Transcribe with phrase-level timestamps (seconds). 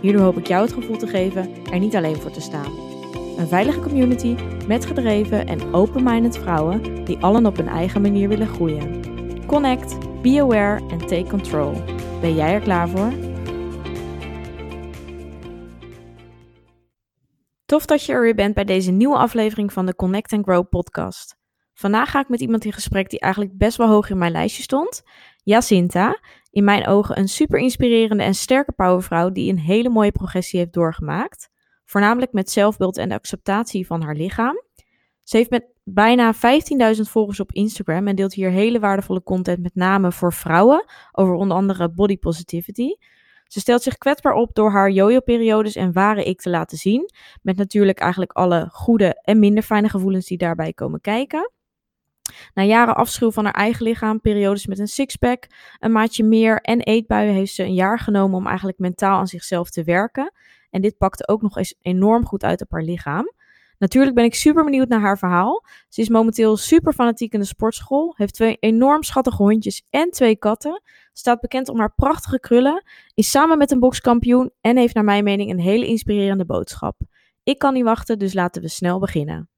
[0.00, 2.72] Hierdoor hoop ik jou het gevoel te geven er niet alleen voor te staan.
[3.36, 8.48] Een veilige community met gedreven en open-minded vrouwen die allen op hun eigen manier willen
[8.48, 9.00] groeien.
[9.46, 11.72] Connect, be aware en take control.
[12.20, 13.12] Ben jij er klaar voor?
[17.66, 20.68] Tof dat je er weer bent bij deze nieuwe aflevering van de Connect and Grow
[20.68, 21.38] podcast.
[21.74, 24.62] Vandaag ga ik met iemand in gesprek die eigenlijk best wel hoog in mijn lijstje
[24.62, 25.02] stond.
[25.42, 26.18] Jacinta,
[26.50, 30.72] in mijn ogen een super inspirerende en sterke powervrouw die een hele mooie progressie heeft
[30.72, 31.48] doorgemaakt.
[31.84, 34.62] Voornamelijk met zelfbeeld en acceptatie van haar lichaam.
[35.22, 36.40] Ze heeft met bijna 15.000
[37.00, 41.56] volgers op Instagram en deelt hier hele waardevolle content met name voor vrouwen over onder
[41.56, 42.88] andere body positivity.
[43.44, 47.10] Ze stelt zich kwetsbaar op door haar jojo-periodes en ware ik te laten zien,
[47.42, 51.50] met natuurlijk eigenlijk alle goede en minder fijne gevoelens die daarbij komen kijken.
[52.54, 55.46] Na jaren afschuw van haar eigen lichaam, periodes met een sixpack,
[55.78, 59.70] een maatje meer en eetbuien heeft ze een jaar genomen om eigenlijk mentaal aan zichzelf
[59.70, 60.32] te werken.
[60.70, 63.30] En dit pakte ook nog eens enorm goed uit op haar lichaam.
[63.78, 65.64] Natuurlijk ben ik super benieuwd naar haar verhaal.
[65.88, 70.36] Ze is momenteel super fanatiek in de sportschool, heeft twee enorm schattige hondjes en twee
[70.36, 72.82] katten, staat bekend om haar prachtige krullen,
[73.14, 77.00] is samen met een bokskampioen en heeft naar mijn mening een hele inspirerende boodschap.
[77.42, 79.48] Ik kan niet wachten, dus laten we snel beginnen.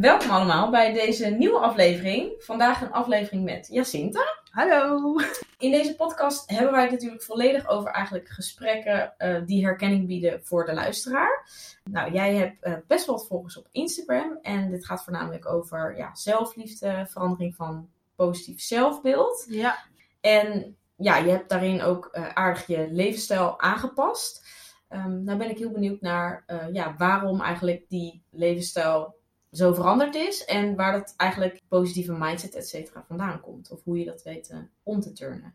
[0.00, 2.32] Welkom allemaal bij deze nieuwe aflevering.
[2.38, 4.20] Vandaag een aflevering met Jacinta.
[4.50, 5.14] Hallo!
[5.58, 10.44] In deze podcast hebben wij het natuurlijk volledig over eigenlijk gesprekken uh, die herkenning bieden
[10.44, 11.48] voor de luisteraar.
[11.84, 15.96] Nou, jij hebt uh, best wel wat volgers op Instagram en dit gaat voornamelijk over
[15.96, 19.46] ja, zelfliefde, verandering van positief zelfbeeld.
[19.48, 19.78] Ja.
[20.20, 24.46] En ja, je hebt daarin ook uh, aardig je levensstijl aangepast.
[24.90, 29.17] Um, nou ben ik heel benieuwd naar ja, waarom eigenlijk die levensstijl
[29.52, 33.70] zo veranderd is en waar dat eigenlijk positieve mindset, et cetera, vandaan komt.
[33.70, 35.54] Of hoe je dat weet uh, om te turnen.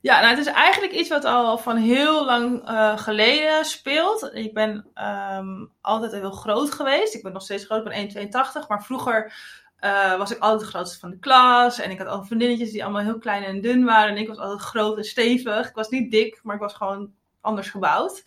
[0.00, 4.30] Ja, nou, het is eigenlijk iets wat al van heel lang uh, geleden speelt.
[4.34, 4.86] Ik ben
[5.34, 7.14] um, altijd heel groot geweest.
[7.14, 8.26] Ik ben nog steeds groot, ik ben
[8.62, 8.66] 1,82.
[8.68, 9.32] Maar vroeger
[9.80, 11.78] uh, was ik altijd de grootste van de klas.
[11.78, 14.10] En ik had altijd vriendinnetjes die allemaal heel klein en dun waren.
[14.10, 15.68] En ik was altijd groot en stevig.
[15.68, 18.24] Ik was niet dik, maar ik was gewoon anders gebouwd.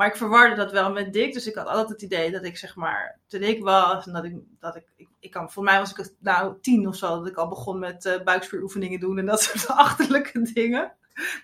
[0.00, 1.32] Maar ik verwarde dat wel met dik.
[1.32, 4.06] Dus ik had altijd het idee dat ik zeg maar te dik was.
[4.06, 7.18] En dat ik, dat ik, ik, kan, voor mij was ik nou tien of zo.
[7.18, 10.92] Dat ik al begon met uh, buikspieroefeningen doen en dat soort achterlijke dingen.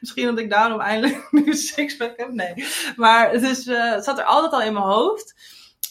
[0.01, 2.33] Misschien dat ik daarom eindelijk nu sixpack heb.
[2.33, 2.67] Nee.
[2.97, 5.35] Maar het, is, het zat er altijd al in mijn hoofd.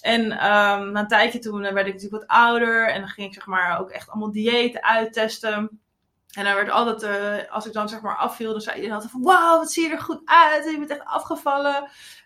[0.01, 2.89] En um, na een tijdje toen werd ik natuurlijk wat ouder.
[2.89, 5.79] En dan ging ik zeg maar ook echt allemaal diëten uittesten.
[6.35, 9.11] En dan werd altijd, uh, als ik dan zeg maar afviel, dan zei iedereen altijd
[9.11, 11.75] van, wauw, wat zie je er goed uit, je bent echt afgevallen.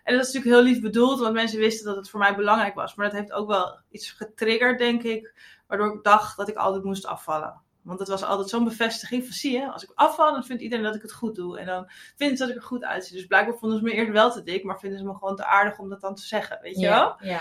[0.04, 2.74] En dat is natuurlijk heel lief bedoeld, want mensen wisten dat het voor mij belangrijk
[2.74, 2.94] was.
[2.94, 5.34] Maar dat heeft ook wel iets getriggerd, denk ik,
[5.66, 7.60] waardoor ik dacht dat ik altijd moest afvallen.
[7.82, 10.84] Want het was altijd zo'n bevestiging van, zie je, als ik afval, dan vindt iedereen
[10.84, 11.58] dat ik het goed doe.
[11.58, 13.16] En dan vinden ze dat ik er goed uitzie.
[13.16, 15.44] Dus blijkbaar vonden ze me eerst wel te dik, maar vinden ze me gewoon te
[15.44, 17.16] aardig om dat dan te zeggen, weet je wel?
[17.18, 17.40] Ja.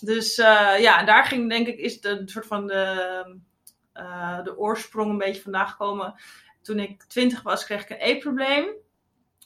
[0.00, 3.40] Dus uh, ja, en daar ging denk ik, is de een soort van de
[3.94, 6.14] uh, de oorsprong een beetje vandaan gekomen.
[6.62, 8.66] Toen ik twintig was, kreeg ik een eetprobleem.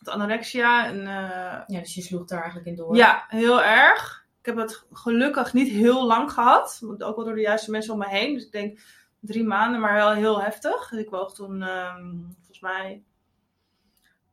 [0.05, 0.87] Anorexia.
[0.87, 2.97] En, uh, ja, dus je sloeg daar eigenlijk in door.
[2.97, 4.27] Ja, heel erg.
[4.41, 6.81] Ik heb het gelukkig niet heel lang gehad.
[6.83, 8.35] Ook wel door de juiste mensen om me heen.
[8.35, 8.79] Dus ik denk
[9.21, 10.89] drie maanden, maar wel heel heftig.
[10.89, 13.03] Dus ik woog toen um, volgens mij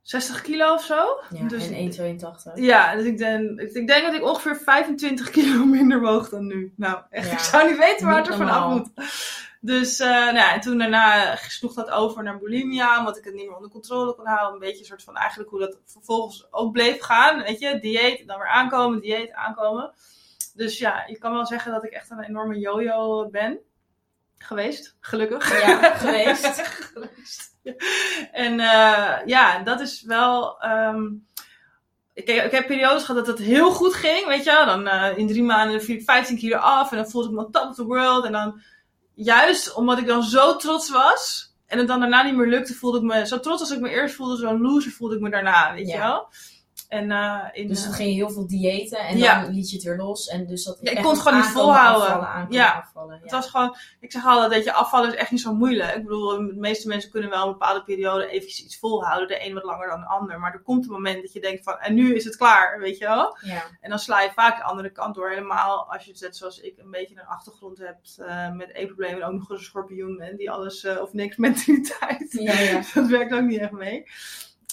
[0.02, 1.20] 60 kilo of zo.
[1.30, 2.52] Ja, dus en 1,82.
[2.54, 6.72] Ja, dus ik denk, ik denk dat ik ongeveer 25 kilo minder woog dan nu.
[6.76, 8.90] Nou, echt, ja, ik zou niet weten waar het er vanaf moet.
[9.64, 13.34] Dus uh, nou ja, en toen daarna sloeg dat over naar bulimia, omdat ik het
[13.34, 14.52] niet meer onder controle kon houden.
[14.52, 17.42] Een beetje een soort van eigenlijk hoe dat vervolgens ook bleef gaan.
[17.42, 19.92] Weet je, dieet, dan weer aankomen, dieet, aankomen.
[20.54, 23.58] Dus ja, je kan wel zeggen dat ik echt een enorme yo-yo ben.
[24.38, 25.60] Geweest, gelukkig.
[25.60, 26.60] Ja, geweest.
[26.60, 27.56] geweest.
[28.32, 30.64] En uh, ja, dat is wel...
[30.64, 31.26] Um,
[32.14, 35.26] ik, ik, heb periodes gehad dat het heel goed ging, weet je Dan uh, in
[35.26, 37.84] drie maanden viel ik 15 kilo af en dan voelde ik me top of the
[37.84, 38.24] world.
[38.24, 38.60] En dan
[39.14, 42.98] juist omdat ik dan zo trots was en het dan daarna niet meer lukte, voelde
[42.98, 45.74] ik me zo trots als ik me eerst voelde, zo'n loser voelde ik me daarna,
[45.74, 45.92] weet Ja.
[45.94, 46.28] je wel.
[46.92, 49.42] En, uh, in, dus dan ging je heel veel diëten en Ja.
[49.42, 50.26] dan liet je het weer los.
[50.28, 52.02] En dus dat Ja, ik kon het gewoon niet volhouden.
[52.08, 52.72] Afvallen, aankomen, Ja.
[52.72, 53.18] afvallen.
[53.22, 55.94] Het was gewoon, ik zeg altijd dat je afvallen is echt niet zo moeilijk.
[55.96, 59.28] Ik bedoel, de meeste mensen kunnen wel een bepaalde periode eventjes iets volhouden.
[59.28, 60.40] De een wat langer dan de ander.
[60.40, 62.98] Maar er komt een moment dat je denkt van, en nu is het klaar, weet
[62.98, 63.36] je wel.
[63.40, 63.62] ja.
[63.80, 65.28] En dan sla je vaak de andere kant door.
[65.30, 69.20] Helemaal als je het zet zoals ik een beetje een achtergrond hebt eh, met eetproblemen.
[69.22, 72.32] En ook nog eens een schorpioen bent die alles eh, of niks mentaliteit.
[72.32, 72.80] Ja, ja.
[72.94, 74.04] dat werkt ook niet echt mee.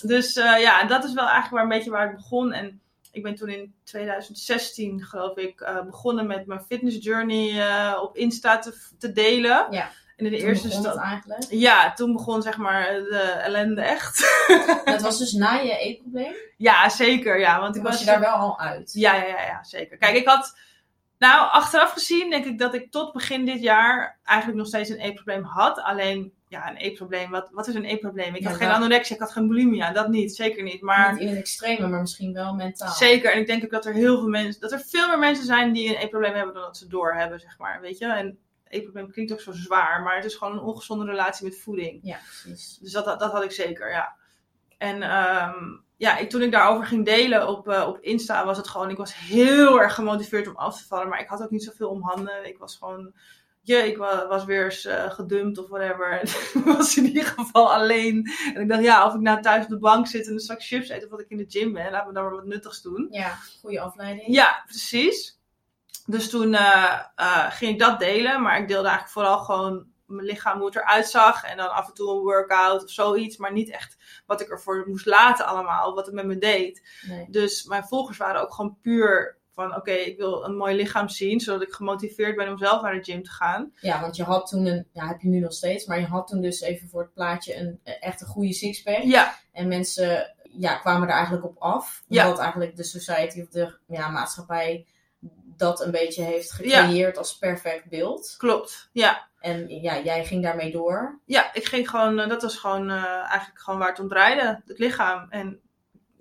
[0.01, 2.53] Dus eh, ja, en dat is wel eigenlijk waar een beetje waar ik begon.
[2.53, 2.81] En
[3.11, 8.15] ik ben toen in 2016, geloof ik, eh, begonnen met mijn fitness journey eh, op
[8.15, 9.67] Insta te, te delen.
[9.69, 9.89] Ja.
[10.15, 11.45] En in de Toen eerste eigenlijk.
[11.49, 14.45] Ja, toen begon zeg maar de ellende echt.
[14.85, 16.33] Dat was dus na je eetprobleem.
[16.57, 17.39] ja, zeker.
[17.39, 18.93] Ja, want ik Toen was was je daar wel al uit.
[18.93, 19.97] Ja, ja, ja, ja, zeker.
[19.97, 20.57] Kijk, ik had.
[21.17, 24.99] Nou, achteraf gezien denk ik dat ik tot begin dit jaar eigenlijk nog steeds een
[24.99, 25.81] eetprobleem had.
[25.81, 27.29] Alleen, ja, een eetprobleem.
[27.29, 28.35] Wat, wat is een eetprobleem?
[28.35, 29.91] Ik Ja, had geen anorexia, ik had geen bulimia.
[29.91, 30.81] Dat niet, zeker niet.
[30.81, 32.91] Maar Niet in het extreme, maar misschien wel mentaal.
[32.91, 33.31] zeker.
[33.33, 34.61] En ik denk ook dat er heel veel mensen.
[34.61, 37.57] Dat er veel meer mensen zijn die een eetprobleem hebben dan dat ze doorhebben, zeg
[37.57, 37.81] maar.
[37.81, 38.05] Weet je?
[38.05, 38.37] En
[38.67, 41.99] eetprobleem klinkt ook zo zwaar, maar het is gewoon een ongezonde relatie met voeding.
[42.03, 42.77] Ja, precies.
[42.77, 44.15] Dus dat, dat, dat had ik zeker, ja.
[44.77, 45.63] En ehm,
[45.95, 48.97] ja, ik, toen ik daarover ging delen op, eh, op Insta, was het gewoon, ik
[48.97, 51.09] was heel erg gemotiveerd om af te vallen.
[51.09, 52.47] Maar ik had ook niet zoveel om handen.
[52.47, 53.13] Ik was gewoon,
[53.61, 56.11] je, ik wa- was weer eens eh, gedumpt of whatever.
[56.19, 56.27] En
[56.59, 58.31] ik was in ieder geval alleen.
[58.53, 60.63] En ik dacht, ja, of ik nou thuis op de bank zit en een zak
[60.63, 62.81] chips eet of dat ik in de gym ben, laat me dan maar wat nuttigs
[62.81, 63.07] doen.
[63.11, 64.27] Ja, goede afleiding.
[64.27, 65.37] Ja, precies.
[66.05, 70.25] Dus toen eh, eh, ging ik dat delen, maar ik deelde eigenlijk vooral gewoon mijn
[70.25, 71.43] lichaam, hoe het eruit zag.
[71.43, 74.83] En dan af en toe een workout of zoiets, maar niet echt wat ik ervoor
[74.87, 76.87] moest laten allemaal, wat het met me deed.
[77.07, 77.25] Nee.
[77.29, 81.39] Dus mijn volgers waren ook gewoon puur van, oké, ik wil een mooi lichaam zien,
[81.39, 83.71] zodat ik gemotiveerd ben om zelf naar de gym te gaan.
[83.81, 86.27] Ja, want je had toen een, ja, heb je nu nog steeds, maar je had
[86.27, 89.03] toen dus even voor het plaatje een echt een goede sixpack.
[89.03, 92.03] Ja, En mensen ja, kwamen er eigenlijk op af.
[92.07, 92.23] Ja.
[92.25, 94.85] Omdat eigenlijk de society of de ja, maatschappij
[95.57, 98.35] dat een beetje heeft gecreëerd als perfect beeld.
[98.37, 98.89] klopt.
[98.91, 99.27] Ja.
[99.39, 101.19] En ja, jij ging daarmee door.
[101.25, 104.61] Ja, ik ging gewoon, eh, dat was gewoon eh, eigenlijk gewoon waar het om draaide,
[104.65, 105.27] het lichaam.
[105.29, 105.59] En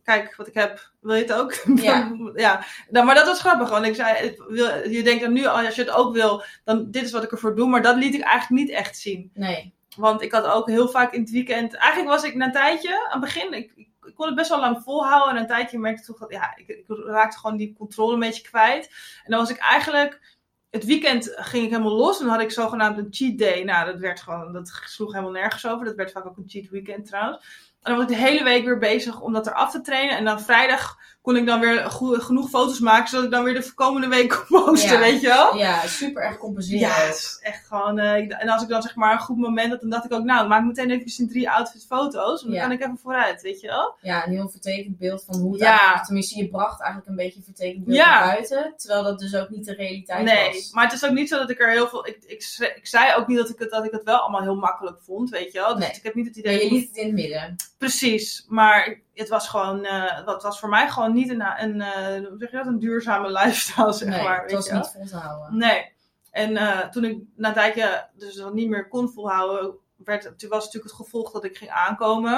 [0.09, 1.55] kijk wat ik heb, wil je het ook?
[1.89, 2.13] Ja.
[2.35, 2.65] ja.
[2.91, 5.75] Nou, maar dat was grappig, want ik zei, ik wil, je denkt dan nu, als
[5.75, 7.69] je het ook wil, dan dit is wat ik ervoor doe.
[7.69, 9.31] Maar dat liet ik eigenlijk niet echt zien.
[9.35, 9.75] Nee.
[9.97, 13.05] Want ik had ook heel vaak in het weekend, eigenlijk was ik na een tijdje,
[13.05, 15.35] aan het begin, ik, ik, kon het best wel lang volhouden.
[15.35, 18.19] En een tijdje merkte ik toch dat, ja, ik, ik raakte gewoon die controle een
[18.19, 18.87] beetje kwijt.
[19.25, 20.37] En dan was ik eigenlijk,
[20.71, 22.19] het weekend ging ik helemaal los.
[22.19, 23.63] En dan had ik zogenaamd een cheat day.
[23.63, 25.85] Nou, dat werd gewoon, dat sloeg helemaal nergens over.
[25.85, 27.68] Dat werd vaak ook een cheat weekend trouwens.
[27.89, 30.17] En dan was ik de hele week weer bezig om dat eraf te trainen.
[30.17, 31.91] En dan vrijdag kon ik dan weer
[32.21, 34.99] genoeg foto's maken, zodat ik dan weer de komende week kon posten, Ja.
[34.99, 35.57] weet je wel?
[35.57, 36.81] Ja, super erg compenseren.
[36.81, 37.07] Ja,
[37.43, 37.99] echt gewoon.
[37.99, 40.13] eh, ik- en als ik dan zeg maar een goed moment had, dan dacht ik
[40.13, 42.43] ook, nou, maak meteen even in drie outfit foto's.
[42.43, 42.63] Dan Ja.
[42.63, 43.97] kan ik even vooruit, weet je wel?
[44.01, 46.01] Ja, een heel vertekend beeld van hoe het Ja.
[46.03, 48.73] Tenminste, je bracht eigenlijk een beetje een vertekend beeld naar buiten.
[48.77, 50.71] Terwijl dat dus ook niet de realiteit Nee, was.
[50.73, 52.07] maar het is ook niet zo dat ik er heel veel.
[52.07, 54.99] Ik, ik, zei ook niet dat ik, het, dat ik het wel allemaal heel makkelijk
[55.03, 55.75] vond, weet je wel?
[55.75, 55.97] Dus Nee.
[55.97, 56.65] ik heb niet het idee.
[56.65, 57.57] je liet het in het midden.
[57.79, 59.85] Precies, maar het was gewoon.
[59.85, 62.79] eh het was voor mij gewoon niet een, een, eh, hoe zeg je dat, een
[62.79, 64.43] duurzame lifestyle, zeg nee, maar.
[64.43, 65.59] het was niet vol te houden.
[65.59, 65.93] Nee.
[66.31, 70.49] En eh, toen ik na een tijdje dus dat niet meer kon volhouden, werd, toen
[70.49, 72.33] was natuurlijk het gevolg dat ik ging aankomen.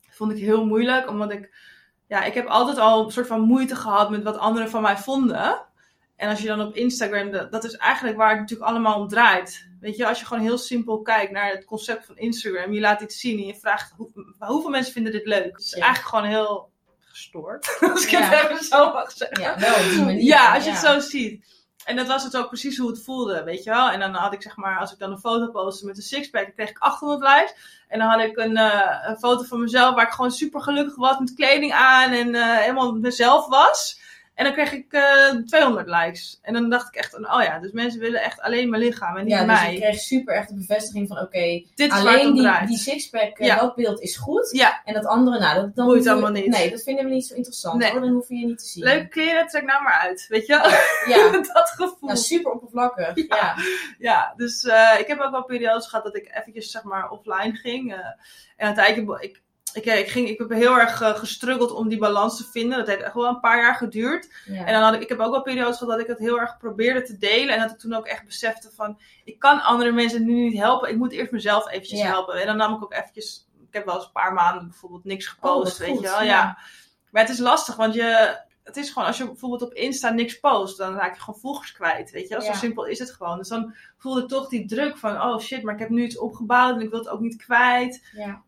[0.00, 1.54] Dat vond ik heel moeilijk, omdat ik,
[2.06, 4.96] ja, ik heb altijd al een soort van moeite gehad met wat anderen van mij
[4.96, 5.64] vonden.
[6.20, 9.08] En als je dan op Instagram, dat, dat is eigenlijk waar het natuurlijk allemaal om
[9.08, 9.68] draait.
[9.80, 13.00] Weet je, als je gewoon heel simpel kijkt naar het concept van Instagram, je laat
[13.00, 15.52] iets zien en je vraagt hoe, hoeveel mensen vinden dit leuk.
[15.52, 15.82] Het is Ja.
[15.84, 18.20] eigenlijk gewoon heel gestoord, als ik Ja.
[18.20, 19.40] het even zo mag zeggen.
[19.40, 20.22] Ja, wel op die manier.
[20.22, 21.58] Ja, als je het zo ziet.
[21.84, 23.90] En dat was het ook precies hoe het voelde, weet je wel.
[23.90, 26.44] En dan had ik zeg maar, als ik dan een foto postte met een sixpack,
[26.44, 27.54] dan kreeg ik 800 likes.
[27.88, 30.96] En dan had ik een, eh, een foto van mezelf waar ik gewoon super gelukkig
[30.96, 34.00] was met kleding aan en eh, helemaal mezelf was.
[34.40, 36.38] En dan kreeg ik eh 200 likes.
[36.42, 39.24] En dan dacht ik echt, oh ja, dus mensen willen echt alleen mijn lichaam en
[39.24, 39.72] niet Ja, dus mij.
[39.72, 43.56] je kreeg super echt de bevestiging van oké, het alleen die, die sixpack, eh, Ja.
[43.60, 44.50] dat beeld is goed.
[44.52, 46.46] Ja, En dat andere, nou, dat dan Boeit allemaal niet.
[46.46, 47.90] Nee, dat vinden we niet zo interessant Nee.
[47.90, 48.00] hoor.
[48.00, 48.84] Dan hoef je je niet te zien.
[48.84, 50.52] leuke kleren, trek nou maar uit, weet je
[51.06, 51.16] wel.
[51.16, 52.08] Ja, dat gevoel.
[52.08, 53.12] ja super oppervlakkig.
[53.14, 53.24] Ja.
[53.36, 53.54] Ja.
[53.98, 57.52] Ja, dus eh, ik heb ook wel periodes gehad dat ik eventjes zeg maar offline
[57.56, 57.92] ging.
[57.94, 57.98] eh,
[58.56, 58.66] en
[59.06, 59.40] bo- ik,
[59.72, 62.78] ik, ik, ging, ik heb heel erg eh, gestruggeld om die balans te vinden.
[62.78, 64.32] Dat heeft echt wel een paar jaar geduurd.
[64.46, 64.64] Ja.
[64.64, 66.56] En dan had ik, ik heb ook wel periodes gehad dat ik het heel erg
[66.56, 67.54] probeerde te delen.
[67.54, 70.88] En dat ik toen ook echt besefte van, ik kan andere mensen nu niet helpen.
[70.88, 72.06] Ik moet eerst mezelf eventjes Ja.
[72.06, 72.40] helpen.
[72.40, 75.26] En dan nam ik ook eventjes, ik heb wel eens een paar maanden bijvoorbeeld niks
[75.26, 76.18] Oh, gepost, weet goed, je wel.
[76.22, 76.24] Ja.
[76.24, 76.58] ja.
[77.10, 80.40] Maar het is lastig, want je, het is gewoon, als je bijvoorbeeld op Insta niks
[80.40, 82.44] post, dan raak je gewoon volgers kwijt, weet je wel.
[82.44, 83.38] Zo simpel is het gewoon.
[83.38, 86.18] Dus dan voelde ik toch die druk van, oh shit, maar ik heb nu iets
[86.18, 88.08] opgebouwd en ik wil het ook niet kwijt.
[88.12, 88.42] ja.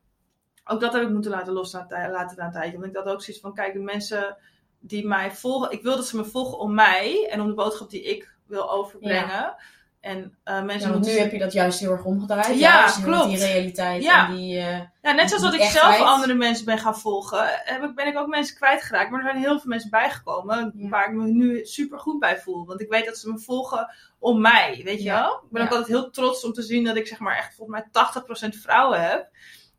[0.73, 2.79] Ook dat heb ik moeten laten los na, laten na een tijdje.
[2.79, 4.37] Want ik had ook zoiets van, kijk, de mensen
[4.81, 7.91] die mij volgen, ik wil dat ze me volgen om mij en om de boodschap
[7.91, 9.55] die ik wil overbrengen.
[10.02, 12.59] En uh, mensen ja, want nu heb je dat juist heel erg omgedraaid.
[12.59, 13.29] Ja, juist klopt.
[13.29, 14.29] Die realiteit ja.
[14.29, 14.57] en die...
[14.57, 18.07] Uh, ja, net zoals dat ik zelf andere mensen ben gaan volgen, heb ik, ben
[18.07, 19.11] ik ook mensen kwijtgeraakt.
[19.11, 20.88] Maar er zijn heel veel mensen bijgekomen ja.
[20.88, 22.67] waar ik me nu super goed bij voel.
[22.67, 25.35] Want ik weet dat ze me volgen om mij, weet je wel?
[25.35, 27.85] Ik ben ook altijd heel trots om te zien dat ik zeg maar echt volgens
[27.93, 29.29] mij 80% vrouwen heb.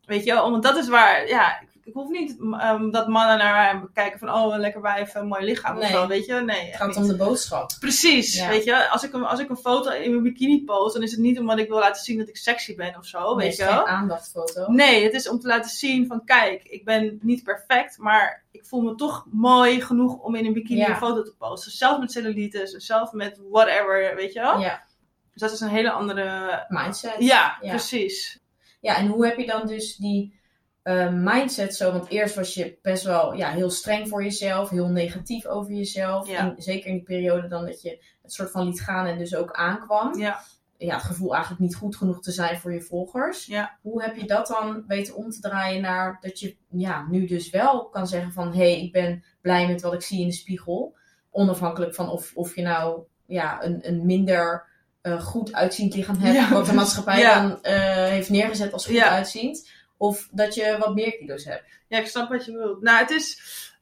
[0.05, 0.33] Weet je?
[0.33, 4.29] Want dat is waar, ja, ik hoef niet um, dat mannen naar mij kijken van,
[4.29, 5.83] oh, lekker wijf, een mooi lichaam nee.
[5.83, 6.33] of zo, weet je?
[6.33, 6.65] Nee.
[6.65, 7.72] Het gaat om de boodschap.
[7.79, 8.48] Precies, ja.
[8.50, 8.89] weet je?
[8.89, 11.39] Als ik, een, als ik een foto in mijn bikini post, dan is het niet
[11.39, 13.86] omdat ik wil laten zien dat ik sexy ben of zo, nee, weet je geen
[13.86, 14.72] aandachtfoto.
[14.72, 18.65] Nee, het is om te laten zien van, kijk, ik ben niet perfect, maar ik
[18.65, 20.89] voel me toch mooi genoeg om in een bikini Ja.
[20.89, 21.72] een foto te posten.
[21.72, 24.60] Zelf met cellulitis, zelf met whatever, weet je wel?
[24.60, 24.83] Ja,
[25.31, 26.65] Dus dat is een hele andere...
[26.67, 27.15] mindset.
[27.17, 27.69] Ja, Ja.
[27.69, 28.41] precies.
[28.83, 30.39] Ja, en hoe heb je dan dus die
[30.81, 31.91] eh, mindset zo?
[31.91, 36.27] Want eerst was je best wel ja, heel streng voor jezelf, heel negatief over jezelf.
[36.27, 36.37] Ja.
[36.37, 39.35] En zeker in die periode dan dat je het soort van liet gaan en dus
[39.35, 40.17] ook aankwam.
[40.17, 40.43] Ja.
[40.77, 43.45] Ja, het gevoel eigenlijk niet goed genoeg te zijn voor je volgers.
[43.45, 43.77] Ja.
[43.81, 47.49] Hoe heb je dat dan weten om te draaien naar dat je ja, nu dus
[47.49, 48.53] wel kan zeggen van...
[48.53, 50.95] hé, hey, ik ben blij met wat ik zie in de spiegel.
[51.31, 54.71] Onafhankelijk van of, of je nou ja, een, een minder
[55.03, 56.36] eh, goed uitziend lichaam hebt...
[56.36, 56.50] Ja.
[56.50, 57.41] wat de maatschappij Ja.
[57.41, 57.74] dan eh,
[58.07, 59.10] heeft neergezet als goed Ja.
[59.10, 59.69] uitziend.
[59.98, 61.63] Of dat je wat meer kilo's hebt.
[61.88, 62.81] Ja, ik snap wat je bedoelt.
[62.81, 63.41] Nou, het is.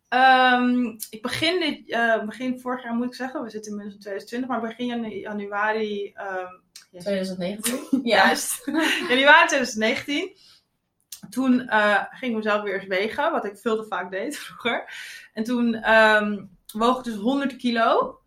[0.10, 4.02] ehm, ik begin dit, eh, begin vorig jaar moet ik zeggen, we zitten inmiddels in
[4.02, 6.46] 2020, maar begin janu- januari, ehm,
[6.92, 7.80] 2019?
[8.04, 8.66] juist,
[9.10, 10.36] januari 2019.
[11.30, 11.70] Toen
[12.10, 14.94] ging ik mezelf weer eens wegen, wat ik veel te vaak deed vroeger.
[15.34, 18.20] En toen ehm, woog ik dus 100 kilo.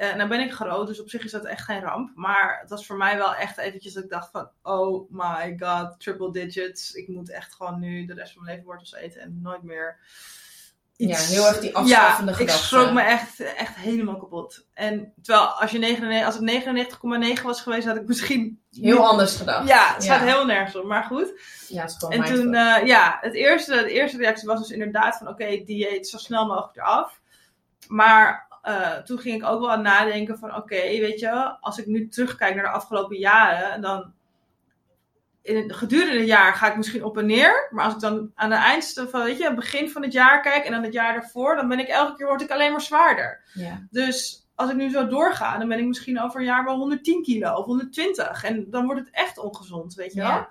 [0.00, 2.10] Eh, nou ben ik groot, dus op zich is dat echt geen ramp.
[2.14, 4.48] Maar het was voor mij wel echt eventjes dat ik dacht van...
[4.62, 6.92] Oh my god, triple digits.
[6.92, 9.98] Ik moet echt gewoon nu de rest van mijn leven wortels eten en nooit meer
[10.96, 12.42] Ja, heel erg die afschaffende ja, gedachte.
[12.42, 14.66] ik schrok me echt, echt helemaal kapot.
[14.74, 18.60] En terwijl als, je 99, als het 99,9 was geweest, had ik misschien...
[18.70, 19.68] Heel anders gedacht.
[19.68, 20.26] Ja, het staat Ja.
[20.26, 20.84] heel nergens op.
[20.84, 21.32] Maar goed.
[21.68, 24.70] Ja, het is gewoon En toen, eh, ja, het eerste, de eerste reactie was dus
[24.70, 25.28] inderdaad van...
[25.28, 27.20] Oké, dieet zo snel mogelijk eraf.
[27.88, 30.56] Maar eh, toen ging ik ook wel aan nadenken van...
[30.56, 33.80] Oké, weet je, als ik nu terugkijk naar de afgelopen jaren...
[33.80, 34.12] Dan
[35.42, 37.68] in het gedurende het jaar ga ik misschien op en neer.
[37.70, 40.40] Maar als ik dan aan het eindste van, weet je, het begin van het jaar
[40.40, 40.64] kijk...
[40.64, 43.42] En dan het jaar daarvoor, dan ben ik elke keer word ik alleen maar zwaarder.
[43.54, 43.86] Ja.
[43.90, 47.22] Dus als ik nu zo doorga, dan ben ik misschien over een jaar wel 110
[47.22, 48.44] kilo of 120.
[48.44, 50.28] En dan wordt het echt ongezond, weet je wel.
[50.28, 50.48] Ja.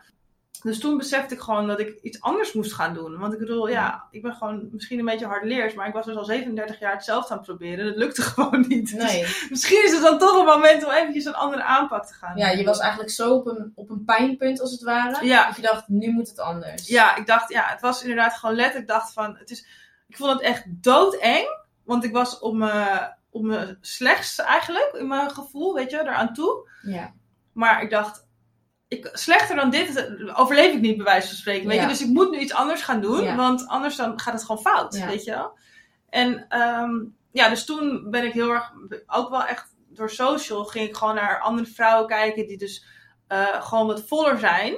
[0.62, 3.18] Dus toen besefte ik gewoon dat ik iets anders moest gaan doen.
[3.18, 5.74] Want ik bedoel, ja, ik ben gewoon misschien een beetje hardleers.
[5.74, 7.86] Maar ik was dus al 37 jaar hetzelfde aan het proberen.
[7.86, 8.92] Dat lukte gewoon niet.
[8.92, 9.22] Nee.
[9.22, 12.38] Dus misschien is het dan toch een moment om eventjes een andere aanpak te gaan
[12.38, 15.26] Ja, je was eigenlijk zo op een, op een pijnpunt als het ware.
[15.26, 15.48] Ja.
[15.48, 16.88] Dat je dacht, nu moet het anders.
[16.88, 18.90] Ja, ik dacht, ja, het was inderdaad gewoon letterlijk.
[18.90, 19.66] Ik dacht van, het is,
[20.08, 21.58] ik vond het echt doodeng.
[21.84, 26.34] Want ik was op mijn, op mijn slechtst eigenlijk, in mijn gevoel, weet je, eraan
[26.34, 26.70] toe.
[26.82, 27.14] Ja.
[27.54, 28.28] Maar ik dacht,
[28.90, 31.68] ik, slechter dan dit overleef ik niet, bij wijze van spreken.
[31.68, 31.82] Weet Ja.
[31.82, 31.88] je?
[31.88, 33.36] Dus ik moet nu iets anders gaan doen, Ja.
[33.36, 34.96] want anders dan gaat het gewoon fout.
[34.96, 35.08] Ja.
[35.08, 35.58] Weet je wel?
[36.10, 36.92] En ehm,
[37.32, 38.72] ja, dus toen ben ik heel erg,
[39.08, 42.86] ook wel echt door social, ging ik gewoon naar andere vrouwen kijken die dus
[43.28, 44.78] eh, gewoon wat voller zijn.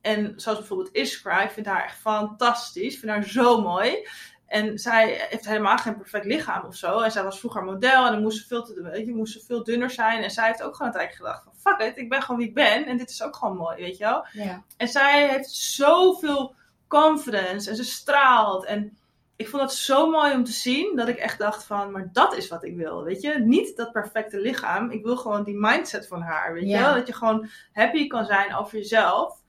[0.00, 2.92] En zoals bijvoorbeeld Iskra, ik vind haar echt fantastisch.
[2.94, 4.08] Ik vind haar zo mooi.
[4.46, 7.00] En zij heeft helemaal geen perfect lichaam of zo.
[7.00, 9.44] En zij was vroeger model en dan moest ze veel, te, weet je, moest ze
[9.44, 10.22] veel dunner zijn.
[10.22, 12.54] En zij heeft ook gewoon tijdje gedacht van fuck it, ik ben gewoon wie ik
[12.54, 12.86] ben.
[12.86, 14.26] En dit is ook gewoon mooi, weet je wel.
[14.32, 14.62] Ja.
[14.76, 16.54] En zij heeft zoveel
[16.88, 18.64] confidence en ze straalt.
[18.64, 18.96] En
[19.36, 22.36] ik vond dat zo mooi om te zien dat ik echt dacht van, maar dat
[22.36, 23.38] is wat ik wil, weet je.
[23.38, 26.78] Niet dat perfecte lichaam, ik wil gewoon die mindset van haar, weet Ja.
[26.78, 26.94] je wel.
[26.94, 29.42] Dat je gewoon happy kan zijn over jezelf,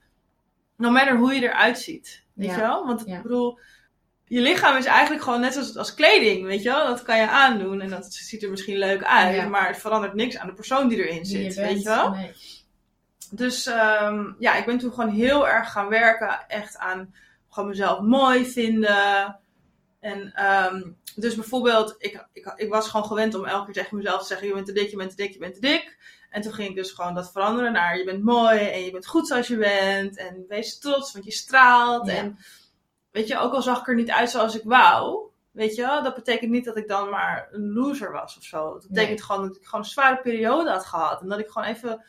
[0.76, 2.54] no matter hoe je eruit ziet, weet Ja.
[2.54, 2.86] je wel.
[2.86, 3.58] Want ik bedoel,
[4.28, 6.86] je lichaam is eigenlijk gewoon net als, als kleding, weet je wel.
[6.86, 9.48] Dat kan je aandoen en dat ziet er misschien leuk uit, Ja.
[9.48, 11.68] maar het verandert niks aan de persoon die erin zit, je bent.
[11.72, 12.10] weet je wel.
[12.10, 12.32] Nee.
[13.30, 16.44] Dus ehm, ja, ik ben toen gewoon heel erg gaan werken.
[16.48, 17.14] Echt aan
[17.50, 19.38] gewoon mezelf mooi vinden.
[20.00, 20.82] En ehm,
[21.16, 24.46] dus bijvoorbeeld, ik, ik, ik was gewoon gewend om elke keer tegen mezelf te zeggen:
[24.46, 25.96] Je bent te dik, je bent te dik, je bent te dik.
[26.30, 29.06] En toen ging ik dus gewoon dat veranderen naar: Je bent mooi en je bent
[29.06, 30.16] goed zoals je bent.
[30.16, 32.06] En wees trots, want je straalt.
[32.06, 32.12] Ja.
[32.16, 32.38] En
[33.18, 35.30] weet je, ook al zag ik er niet uit zoals ik wou.
[35.50, 38.72] Weet je, dat betekent niet dat ik dan maar een loser was of zo.
[38.72, 41.20] Dat betekent gewoon dat ik gewoon een zware periode had gehad.
[41.20, 42.04] En dat ik gewoon even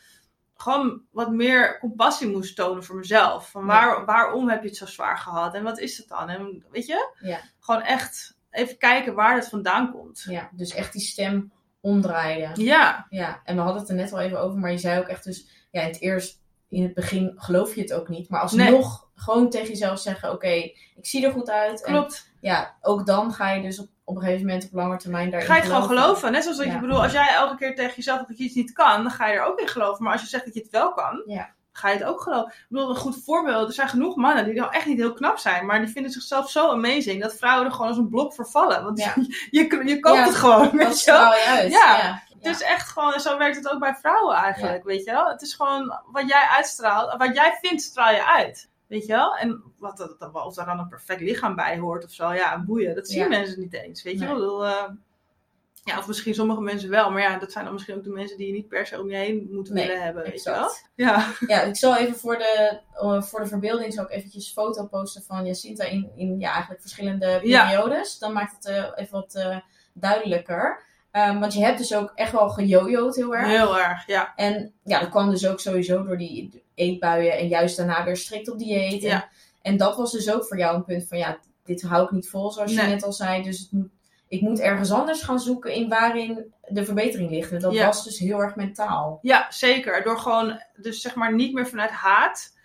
[0.54, 3.50] gewoon wat meer compassie moest tonen voor mezelf.
[3.50, 5.54] Van waar, waarom heb je het zo zwaar gehad?
[5.54, 6.28] En wat is het dan?
[6.28, 7.14] En weet je?
[7.20, 7.40] Ja.
[7.60, 10.24] Gewoon echt even kijken waar het vandaan komt.
[10.28, 12.62] ja, dus echt die stem omdraaien.
[12.62, 15.08] Ja, Ja, en we hadden het er net al even over, maar je zei ook
[15.08, 16.39] echt dus, ja, in het eerst
[16.70, 18.28] in het begin geloof je het ook niet.
[18.28, 21.80] Maar alsnog gewoon tegen jezelf zeggen: Oké, ik zie er goed uit.
[21.82, 22.30] Klopt.
[22.32, 25.30] En ja, ook dan ga je dus op, op een gegeven moment op lange termijn
[25.30, 26.06] daarin Ga je het gewoon geloven.
[26.06, 26.32] geloven.
[26.32, 26.72] Net zoals dat Ja.
[26.74, 29.26] je bedoel, als jij elke keer tegen jezelf dat je iets niet kan, dan ga
[29.28, 30.02] je er ook in geloven.
[30.04, 31.50] Maar als je zegt dat je het wel kan, Ja.
[31.72, 32.52] ga je het ook geloven.
[32.52, 33.68] Ik bedoel, een goed voorbeeld.
[33.68, 36.50] Er zijn genoeg mannen die nou echt niet heel knap zijn, maar die vinden zichzelf
[36.50, 38.84] zo amazing dat vrouwen er gewoon als een blok voor vallen.
[38.84, 39.14] Want Ja.
[39.50, 40.94] je, je koopt het gewoon, Dat weet je wel.
[40.94, 41.72] straal je uit.
[41.72, 42.22] Ja.
[42.40, 45.28] Het is echt gewoon, zo werkt het ook bij vrouwen eigenlijk, weet je wel.
[45.28, 48.68] Het is gewoon wat jij uitstraalt, wat jij vindt, straal je uit.
[48.86, 49.36] Weet je wel?
[49.36, 52.58] En wat, dat, dat- of daar dan een perfect lichaam bij hoort of zo, ja,
[52.64, 52.94] boeien.
[52.94, 54.34] Dat zien mensen niet eens, weet je Nee.
[54.34, 54.66] wel.
[54.66, 54.88] Eh,
[55.84, 58.36] ja, of misschien sommige mensen wel, maar ja, dat zijn dan misschien ook de mensen
[58.36, 60.68] die je niet per se om je heen moeten Nee, willen hebben, weet je wel.
[60.94, 62.80] Ja, Ja, ik zal even voor de,
[63.22, 67.40] voor de verbeelding zal ik eventjes foto posten van Jacinta in, in ja, eigenlijk verschillende
[67.42, 67.68] Ja.
[67.68, 68.18] periodes.
[68.18, 69.56] Dan maakt het eh, even wat eh,
[69.94, 70.82] duidelijker.
[71.10, 73.46] Ehm, want je hebt dus ook echt wel gejojoed heel erg.
[73.46, 74.32] heel erg, ja.
[74.36, 78.50] En ja, dat kwam dus ook sowieso door die eetbuien en juist daarna weer strikt
[78.50, 79.02] op dieet.
[79.02, 79.28] En, Ja.
[79.62, 82.28] en dat was dus ook voor jou een punt van ja, dit hou ik niet
[82.28, 83.42] vol zoals je net al zei.
[83.42, 83.88] Dus het moet,
[84.28, 87.52] ik moet ergens anders gaan zoeken in waarin de verbetering ligt.
[87.52, 87.86] En dat Ja.
[87.86, 89.18] was dus heel erg mentaal.
[89.22, 90.02] Ja, zeker.
[90.02, 92.58] Door gewoon, dus zeg maar niet meer vanuit haat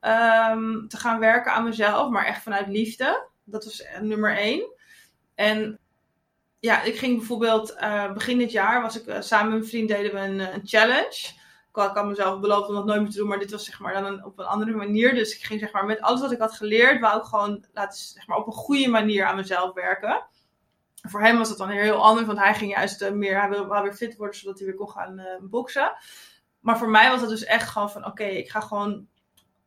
[0.00, 3.26] ehm, te gaan werken aan mezelf, maar echt vanuit liefde.
[3.44, 4.72] Dat was nummer één.
[5.34, 5.78] En
[6.60, 9.88] ja, ik ging bijvoorbeeld eh, begin dit jaar, was ik eh, samen met mijn vriend
[9.88, 11.38] deden we een, eh, een challenge.
[11.68, 13.80] Ik had, ik mezelf beloofd om dat nooit meer te doen, maar dit was zeg
[13.80, 15.14] maar dan een, op een andere manier.
[15.14, 17.98] Dus ik ging zeg maar met alles wat ik had geleerd, wou ik gewoon laten,
[17.98, 20.26] zeg maar op een goede manier aan mezelf werken.
[21.02, 23.94] Voor hem was dat dan heel anders, want hij ging juist meer, hij wilde weer
[23.94, 25.92] fit worden, zodat hij weer kon gaan boksen.
[26.60, 29.06] Maar voor mij was het dus echt gewoon van, oké, ik ga gewoon,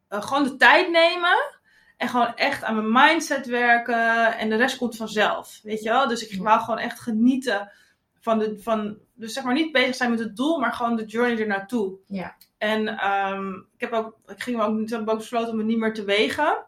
[0.09, 1.61] gewoon de tijd nemen.
[2.03, 4.37] En gewoon echt aan mijn mindset werken.
[4.37, 5.59] En de rest komt vanzelf.
[5.61, 6.07] Weet je wel?
[6.07, 7.71] Dus ik wou gewoon echt genieten
[8.19, 8.59] van de.
[8.59, 11.47] Van, dus zeg maar niet bezig zijn met het doel, maar gewoon de journey er
[11.47, 11.97] naartoe.
[12.07, 12.35] Ja.
[12.57, 15.77] En ehm, ik, heb ook, ik ging ook, toen heb ook besloten om het niet
[15.77, 16.65] meer te wegen.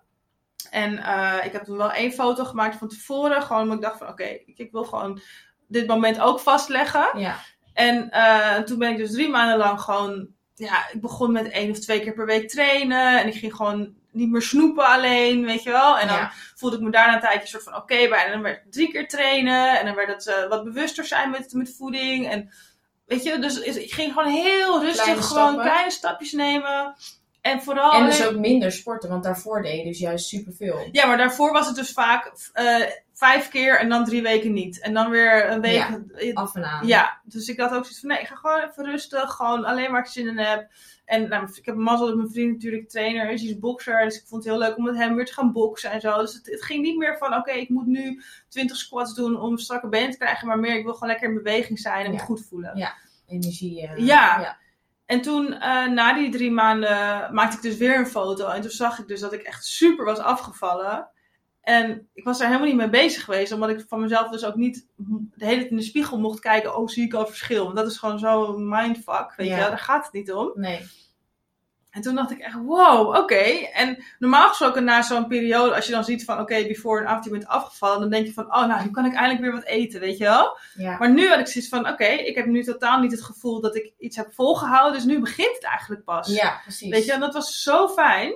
[0.70, 3.42] En eh, ik heb toen wel één foto gemaakt van tevoren.
[3.42, 5.22] Gewoon omdat ik dacht van oké, ik, ik wil gewoon
[5.68, 7.20] dit moment ook vastleggen.
[7.20, 7.36] Ja,
[7.74, 11.72] En eh, toen ben ik dus drie maanden lang gewoon, ja, ik begon met één
[11.72, 13.22] of twee keer per week trainen.
[13.22, 15.98] En ik ging gewoon niet meer snoepen alleen, weet je wel.
[16.00, 16.32] En dan Ja.
[16.56, 18.26] voelde ik me daarna een tijdje soort van oké bij.
[18.26, 19.80] En dan werd het drie keer trainen.
[19.80, 22.30] En dan werd het eh, wat bewuster zijn met, met voeding.
[22.30, 22.50] En
[23.06, 25.66] weet je, dus is- ik ging gewoon heel rustig Kleine gewoon stappen.
[25.72, 26.96] kleine stapjes nemen.
[27.42, 30.88] En vooral En dus ook minder sporten, want daarvoor deed je dus juist superveel.
[30.92, 32.82] ja, maar daarvoor was het dus vaak eh,
[33.18, 34.80] vijf keer en dan drie weken niet.
[34.80, 35.74] En dan weer een week.
[36.38, 36.88] Af en aan.
[36.88, 39.92] Ja, dus ik had ook zoiets van, nee, ik ga gewoon even rustig, gewoon alleen
[39.92, 40.68] waar ik zin in heb.
[41.06, 44.04] En nou, ik heb een mazzel dat mijn vriend natuurlijk trainer is, hij is bokser,
[44.04, 46.18] dus ik vond het heel leuk om met hem weer te gaan boksen en zo.
[46.20, 49.58] Dus het, het ging niet meer van, oké, ik moet nu 20 squats doen om
[49.58, 52.20] strakke benen te krijgen, maar meer, ik wil gewoon lekker in beweging zijn en me
[52.20, 52.78] goed voelen.
[52.78, 52.94] Ja.
[53.28, 53.82] Energie.
[53.88, 54.40] eh, Ja.
[54.40, 54.58] ja.
[55.06, 58.48] En toen, eh, na die drie maanden, maakte ik dus weer een foto.
[58.48, 61.10] En toen zag ik dus dat ik echt super was afgevallen.
[61.66, 63.52] En ik was daar helemaal niet mee bezig geweest.
[63.52, 64.88] Omdat ik van mezelf dus ook niet
[65.36, 66.78] de hele tijd in de spiegel mocht kijken.
[66.78, 67.64] Oh, zie ik al verschil?
[67.64, 69.34] Want dat is gewoon zo'n mindfuck.
[69.36, 69.54] Weet Ja.
[69.54, 70.52] je wel, daar gaat het niet om.
[70.56, 70.82] Nee.
[71.90, 73.36] En toen dacht ik echt, wow, oké.
[73.74, 77.32] En normaal gesproken na zo'n periode, als je dan ziet van, oké, before en after
[77.32, 78.00] je bent afgevallen.
[78.00, 80.24] Dan denk je van, oh, nou, nu kan ik eindelijk weer wat eten, weet je
[80.24, 80.58] wel.
[80.74, 80.98] Ja.
[80.98, 83.76] Maar nu had ik zoiets van, oké, ik heb nu totaal niet het gevoel dat
[83.76, 84.94] ik iets heb volgehouden.
[84.94, 86.28] Dus nu begint het eigenlijk pas.
[86.28, 86.90] ja, precies.
[86.90, 88.34] Weet je, en dat was zo fijn.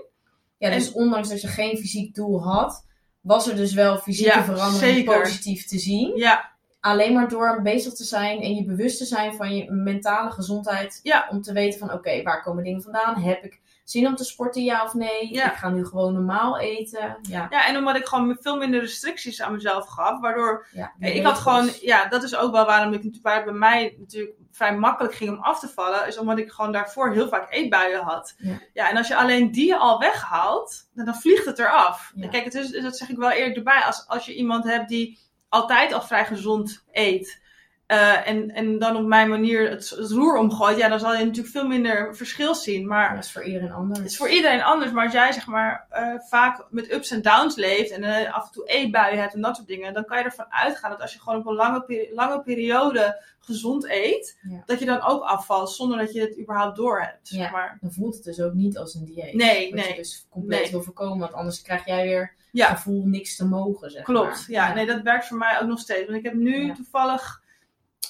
[0.58, 2.86] Ja, dus ondanks dat je geen fysiek doel had,
[3.22, 5.22] was er dus wel fysieke Ja, verandering zeker.
[5.22, 6.18] positief te zien.
[6.18, 10.32] Ja, Alleen maar door bezig te zijn en je bewust te zijn van je mentale
[10.32, 11.00] gezondheid.
[11.04, 11.28] Ja.
[11.32, 13.16] Om te weten van oké, waar komen dingen vandaan?
[13.16, 15.34] Heb ik zin om te sporten, ja of nee?
[15.34, 15.52] Ja.
[15.52, 17.18] Ik ga nu gewoon normaal eten.
[17.22, 20.20] Ja, ja, en omdat ik gewoon veel minder restricties aan mezelf gaf.
[20.20, 20.94] Waardoor ja.
[21.00, 24.36] ik had gewoon, ja, dat is ook wel waarom ik waar het bij mij natuurlijk
[24.52, 26.08] vrij makkelijk ging om af te vallen.
[26.08, 28.36] Is omdat ik gewoon daarvoor heel vaak eetbuien had.
[28.74, 28.90] Ja.
[28.90, 32.14] en als je alleen die al weghaalt, dan, dan vliegt het eraf.
[32.30, 33.82] Kijk, het is, dat zeg ik wel eerlijk erbij.
[33.82, 37.48] Als, als je iemand hebt die altijd al vrij gezond eet.
[37.90, 41.26] Eh, en, en dan op mijn manier het, het roer omgooit, ja, dan zal je
[41.26, 42.88] natuurlijk veel minder verschil zien.
[42.88, 44.00] Maar dat is voor iedereen anders.
[44.00, 47.22] het is voor iedereen anders, maar als jij zeg maar eh, vaak met ups en
[47.22, 50.18] downs leeft en eh, af en toe eetbuien hebt en dat soort dingen, dan kan
[50.18, 54.64] je ervan uitgaan dat als je gewoon op een lange, lange periode gezond eet, Ja.
[54.66, 57.28] dat je dan ook afvalt zonder dat je het überhaupt door hebt.
[57.28, 57.52] Zeg Ja.
[57.52, 57.78] maar.
[57.82, 59.34] Dan voelt het dus ook niet als een dieet.
[59.34, 59.90] Nee, Wat nee.
[59.90, 60.72] je dus compleet Nee.
[60.72, 62.68] wil voorkomen, want anders krijg jij weer Ja.
[62.68, 64.46] het gevoel niks te mogen, zeg Klopt, maar.
[64.48, 66.06] ja, nee, dat werkt voor mij ook nog steeds.
[66.06, 67.39] Want ik heb nu toevallig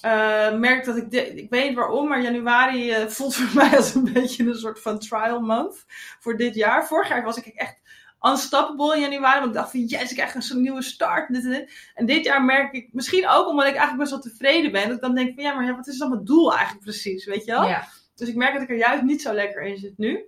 [0.02, 3.96] eh merk dat ik, de- ik weet waarom, maar januari eh, voelt voor mij als
[3.96, 5.86] een beetje een soort van trial month
[6.20, 6.88] voor dit jaar.
[6.88, 7.82] Vorig jaar was ik echt
[8.22, 11.34] unstoppable in januari, want ik dacht van yes, ik krijg een zo'n nieuwe start.
[11.34, 11.92] Dit en, dit.
[11.96, 14.96] en dit jaar merk ik, misschien ook omdat ik eigenlijk best wel tevreden ben, dat
[14.96, 17.46] ik dan denk van ja, maar ja, wat is dan mijn doel eigenlijk precies, weet
[17.46, 17.68] je wel?
[17.68, 17.88] Ja.
[18.16, 20.26] Dus ik merk dat ik er juist niet zo lekker in zit nu.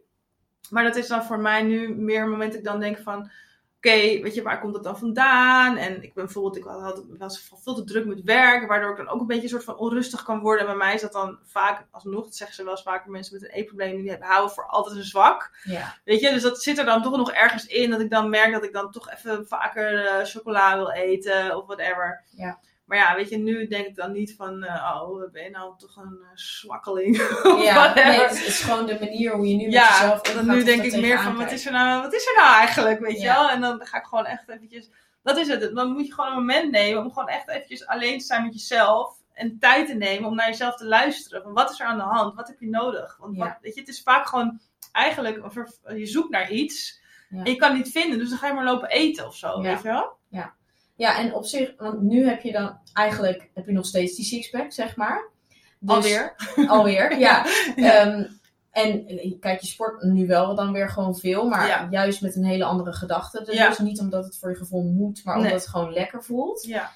[0.69, 3.31] Maar dat is dan voor mij nu meer een moment dat ik dan denk van...
[3.83, 5.77] Oké, weet je, waar komt dat dan vandaan?
[5.77, 9.09] En ik ben bijvoorbeeld, ik had, was veel te druk met werk, waardoor ik dan
[9.09, 10.61] ook een beetje een soort van onrustig kan worden.
[10.61, 13.33] En bij mij is dat dan vaak, alsnog, dat zeggen ze wel eens vaker, mensen
[13.33, 15.57] met een eetprobleem, die houden voor altijd een zwak.
[15.63, 15.97] Ja.
[16.05, 18.51] Weet je, dus dat zit er dan toch nog ergens in, dat ik dan merk
[18.51, 22.23] dat ik dan toch even vaker eh, chocola wil eten of whatever.
[22.29, 22.59] Ja.
[22.91, 25.73] Maar ja, weet je, nu denk ik dan niet van, eh, oh, ben je nou
[25.77, 27.17] toch een uh, zwakkeling?
[27.63, 30.19] Ja, nee, het, is, het is gewoon de manier hoe je nu met ja, jezelf
[30.19, 32.53] omgaat dan nu denk ik meer van, wat is, er nou, wat is er nou
[32.55, 33.33] eigenlijk, weet je Ja.
[33.35, 33.49] wel?
[33.49, 34.89] En dan ga ik gewoon echt eventjes,
[35.23, 35.75] dat is het.
[35.75, 38.53] Dan moet je gewoon een moment nemen om gewoon echt eventjes alleen te zijn met
[38.53, 39.19] jezelf.
[39.33, 41.41] En tijd te nemen om naar jezelf te luisteren.
[41.43, 42.35] Van wat is er aan de hand?
[42.35, 43.17] Wat heb je nodig?
[43.19, 43.43] Want Ja.
[43.43, 44.59] wat, weet je, het is vaak gewoon
[44.91, 45.43] eigenlijk,
[45.95, 47.01] je zoekt naar iets.
[47.29, 47.43] Ja.
[47.43, 49.47] En je kan het niet vinden, dus dan ga je maar lopen eten of zo,
[49.47, 49.61] Ja.
[49.61, 50.17] weet je wel?
[50.29, 50.53] Ja,
[51.07, 54.71] en op zich, want nu heb je dan eigenlijk heb je nog steeds die sixpack,
[54.71, 55.29] zeg maar.
[55.79, 56.35] Dus- Alweer.
[56.67, 57.45] Alweer, ja.
[57.75, 57.93] Ja.
[58.05, 58.25] Ehm,
[58.71, 61.87] en eh, kijk, je sport nu wel dan weer gewoon veel, maar Ja.
[61.91, 63.43] juist met een hele andere gedachte.
[63.43, 63.75] Dus Ja.
[63.81, 65.43] niet omdat het voor je gevoel moet, maar Nee.
[65.45, 66.63] omdat het gewoon lekker voelt.
[66.63, 66.91] Ja.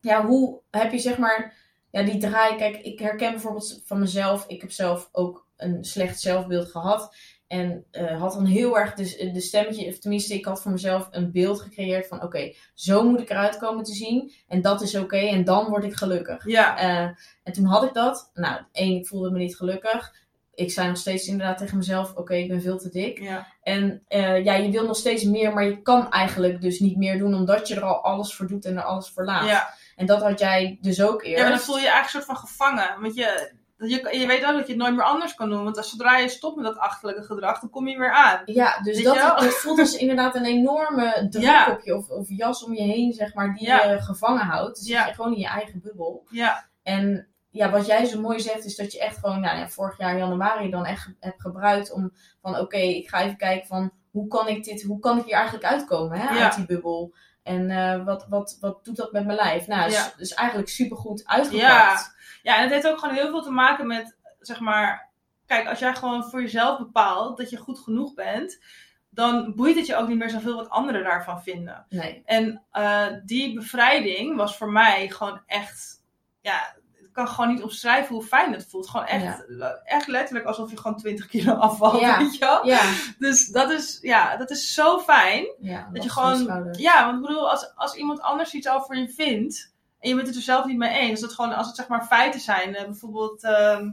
[0.00, 1.54] Ja, hoe heb je zeg maar,
[1.90, 2.56] ja, die draai.
[2.56, 7.14] Kijk, ik herken bijvoorbeeld van mezelf, ik heb zelf ook een slecht zelfbeeld gehad.
[7.48, 11.08] En eh, had dan heel erg de, de stemmetje, of tenminste, ik had voor mezelf
[11.10, 14.32] een beeld gecreëerd van: oké, zo moet ik eruit komen te zien.
[14.48, 16.46] En dat is oké, en dan word ik gelukkig.
[16.46, 16.78] Ja.
[16.78, 17.10] Eh,
[17.42, 18.30] en toen had ik dat.
[18.34, 20.14] Nou, één, ik voelde me niet gelukkig.
[20.54, 23.20] Ik zei nog steeds inderdaad tegen mezelf: oké, ik ben veel te dik.
[23.20, 23.46] Ja.
[23.62, 27.18] En eh, ja, je wil nog steeds meer, maar je kan eigenlijk dus niet meer
[27.18, 29.48] doen, omdat je er al alles voor doet en er alles voor laat.
[29.48, 29.74] Ja.
[29.96, 31.36] En dat had jij dus ook eerst.
[31.36, 33.00] ja, maar dan voel je je eigenlijk een soort van gevangen.
[33.00, 35.64] Want je, je, je weet ook dat je het nooit meer anders kan doen.
[35.64, 38.42] Want als zodra je stopt met dat achterlijke gedrag, dan kom je weer aan.
[38.44, 41.70] Ja, dus dat, dat voelt als inderdaad een enorme druk Ja.
[41.70, 43.84] op je, of, of jas om je heen, zeg maar, die Ja.
[43.90, 44.78] je gevangen houdt.
[44.78, 44.98] Dus Ja.
[44.98, 46.26] zit je gewoon in je eigen bubbel.
[46.30, 46.66] Ja.
[46.82, 49.98] En ja, wat jij zo mooi zegt, is dat je echt gewoon, nou ja, vorig
[49.98, 52.12] jaar januari dan echt hebt gebruikt om
[52.42, 55.34] van, oké, ik ga even kijken van, hoe kan ik dit, hoe kan ik hier
[55.34, 57.14] eigenlijk uitkomen, hè, uit die bubbel.
[57.42, 59.66] En eh, wat, wat, wat doet dat met mijn lijf?
[59.66, 62.16] Nou, dus, dus eigenlijk supergoed uitgepakt.
[62.48, 62.56] Ja.
[62.56, 65.10] En het heeft ook gewoon heel veel te maken met, zeg maar,
[65.46, 68.62] kijk, als jij gewoon voor jezelf bepaalt dat je goed genoeg bent,
[69.10, 71.86] dan boeit het je ook niet meer zoveel wat anderen daarvan vinden.
[71.88, 72.22] Nee.
[72.24, 76.02] En eh, die bevrijding was voor mij gewoon echt,
[76.40, 78.88] ja, ik kan gewoon niet omschrijven hoe fijn het voelt.
[78.88, 79.44] Gewoon echt,
[79.84, 82.18] echt letterlijk alsof je gewoon 20 kilo afvalt, Ja.
[82.18, 82.66] weet je wel?
[82.66, 82.80] Ja.
[83.18, 85.46] Dus dat is, ja, dat is zo fijn.
[85.60, 89.08] ja Dat je gewoon, ja, want ik bedoel, als, als iemand anders iets over je
[89.08, 91.88] vindt en je bent het er zelf niet mee eens, dat gewoon, als het zeg
[91.88, 93.84] maar feiten zijn, eh, bijvoorbeeld, ehm,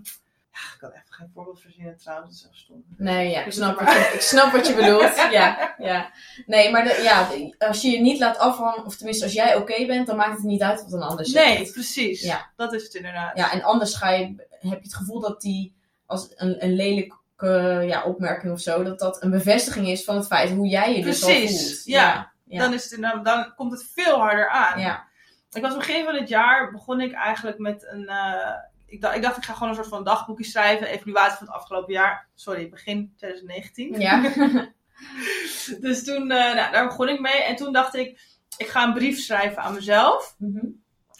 [0.52, 2.84] ja, ik kan echt geen voorbeeld verzinnen trouwens, dat is echt stom.
[2.98, 5.16] Nee, ja, ik snap, wat je, ik snap wat je bedoelt.
[5.32, 6.12] Ja, ja.
[6.46, 7.30] Nee, maar de, ja,
[7.68, 10.44] als je je niet laat afvallen, of tenminste als jij oké bent, dan maakt het
[10.44, 11.46] niet uit wat een ander zegt.
[11.46, 12.22] Nee, precies.
[12.22, 12.50] Ja.
[12.56, 13.38] Dat is het inderdaad.
[13.38, 17.84] Ja, en anders ga je, heb je het gevoel dat die als een, een lelijke
[17.88, 21.04] ja, opmerking of zo, dat dat een bevestiging is van het feit hoe jij je
[21.04, 21.86] dus al Precies, voelt.
[21.86, 22.32] ja.
[22.46, 22.60] ja.
[22.60, 24.80] Dan, is het inderdaad, dan komt het veel harder aan.
[24.80, 25.08] ja.
[25.56, 28.54] Ik was begin van het jaar, begon ik eigenlijk met een, eh,
[28.86, 31.56] ik, dacht, ik dacht ik ga gewoon een soort van dagboekje schrijven, evaluatie van het
[31.56, 32.28] afgelopen jaar.
[32.36, 34.00] Sorry, begin 2019.
[34.00, 34.22] Ja.
[35.80, 37.44] Dus toen, eh, nou, daar begon ik mee.
[37.44, 38.22] En toen dacht ik,
[38.58, 40.36] ik ga een brief schrijven aan mezelf.
[40.38, 40.66] Mhm.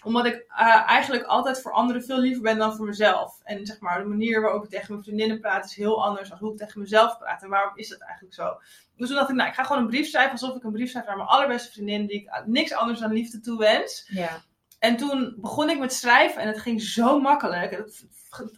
[0.06, 3.40] Omdat ik eh, eigenlijk altijd voor anderen veel liever ben dan voor mezelf.
[3.44, 6.38] En zeg maar, de manier waarop ik tegen mijn vriendinnen praat is heel anders dan
[6.38, 7.44] hoe ik tegen mezelf praat.
[7.44, 8.58] En waarom is dat eigenlijk zo?
[8.96, 10.90] Dus toen dacht ik, nou, ik ga gewoon een brief schrijven alsof ik een brief
[10.90, 12.06] schrijf naar mijn allerbeste vriendin.
[12.06, 14.10] Die ik niks anders dan liefde toewens.
[14.12, 14.42] ja.
[14.80, 17.84] En toen begon ik met schrijven en het ging zo makkelijk.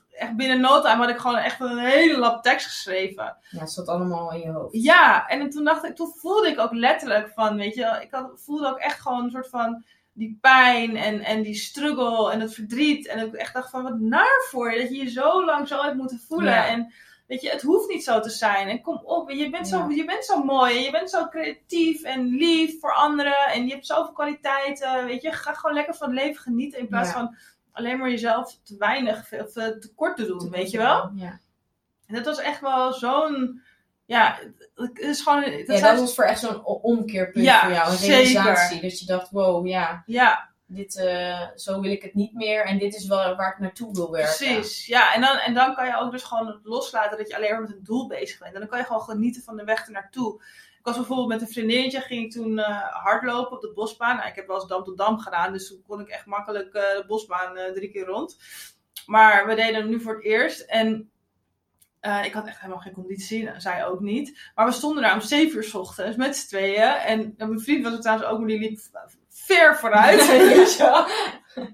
[0.10, 3.38] Echt binnen no time had ik gewoon echt een hele lap tekst geschreven.
[3.50, 4.82] Ja, het zat allemaal in je hoofd.
[4.82, 8.32] Ja, en toen dacht ik, toen voelde ik ook letterlijk van, weet je, ik had,
[8.36, 9.86] voelde ook echt gewoon een soort van
[10.18, 13.08] die pijn en, en die struggle en het verdriet.
[13.08, 15.82] En ik echt dacht van, wat naar voor je, dat je je zo lang zo
[15.82, 16.54] hebt moeten voelen.
[16.54, 16.68] Ja.
[16.68, 16.94] En
[17.28, 18.68] weet je, het hoeft niet zo te zijn.
[18.68, 19.96] En kom op, je bent, zo, Ja.
[19.96, 23.48] je bent zo mooi en je bent zo creatief en lief voor anderen.
[23.54, 25.32] En je hebt zoveel kwaliteiten, weet je.
[25.32, 27.16] Ga gewoon lekker van het leven genieten in plaats Ja.
[27.16, 27.36] van
[27.72, 31.12] alleen maar jezelf te weinig of te kort te doen, weet je wel.
[31.16, 31.40] Ja,
[32.08, 33.62] En dat was echt wel zo'n.
[34.08, 34.40] Ja,
[34.76, 35.42] het is gewoon.
[35.42, 37.92] Dat ja zijn- dat was voor echt zo'n omkeerpunt Ja, voor jou.
[37.92, 38.16] Een zeker.
[38.18, 38.82] realisatie.
[38.82, 42.66] Dat je dacht, wow, ja, ja, dit, eh, zo wil ik het niet meer.
[42.66, 44.36] En dit is wel waar ik naartoe wil werken.
[44.38, 44.86] precies.
[44.86, 47.62] Ja, en dan, en dan kan je ook dus gewoon loslaten dat je alleen maar
[47.62, 48.54] met een doel bezig bent.
[48.54, 50.42] En dan kan je gewoon genieten van de weg ernaartoe.
[50.80, 54.16] Ik was bijvoorbeeld met een vriendinnetje, ging ik toen eh, hardlopen op de bosbaan.
[54.16, 56.74] Nou, ik heb wel eens dam tot dam gedaan, dus toen kon ik echt makkelijk
[56.74, 58.38] eh, de bosbaan drie keer rond.
[59.06, 60.60] Maar we deden hem nu voor het eerst.
[60.62, 61.12] En
[62.00, 64.40] eh, ik had echt helemaal geen conditie, nou, zij ook niet.
[64.56, 66.92] Maar we stonden daar om 7 uur 's ochtends met z'n tweeën.
[66.94, 68.80] En mijn vriend was er trouwens ook, maar die liep
[69.30, 70.26] ver vooruit.
[70.78, 71.08] Ja.
[71.56, 71.66] wel.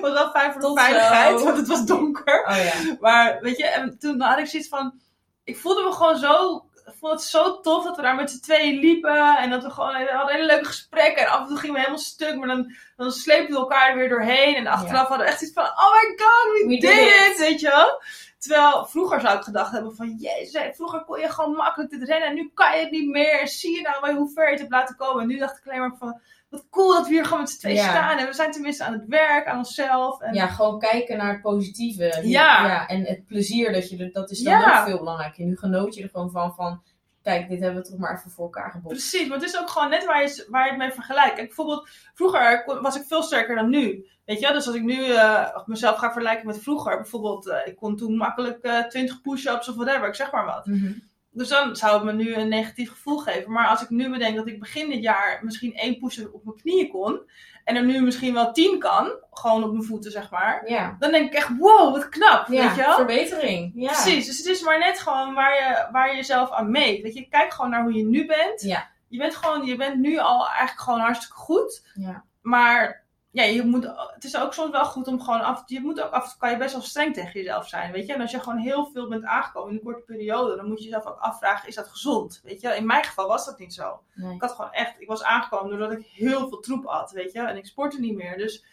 [0.00, 1.44] was wel fijn voor de Tot veiligheid, zo.
[1.44, 2.46] want het was donker.
[2.48, 2.96] Oh ja.
[3.00, 5.00] Maar weet je, en toen had ik zoiets van.
[5.44, 6.66] Ik voelde me gewoon zo
[7.02, 9.36] vond het zo tof dat we daar met z'n tweeën liepen.
[9.38, 11.22] En dat we gewoon we hadden hele leuke gesprekken.
[11.22, 12.36] En af en toe gingen we helemaal stuk.
[12.36, 14.54] Maar dan, dan sleepten we elkaar er weer doorheen.
[14.54, 17.38] En achteraf hadden we echt iets van, oh my god, we, We did it.
[17.38, 18.02] Weet je wel?
[18.42, 22.28] Terwijl vroeger zou ik gedacht hebben van, jezus, vroeger kon je gewoon makkelijk dit rennen.
[22.28, 23.40] En nu kan je het niet meer.
[23.40, 25.22] En zie je nou wel hoe ver je het hebt laten komen.
[25.22, 27.58] En nu dacht ik alleen maar van, wat cool dat we hier gewoon met z'n
[27.58, 27.88] tweeën Ja.
[27.90, 28.18] staan.
[28.18, 30.20] En we zijn tenminste aan het werk, aan onszelf.
[30.20, 32.20] En Ja, gewoon kijken naar het positieve.
[32.22, 32.86] Ja.
[32.86, 34.78] En het plezier, dat, je er, dat is dan Ja.
[34.80, 35.44] ook veel belangrijker.
[35.44, 36.82] Nu genoot je er gewoon van, van
[37.22, 38.98] kijk, dit hebben we toch maar even voor elkaar gebonden.
[38.98, 41.34] Precies, maar het is ook gewoon net waar je, waar je het mee vergelijkt.
[41.34, 44.06] Kijk, bijvoorbeeld, vroeger was ik veel sterker dan nu.
[44.24, 47.76] Weet je, dus als ik nu eh, mezelf ga vergelijken met vroeger, bijvoorbeeld, eh, ik
[47.76, 50.66] kon toen makkelijk eh 20 push-ups of whatever, ik zeg maar wat.
[50.66, 50.92] Mhm.
[51.32, 53.52] Dus dan zou het me nu een negatief gevoel geven.
[53.52, 56.56] Maar als ik nu bedenk dat ik begin dit jaar misschien één push-up op mijn
[56.56, 57.20] knieën kon,
[57.64, 61.10] en er nu misschien wel 10 kan, gewoon op mijn voeten zeg maar, Ja, dan
[61.10, 62.94] denk ik echt, wow, wat knap, ja weet je wel?
[62.94, 63.72] verbetering.
[63.74, 63.92] Ja.
[63.92, 67.02] Precies, dus het is maar net gewoon waar je, waar je jezelf aan meet.
[67.02, 68.62] Weet je, kijk gewoon naar hoe je nu bent.
[68.62, 68.90] Ja.
[69.08, 71.86] Je bent gewoon, je bent nu al eigenlijk gewoon hartstikke goed.
[71.94, 72.24] Ja.
[72.40, 73.01] Maar
[73.32, 76.12] ja, je moet, het is ook soms wel goed om gewoon af, je moet ook
[76.12, 78.12] af kan je best wel streng tegen jezelf zijn, weet je.
[78.12, 80.84] En als je gewoon heel veel bent aangekomen in een korte periode, dan moet je
[80.84, 82.40] jezelf ook afvragen, is dat gezond?
[82.44, 84.02] Weet je, in mijn geval was dat niet zo.
[84.14, 84.34] Nee.
[84.34, 87.40] Ik had gewoon echt, ik was aangekomen doordat ik heel veel troep at, weet je.
[87.40, 88.36] En ik sportte niet meer.
[88.36, 88.64] Dus op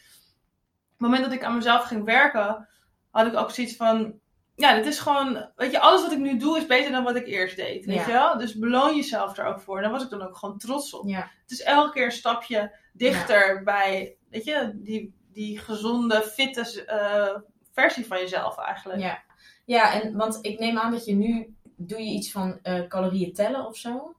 [0.89, 2.67] het moment dat ik aan mezelf ging werken,
[3.11, 4.19] had ik ook zoiets van,
[4.59, 7.15] ja, dit is gewoon, weet je, alles wat ik nu doe is beter dan wat
[7.15, 8.05] ik eerst deed, weet Ja.
[8.05, 8.37] je wel.
[8.37, 9.75] Dus beloon jezelf er ook voor.
[9.77, 11.07] En daar was ik dan ook gewoon trots op.
[11.09, 11.31] Ja.
[11.41, 17.35] Het is elke keer een stapje dichter bij, weet je, die, die gezonde, fitte eh,
[17.73, 18.99] versie van jezelf eigenlijk.
[19.01, 19.23] Ja.
[19.65, 23.33] ja, en want ik neem aan dat je nu, doe je iets van eh, calorieën
[23.33, 24.13] tellen of zo?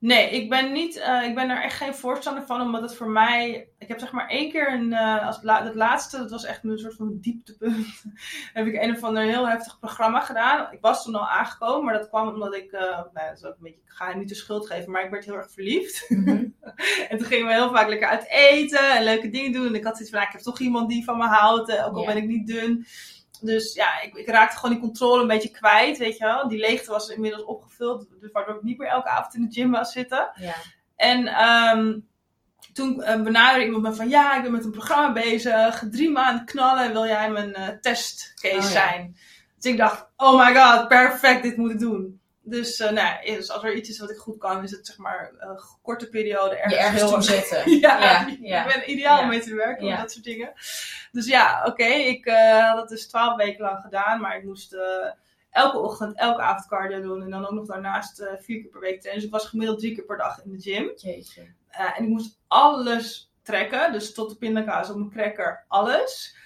[0.00, 3.08] Nee, ik ben, niet, eh, ik ben er echt geen voorstander van, omdat het voor
[3.10, 3.68] mij.
[3.78, 4.92] Ik heb zeg maar één keer een.
[4.92, 7.86] eh, als het, la- het laatste, dat was echt een soort van dieptepunt.
[8.54, 10.72] heb ik een of ander heel heftig programma gedaan.
[10.72, 12.72] Ik was toen al aangekomen, maar dat kwam omdat ik.
[12.72, 15.04] eh nou, dat is ook een beetje, ik ga je niet de schuld geven, maar
[15.04, 16.04] ik werd heel erg verliefd.
[16.10, 16.28] Mhm.
[17.08, 19.66] en toen gingen we heel vaak lekker uit eten en leuke dingen doen.
[19.66, 21.96] En ik had zoiets van, nou, ik heb toch iemand die van me houdt, ook
[21.96, 22.86] al ben ik niet dun.
[23.40, 26.48] Dus ja, ik, ik raakte gewoon die controle een beetje kwijt, weet je wel.
[26.48, 29.70] Die leegte was inmiddels opgevuld, dus waardoor ik niet meer elke avond in de gym
[29.70, 30.30] was zitten.
[30.34, 30.54] Ja.
[30.96, 31.98] En ehm,
[32.72, 36.44] toen eh, benaderde iemand me van, ja, ik ben met een programma bezig, drie maanden
[36.44, 38.68] knallen, wil jij mijn eh, testcase Oh, ja.
[38.68, 39.16] zijn?
[39.56, 42.20] Dus ik dacht, oh my god, perfect, dit moet ik doen.
[42.50, 44.86] Dus, eh, nou, ja, dus als er iets is wat ik goed kan, is het
[44.86, 47.70] zeg maar een korte periode ergens, Je ergens heel toe zetten.
[47.80, 49.22] ja, Ja, ik ben ideaal Ja.
[49.22, 49.96] om mee te werken, Ja.
[50.00, 50.52] dat soort dingen.
[51.12, 54.72] Dus ja, oké, ik eh, had het dus twaalf weken lang gedaan, maar ik moest
[54.72, 55.10] eh,
[55.50, 58.80] elke ochtend, elke avond cardio doen en dan ook nog daarnaast eh, vier keer per
[58.80, 59.14] week trainen.
[59.22, 60.92] Dus ik was gemiddeld drie keer per dag in de gym.
[60.96, 61.54] Jeetje.
[61.68, 66.36] Eh, en ik moest alles trekken, dus tot de pindakaas op mijn cracker, alles.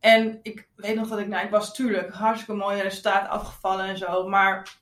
[0.00, 3.98] En ik weet nog dat ik, nou, ik was natuurlijk hartstikke mooi resultaat afgevallen en
[3.98, 4.76] zo, maar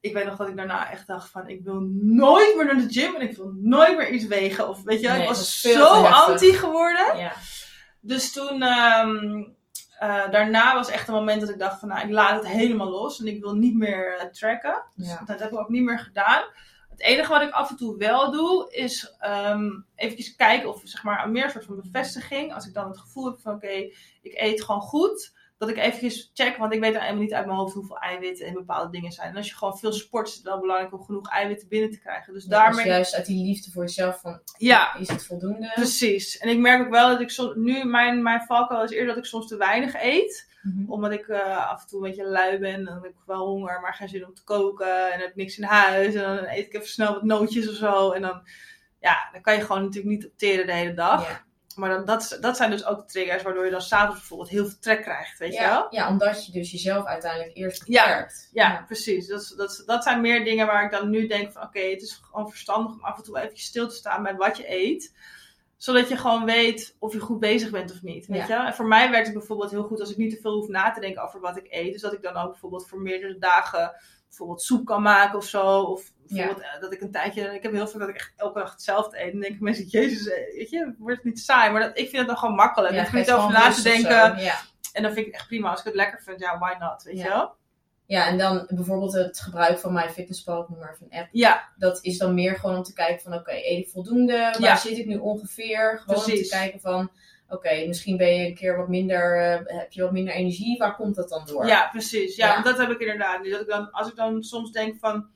[0.00, 2.92] ik weet nog dat ik daarna echt dacht van, ik wil nooit meer naar de
[2.92, 4.68] gym en ik wil nooit meer iets wegen.
[4.68, 7.16] Of weet je, wel, Nee, ik was zo anti geworden.
[7.16, 7.32] Ja.
[8.00, 9.44] Dus toen, ehm,
[9.98, 12.88] eh, daarna was echt een moment dat ik dacht van, nou, ik laat het helemaal
[12.90, 14.82] los en ik wil niet meer eh, tracken.
[14.94, 15.22] Dus Ja.
[15.26, 16.42] dat heb ik ook niet meer gedaan.
[16.90, 21.02] Het enige wat ik af en toe wel doe, is ehm eventjes kijken of zeg
[21.02, 22.54] maar meer een soort van bevestiging.
[22.54, 23.68] Als ik dan het gevoel heb van, oké,
[24.22, 25.38] ik eet gewoon goed.
[25.60, 28.52] Dat ik eventjes check, want ik weet helemaal niet uit mijn hoofd hoeveel eiwitten en
[28.52, 29.30] bepaalde dingen zijn.
[29.30, 31.98] En als je gewoon veel sport, is het wel belangrijk om genoeg eiwitten binnen te
[31.98, 32.32] krijgen.
[32.32, 32.84] Dus Ja, daarmee...
[32.84, 35.70] dus juist uit die liefde voor jezelf van, ja, is het voldoende?
[35.74, 36.38] Precies.
[36.38, 39.16] En ik merk ook wel dat ik soms, nu mijn, mijn valkuil is eerder dat
[39.16, 40.48] ik soms te weinig eet.
[40.62, 40.92] Mhm.
[40.92, 42.74] Omdat ik eh, af en toe een beetje lui ben.
[42.74, 45.12] En dan heb ik wel honger, maar geen zin om te koken.
[45.12, 46.14] En heb ik niks in huis.
[46.14, 48.10] En dan eet ik even snel wat nootjes of zo.
[48.10, 48.42] En dan,
[49.00, 51.28] ja, dan kan je gewoon natuurlijk niet opteren de hele dag.
[51.28, 51.48] Ja.
[51.80, 54.66] Maar dan, dat, dat zijn dus ook de triggers waardoor je dan s'avonds bijvoorbeeld heel
[54.66, 55.68] veel trek krijgt, weet je wel?
[55.68, 58.06] Ja, ja, omdat je dus jezelf uiteindelijk eerst Ja.
[58.06, 58.48] beperkt.
[58.52, 59.26] Ja, precies.
[59.26, 62.20] Dat, dat, dat zijn meer dingen waar ik dan nu denk van oké, het is
[62.30, 65.14] gewoon verstandig om af en toe even stil te staan bij wat je eet.
[65.76, 68.26] Zodat je gewoon weet of je goed bezig bent of niet.
[68.26, 68.54] Weet je?
[68.54, 70.90] En voor mij werkt het bijvoorbeeld heel goed als ik niet te veel hoef na
[70.90, 71.92] te denken over wat ik eet.
[71.92, 73.92] Dus dat ik dan ook bijvoorbeeld voor meerdere dagen
[74.30, 75.80] bijvoorbeeld soep kan maken of zo.
[75.80, 78.58] Of bijvoorbeeld eh, dat ik een tijdje, ik heb heel veel dat ik echt elke
[78.58, 79.24] dag hetzelfde eet.
[79.24, 81.72] En dan denken mensen, jezus, eh, weet je, wordt het niet saai.
[81.72, 82.94] Maar dat, ik vind het dan gewoon makkelijk.
[82.94, 84.38] Ja, ik vind het over na te denken.
[84.38, 84.60] Ja.
[84.92, 85.70] En dan vind ik het echt prima.
[85.70, 87.22] Als ik het lekker vind, ja, why not, weet Ja.
[87.22, 87.58] je wel?
[88.10, 91.28] ja, en dan bijvoorbeeld het gebruik van mijn ik noem maar een app.
[91.32, 94.54] Ja, Dat is dan meer gewoon om te kijken van, oké, eet ik voldoende?
[94.58, 96.00] Waar zit ik nu ongeveer?
[96.04, 97.10] Gewoon om te kijken van,
[97.50, 100.78] oké, misschien ben je een keer wat minder, eh, heb je wat minder energie.
[100.78, 101.66] Waar komt dat dan door?
[101.66, 102.36] Ja, precies.
[102.36, 103.42] Ja, dat heb ik inderdaad.
[103.42, 103.50] nu.
[103.50, 105.28] Dat ik dan, als ik dan soms denk van,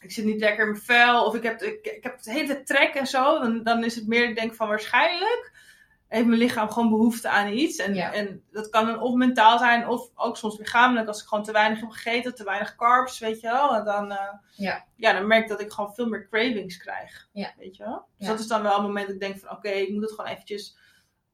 [0.00, 2.62] ik zit niet lekker in mijn vel, of ik heb, ik, ik heb het hele
[2.62, 5.54] trek en zo, dan, dan is het meer, ik denk van waarschijnlijk
[6.08, 7.78] heeft mijn lichaam gewoon behoefte aan iets.
[7.78, 8.12] En, Ja.
[8.12, 11.08] en dat kan dan of mentaal zijn, of ook soms lichamelijk.
[11.08, 13.74] Als ik gewoon te weinig heb gegeten, te weinig carbs, weet je wel.
[13.74, 14.84] En dan, eh, Ja.
[14.96, 17.28] ja, dan merk ik dat ik gewoon veel meer cravings krijg.
[17.32, 17.52] Ja.
[17.58, 18.04] Weet je wel?
[18.18, 18.32] Dus Ja.
[18.32, 20.30] dat is dan wel een moment dat ik denk van, oké, ik moet het gewoon
[20.30, 20.76] eventjes...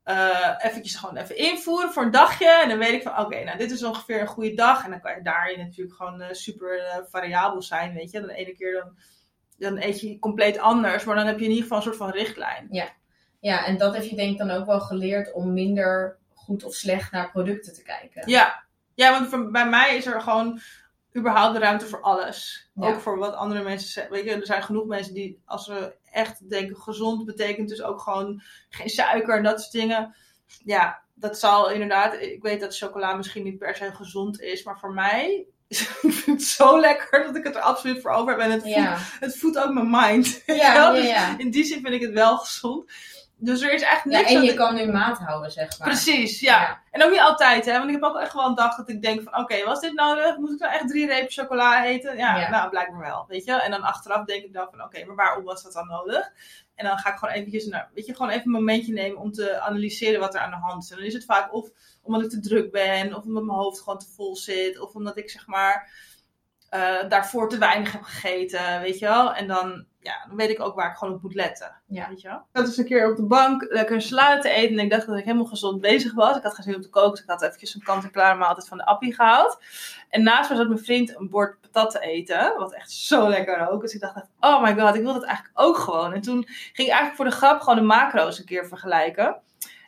[0.02, 2.60] eh, eventjes gewoon even invoeren voor een dagje.
[2.62, 4.84] En dan weet ik van, oké, nou dit is ongeveer een goede dag.
[4.84, 8.18] En dan kan je daarin natuurlijk gewoon eh, super eh, variabel zijn, weet je.
[8.18, 8.96] Dan de ene keer dan,
[9.58, 11.04] dan eet je compleet anders.
[11.04, 12.66] Maar dan heb je in ieder geval een soort van richtlijn.
[13.40, 16.74] Ja, en dat heb je denk ik dan ook wel geleerd om minder goed of
[16.74, 18.30] slecht naar producten te kijken.
[18.30, 20.60] Ja, ja want voor- bij mij is er gewoon
[21.16, 22.68] überhaupt de ruimte voor alles.
[22.74, 22.88] Ja.
[22.88, 24.12] Ook voor wat andere mensen zeggen.
[24.12, 28.00] Weet je, er zijn genoeg mensen die, als ze echt denken gezond, betekent dus ook
[28.00, 30.14] gewoon geen suiker en dat soort dingen.
[30.64, 32.14] Ja, dat zal inderdaad.
[32.20, 35.46] Ik weet dat chocola misschien niet per se gezond is, maar voor mij.
[36.02, 38.40] ik vind het zo lekker dat ik het er absoluut voor over heb.
[38.40, 40.42] En het, Ja, voedt, het voedt ook mijn mind.
[40.46, 40.92] ja.
[40.92, 41.14] Dus.
[41.36, 42.90] In die zin vind ik het wel gezond.
[43.44, 45.78] Dus er is echt Ja, niks en dat je ik- kan nu maat houden, zeg
[45.78, 45.88] maar.
[45.88, 46.60] Precies, ja.
[46.60, 46.80] Ja.
[46.90, 47.72] En ook niet altijd, hè.
[47.72, 49.38] Want ik heb ook echt wel een dag dat ik denk van...
[49.42, 50.36] Oké, was dit nodig?
[50.36, 52.16] Moet ik nou echt drie repen chocola eten?
[52.16, 52.50] Ja, Ja.
[52.50, 53.52] nou, blijkbaar wel, weet je.
[53.52, 54.82] En dan achteraf denk ik dan van...
[54.82, 56.30] Oké, maar waarom was dat dan nodig?
[56.74, 57.66] En dan ga ik gewoon eventjes...
[57.66, 60.56] Nou, weet je, gewoon even een momentje nemen om te analyseren wat er aan de
[60.56, 60.90] hand is.
[60.90, 61.68] En dan is het vaak of
[62.02, 63.14] omdat ik te druk ben...
[63.14, 64.78] Of omdat mijn hoofd gewoon te vol zit.
[64.80, 65.90] Of omdat ik, zeg maar...
[66.72, 69.34] eh, daarvoor te weinig heb gegeten, weet je wel.
[69.34, 71.80] En dan, ja, dan weet ik ook waar ik gewoon op moet letten.
[71.86, 72.08] Ja.
[72.08, 72.36] Weet je wel?
[72.36, 74.78] Ik had dus een keer op de bank lekker een salade te eten.
[74.78, 76.36] En ik dacht dat ik helemaal gezond bezig was.
[76.36, 77.10] Ik had geen zin om te koken.
[77.10, 79.62] Dus ik had eventjes een kant-en-klare maaltijd van de appie gehaald.
[80.08, 82.54] En naast me zat mijn vriend een bord patat te eten.
[82.56, 83.80] Wat echt zo lekker ook.
[83.80, 86.12] Dus ik dacht, oh my god, ik wil dat eigenlijk ook gewoon.
[86.12, 89.36] En toen ging ik eigenlijk voor de grap gewoon de macro's een keer vergelijken.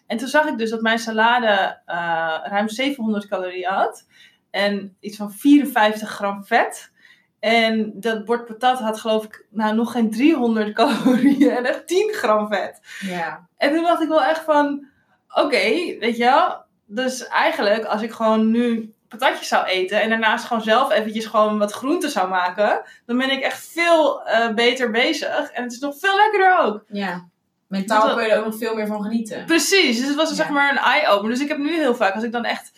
[0.06, 1.96] En toen zag ik dus dat mijn salade eh,
[2.42, 4.06] ruim 700 calorieën had.
[4.54, 6.92] En iets van 54 gram vet.
[7.40, 12.12] En dat bord patat had geloof ik nou, nog geen 300 calorieën en echt 10
[12.12, 12.80] gram vet.
[13.00, 14.86] Ja, En toen dacht ik wel echt van,
[15.28, 15.58] oké,
[15.98, 16.62] weet je wel.
[16.86, 21.58] Dus eigenlijk als ik gewoon nu patatjes zou eten en daarnaast gewoon zelf eventjes gewoon
[21.58, 25.50] wat groenten zou maken, dan ben ik echt veel eh, beter bezig.
[25.50, 26.84] En het is nog veel lekkerder ook.
[26.88, 27.32] ja.
[27.68, 29.44] Mentaal kun je er ook nog veel meer van genieten.
[29.44, 30.34] Precies, dus het was Ja.
[30.34, 31.30] zeg maar een eye-opener.
[31.30, 32.72] Dus ik heb nu heel vaak, als ik dan echt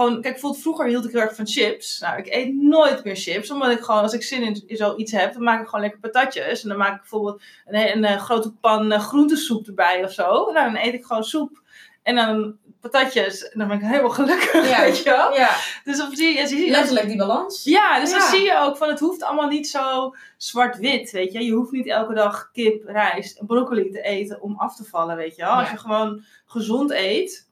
[0.00, 0.20] gewoon...
[0.20, 2.00] Kijk, bijvoorbeeld vroeger hield ik heel erg van chips.
[2.00, 3.50] Nou, ik eet nooit meer chips.
[3.50, 6.00] Omdat ik gewoon, als ik zin in, in zoiets heb, dan maak ik gewoon lekker
[6.00, 6.62] patatjes.
[6.62, 10.50] En dan maak ik bijvoorbeeld een, een, een grote pan eh, groentesoep erbij of zo.
[10.52, 11.62] Nou, dan eet ik gewoon soep.
[12.02, 13.48] En dan patatjes.
[13.48, 14.80] En dan ben ik helemaal gelukkig, Ja.
[14.80, 15.34] weet je wel.
[15.34, 16.46] Ja, Dus op zie je...
[16.46, 17.64] zie je letterlijk die balans.
[17.64, 21.44] ja, dus dan zie je ook van het hoeft allemaal niet zo zwart-wit, weet je.
[21.44, 25.16] Je hoeft niet elke dag kip, rijst en broccoli te eten om af te vallen,
[25.16, 25.52] weet je wel.
[25.52, 27.48] Als je gewoon gezond eet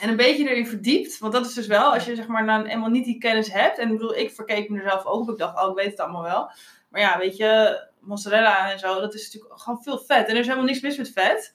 [0.00, 1.18] en een beetje erin verdiept.
[1.18, 3.78] Want dat is dus wel, als je zeg maar dan eenmaal niet die kennis hebt.
[3.78, 5.30] En ik bedoel, ik verkeek me er zelf ook op.
[5.30, 6.50] Ik dacht, oh, ik weet het allemaal wel.
[6.88, 10.26] Maar ja, weet je, mozzarella en zo, dat is natuurlijk gewoon veel vet.
[10.26, 11.54] En er is helemaal niks mis met vet.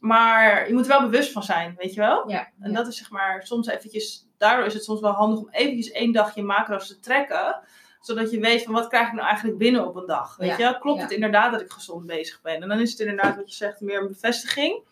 [0.00, 2.30] Maar je moet er wel bewust van zijn, weet je wel?
[2.30, 2.76] Ja, En ja.
[2.76, 6.12] dat is zeg maar soms eventjes, daardoor is het soms wel handig om eventjes één
[6.12, 7.60] dagje macro's te trekken.
[8.00, 10.36] Zodat je weet van wat krijg ik nou eigenlijk binnen op een dag.
[10.36, 12.62] Weet Ja, je, klopt het inderdaad dat ik gezond bezig ben?
[12.62, 14.82] En dan is het inderdaad wat je zegt meer een bevestiging.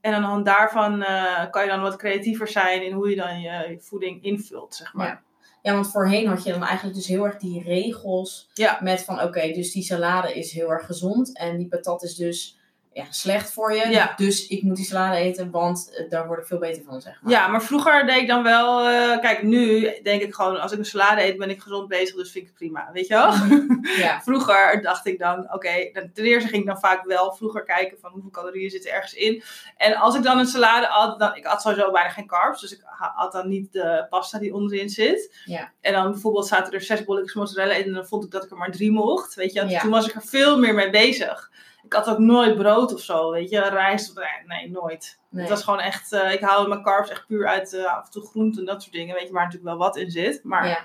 [0.00, 3.16] En aan de hand daarvan eh, kan je dan wat creatiever zijn in hoe je
[3.16, 5.06] dan je, voeding invult, zeg maar.
[5.06, 5.22] Ja.
[5.62, 8.78] Ja, want voorheen had je dan eigenlijk dus heel erg die regels Ja.
[8.82, 12.58] met van oké, dus die salade is heel erg gezond en die patat is dus
[12.94, 13.88] ja, slecht voor je.
[13.88, 14.12] Ja.
[14.16, 17.18] Dus ik moet die salade eten, want eh, daar word ik veel beter van, zeg
[17.22, 17.32] maar.
[17.32, 18.88] Ja, maar vroeger deed ik dan wel.
[18.88, 22.14] eh, kijk, nu denk ik gewoon: als ik een salade eet, ben ik gezond bezig,
[22.16, 22.90] dus vind ik het prima.
[22.92, 23.32] Weet je wel?
[23.96, 27.98] Ja, Vroeger dacht ik dan, oké, ten eerste ging ik dan vaak wel vroeger kijken
[28.00, 29.42] van hoeveel calorieën zitten ergens in.
[29.76, 32.72] En als ik dan een salade had, dan, ik had sowieso bijna geen carbs, dus
[32.72, 35.34] ik ha- had dan niet de pasta die onderin zit.
[35.44, 35.72] Ja.
[35.80, 38.50] En dan bijvoorbeeld zaten er zes bolletjes mozzarella in en dan vond ik dat ik
[38.50, 39.66] er maar drie mocht, weet je.
[39.68, 39.80] Ja.
[39.80, 41.50] Toen was ik er veel meer mee bezig.
[41.84, 45.18] Ik had ook nooit brood of zo, weet je, rijst, of- nee, nee nooit.
[45.28, 45.40] nee.
[45.40, 48.10] Het was gewoon echt, eh, ik haalde mijn carbs echt puur uit eh, af en
[48.10, 50.40] toe groenten en dat soort dingen, weet je, waar natuurlijk wel wat in zit.
[50.44, 50.78] Maar ja.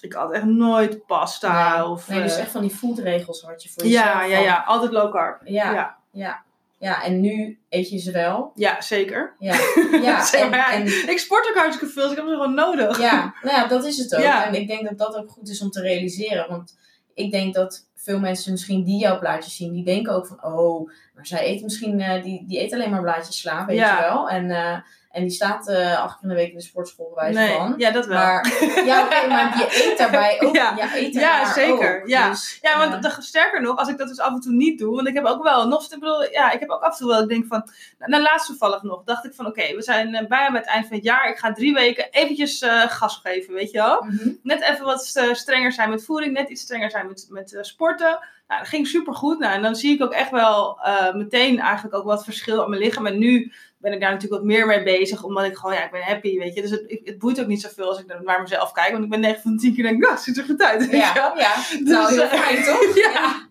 [0.00, 1.86] ik had echt nooit pasta nee.
[1.86, 2.08] of...
[2.08, 4.04] nee, dus eh, echt van die foodregels had je voor jezelf.
[4.04, 5.40] ja, ja, ja, altijd low carb.
[5.44, 5.96] Ja, ja.
[6.10, 6.42] ja.
[6.78, 7.02] ja.
[7.02, 8.52] en nu eet je ze wel.
[8.54, 9.34] Ja, zeker.
[9.38, 9.54] Ja,
[10.02, 10.72] ja.
[10.72, 12.98] En, ik sport ook hartstikke veel, dus ik heb ze gewoon nodig.
[12.98, 14.22] ja, nou ja, dat is het ook.
[14.22, 14.46] Ja.
[14.46, 16.48] En ik denk dat dat ook goed is om te realiseren.
[16.48, 16.76] Want
[17.16, 20.90] ik denk dat veel mensen misschien die jouw plaatjes zien, die denken ook van, oh,
[21.14, 23.96] maar zij eet misschien, eh, die, die eet alleen maar blaadjes sla, weet Ja.
[23.96, 24.28] je wel.
[24.30, 24.78] En, eh,
[25.16, 27.74] en die staat eh acht keer in de week in de sportschool, bij nee, van.
[27.76, 28.16] ja, dat wel.
[28.16, 28.52] Maar,
[28.84, 30.54] ja, maar je eet daarbij ook.
[30.54, 30.74] Ja.
[30.76, 32.00] Ja, eet Ja, zeker.
[32.00, 32.08] ook.
[32.08, 32.28] Ja.
[32.30, 34.94] Dus, ja, want de- sterker nog, als ik dat dus af en toe niet doe,
[34.94, 37.08] want ik heb ook wel, nog, ik bedoel, ja, ik heb ook af en toe
[37.08, 37.68] wel, ik denk van,
[37.98, 40.68] nou, nou, laatst toevallig nog, dacht ik van, oké, we zijn eh, bijna bij het
[40.68, 44.02] eind van het jaar, ik ga drie weken eventjes eh, gas geven, weet je wel.
[44.04, 44.28] mhm.
[44.42, 48.18] Net even wat strenger zijn met voeding, net iets strenger zijn met, met sporten.
[48.48, 49.38] Nou, dat ging super goed.
[49.38, 50.78] Nou, en dan zie ik ook echt wel
[51.14, 53.06] meteen eigenlijk ook wat verschil aan mijn lichaam.
[53.06, 55.22] En nu ben ik daar natuurlijk wat meer mee bezig.
[55.22, 56.60] Omdat ik gewoon, ja, ik ben happy, weet je.
[56.62, 58.92] Dus het, het boeit ook niet zoveel als ik naar mezelf kijk.
[58.92, 60.90] Want ik ben 9 van de 10 keer denk, het ziet er goed uit.
[60.90, 61.00] Wel?
[61.00, 61.54] Ja, ja.
[61.80, 62.96] nou heel eh, fijn toch?
[63.12, 63.46] ja.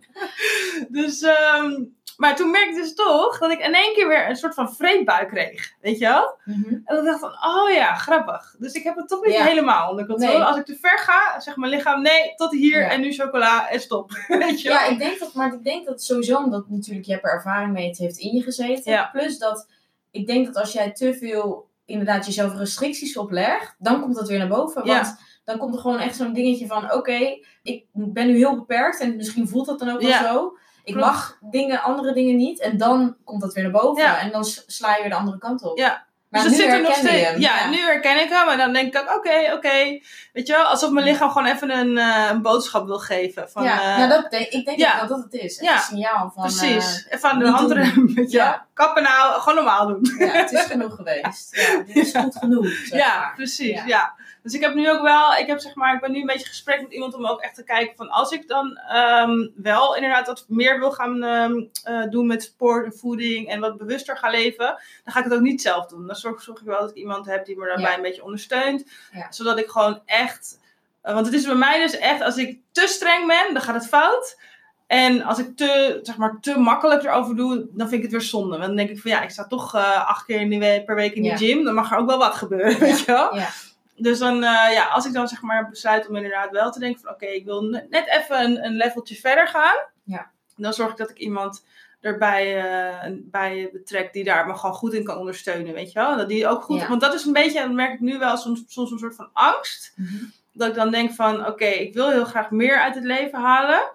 [0.90, 1.84] Dus, ehm,
[2.18, 4.74] maar toen merkte ik dus toch dat ik in één keer weer een soort van
[4.76, 5.74] vreemdbuik kreeg.
[5.82, 6.38] Weet je wel?
[6.44, 6.74] Mhm.
[6.86, 8.56] En ik dacht van, oh ja, grappig.
[8.60, 9.44] Dus ik heb het toch niet Ja.
[9.44, 10.34] helemaal onder controle.
[10.38, 10.44] Nee.
[10.44, 12.90] Als ik te ver ga, zegt mijn lichaam, nee, tot hier Ja.
[12.90, 14.12] en nu chocola en stop.
[14.28, 14.78] Weet je wel?
[14.78, 17.74] Ja, ik denk dat, maar ik denk dat sowieso, omdat natuurlijk je hebt er ervaring
[17.74, 18.92] mee, het heeft in je gezeten.
[18.92, 19.10] Ja.
[19.12, 19.68] Plus dat,
[20.16, 24.38] ik denk dat als jij te veel, inderdaad, jezelf restricties oplegt, dan komt dat weer
[24.38, 24.86] naar boven.
[24.86, 24.95] Ja.
[25.01, 28.99] Want dan komt er gewoon echt zo'n dingetje van, oké, ik ben nu heel beperkt
[28.99, 30.22] en misschien voelt dat dan ook Ja.
[30.24, 30.57] wel zo.
[30.84, 31.07] Ik Klopt.
[31.09, 32.59] mag dingen, andere dingen niet.
[32.59, 34.03] En dan komt dat weer naar boven.
[34.03, 34.20] Ja.
[34.20, 35.78] En dan sla je weer de andere kant op.
[35.78, 36.05] Ja.
[36.30, 37.28] Maar dus nu zit er nog steeds.
[37.30, 37.40] hem.
[37.40, 38.48] Ja, nu herken ik hem.
[38.48, 40.00] En dan denk ik ook, oké, oké.
[40.34, 43.50] Weet je wel, alsof mijn lichaam gewoon even een, eh, een boodschap wil geven.
[43.50, 45.00] Van, ja, eh, nou, dat denk, ik denk ja.
[45.00, 45.60] dat dat het is.
[45.60, 45.74] Ja.
[45.74, 46.44] Een signaal van...
[46.44, 47.06] Precies.
[47.10, 48.14] even aan de handrem.
[48.28, 48.66] Ja.
[48.74, 50.16] Kappen nou, gewoon normaal doen.
[50.18, 51.56] ja, het is genoeg geweest.
[51.56, 52.68] Ja, dit is goed genoeg.
[52.68, 53.34] zeg Ja, maar.
[53.36, 53.82] precies.
[53.86, 54.14] Ja.
[54.46, 56.48] Dus ik heb nu ook wel, ik heb zeg maar, ik ben nu een beetje
[56.48, 60.28] gesprek met iemand om ook echt te kijken van als ik dan ehm, wel inderdaad
[60.28, 64.32] wat meer wil gaan ehm, eh, doen met sport en voeding en wat bewuster gaan
[64.32, 64.66] leven,
[65.04, 66.08] dan ga ik het ook niet zelf doen.
[66.08, 67.96] Dan zorg, zorg ik wel dat ik iemand heb die me daarbij Ja.
[67.96, 68.86] een beetje ondersteunt.
[69.12, 69.32] Ja.
[69.32, 70.60] Zodat ik gewoon echt,
[71.02, 73.76] eh, want het is bij mij dus echt, als ik te streng ben, dan gaat
[73.76, 74.39] het fout.
[74.88, 78.22] En als ik te, zeg maar, te makkelijk erover doe, dan vind ik het weer
[78.22, 78.50] zonde.
[78.50, 81.24] Want dan denk ik van ja, ik sta toch eh, acht keer per week in
[81.24, 81.36] Ja.
[81.38, 81.64] de gym.
[81.64, 83.36] Dan mag er ook wel wat gebeuren, weet je wel.
[83.36, 83.48] Ja.
[83.98, 87.02] Dus dan, eh, ja, als ik dan zeg maar besluit om inderdaad wel te denken
[87.02, 89.76] van oké, ik wil ne- net even een, een leveltje verder gaan.
[90.04, 90.30] Ja.
[90.56, 91.66] Dan zorg ik dat ik iemand
[92.02, 96.18] erbij eh, bij betrek die daar me gewoon goed in kan ondersteunen, weet je wel.
[96.18, 96.88] Dat die ook goed, Ja.
[96.88, 99.16] want dat is een beetje, en dat merk ik nu wel, soms, soms een soort
[99.16, 99.93] van angst.
[99.96, 100.24] Mhm.
[100.54, 103.91] Dat ik dan denk van oké, ik wil heel graag meer uit het leven halen.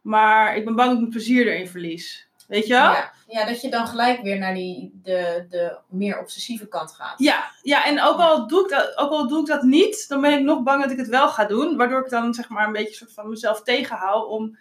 [0.00, 2.28] Maar ik ben bang dat ik mijn plezier erin verlies.
[2.52, 2.92] Weet je wel?
[2.92, 3.12] Ja.
[3.26, 7.14] ja, dat je dan gelijk weer naar die, de, de meer obsessieve kant gaat.
[7.16, 10.20] Ja, ja, en ook al, doe ik dat, ook al doe ik dat niet, dan
[10.20, 11.76] ben ik nog bang dat ik het wel ga doen.
[11.76, 14.58] Waardoor ik dan zeg maar een beetje soort van mezelf tegenhoud om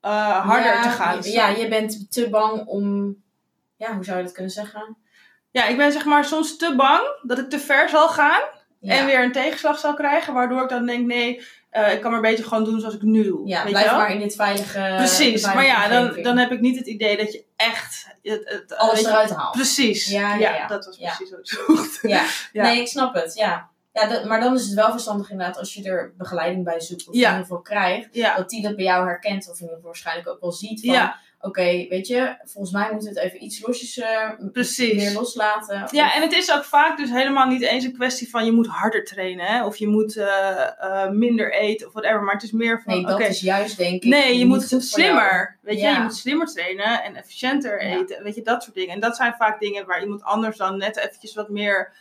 [0.00, 1.18] eh, harder Ja, te gaan.
[1.22, 3.16] Ja, je bent te bang om...
[3.76, 4.96] Ja, hoe zou je dat kunnen zeggen?
[5.50, 8.42] Ja, ik ben zeg maar soms te bang dat ik te ver zal gaan
[8.80, 10.34] Ja, en weer een tegenslag zal krijgen.
[10.34, 11.46] Waardoor ik dan denk, nee,
[11.76, 13.48] eh, ik kan maar beter gewoon doen zoals ik nu doe.
[13.48, 14.00] ja weet blijf je wel?
[14.00, 17.16] maar in dit veilige Precies, veilige maar ja, dan, dan heb ik niet het idee
[17.16, 18.06] dat je echt...
[18.22, 19.52] Het, het, Alles je- eruit haalt.
[19.54, 20.66] Precies, Ja, ja, ja, ja.
[20.66, 21.98] dat was precies wat ik zocht.
[22.16, 22.24] Ja.
[22.52, 22.62] Ja.
[22.62, 23.70] nee, ik snap het, ja.
[23.92, 27.08] ja dat, maar dan is het wel verstandig inderdaad als je er begeleiding bij zoekt
[27.08, 28.14] of in ieder geval krijgt.
[28.36, 31.12] Dat die dat bij jou herkent of in ieder geval waarschijnlijk ook wel ziet van...
[31.46, 34.94] Oké, weet je, volgens mij moeten we het even iets losjes eh, precies.
[34.94, 35.88] meer loslaten.
[35.90, 38.66] Ja, en het is ook vaak dus helemaal niet eens een kwestie van je moet
[38.66, 39.46] harder trainen.
[39.46, 39.64] Hè?
[39.64, 42.22] Of je moet eh, eh, minder eten of whatever.
[42.22, 45.58] Maar het is meer van, Nee, dat is juist denk ik nee, je moet slimmer.
[45.62, 45.92] Weet je, Ja.
[45.96, 47.98] je moet slimmer trainen en efficiënter Ja.
[47.98, 48.22] eten.
[48.22, 48.94] Weet je, dat soort dingen.
[48.94, 51.92] En dat zijn vaak dingen waar iemand anders dan net eventjes wat meer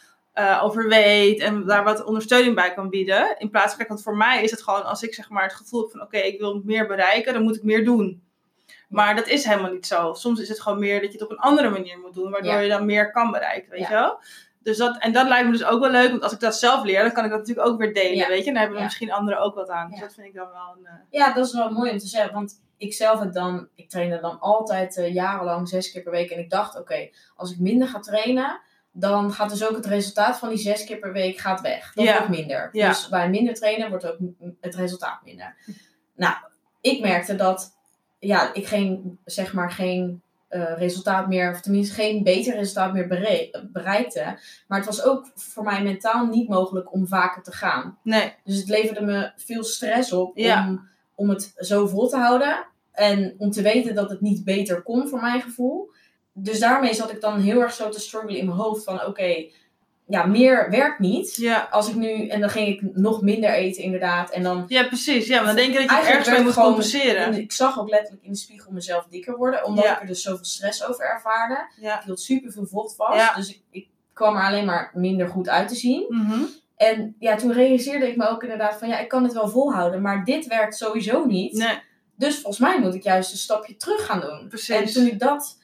[0.62, 1.40] over weet.
[1.40, 3.36] En daar wat ondersteuning bij kan bieden.
[3.38, 5.54] In plaats van, kijk, want voor mij is het gewoon als ik zeg maar het
[5.56, 8.24] gevoel heb van, oké, ik wil meer bereiken, dan moet ik meer doen.
[8.90, 10.14] Maar dat is helemaal niet zo.
[10.14, 12.52] Soms is het gewoon meer dat je het op een andere manier moet doen, waardoor
[12.54, 12.60] Ja.
[12.60, 14.20] je dan meer kan bereiken, weet je wel?
[14.64, 16.84] Dus dat, en dat lijkt me dus ook wel leuk, want als ik dat zelf
[16.84, 18.28] leer, dan kan ik dat natuurlijk ook weer delen, Ja.
[18.28, 18.48] weet je?
[18.48, 18.86] En daar hebben Ja.
[18.86, 19.90] misschien anderen ook wat aan.
[19.90, 20.06] Dus Ja.
[20.06, 20.86] dat vind ik dan wel een...
[20.86, 22.34] eh, Ja, dat is wel mooi om te zeggen.
[22.34, 26.30] Want ik zelf heb dan, ik trainde dan altijd eh, jarenlang zes keer per week.
[26.30, 28.62] En ik dacht, oké, als ik minder ga trainen,
[28.92, 31.94] dan gaat dus ook het resultaat van die zes keer per week gaat weg.
[31.94, 32.70] Dat wordt minder.
[32.72, 34.18] Dus bij minder trainen wordt ook
[34.62, 35.56] het resultaat minder.
[36.16, 36.36] Nou,
[36.82, 37.75] ik merkte dat,
[38.20, 43.08] ja, ik geen, zeg maar, geen eh, resultaat meer, of tenminste geen beter resultaat meer
[43.08, 44.40] bere- bereikte.
[44.68, 47.98] Maar het was ook voor mij mentaal niet mogelijk om vaker te gaan.
[48.04, 50.68] Nee, Dus het leverde me veel stress op Ja.
[50.68, 52.66] om, om het zo vol te houden.
[52.92, 55.92] En om te weten dat het niet beter kon voor mijn gevoel.
[56.34, 59.46] Dus daarmee zat ik dan heel erg zo te struggelen in mijn hoofd van oké,
[60.08, 61.36] ja, meer werkt niet.
[61.36, 61.68] ja.
[61.72, 64.30] Als ik nu, en dan ging ik nog minder eten inderdaad.
[64.32, 65.28] En dan, Ja, precies.
[65.28, 67.24] Ja, maar dan denk je dat je ergens mee moet gewoon- compenseren.
[67.26, 69.66] en ik zag ook letterlijk in de spiegel mezelf dikker worden.
[69.66, 69.96] Omdat Ja.
[69.96, 71.68] ik er dus zoveel stress over ervaarde.
[71.80, 71.98] Ja.
[72.00, 73.20] Ik hield super veel vocht vast.
[73.20, 73.34] Ja.
[73.36, 76.06] Dus ik, ik kwam er alleen maar minder goed uit te zien.
[76.10, 76.40] Mhm.
[76.76, 80.02] En ja, toen realiseerde ik me ook inderdaad van ja, ik kan het wel volhouden,
[80.02, 81.54] maar dit werkt sowieso niet.
[81.54, 81.78] Nee,
[82.18, 84.46] Dus volgens mij moet ik juist een stapje terug gaan doen.
[84.50, 84.70] Precies.
[84.76, 85.58] En toen ik dat,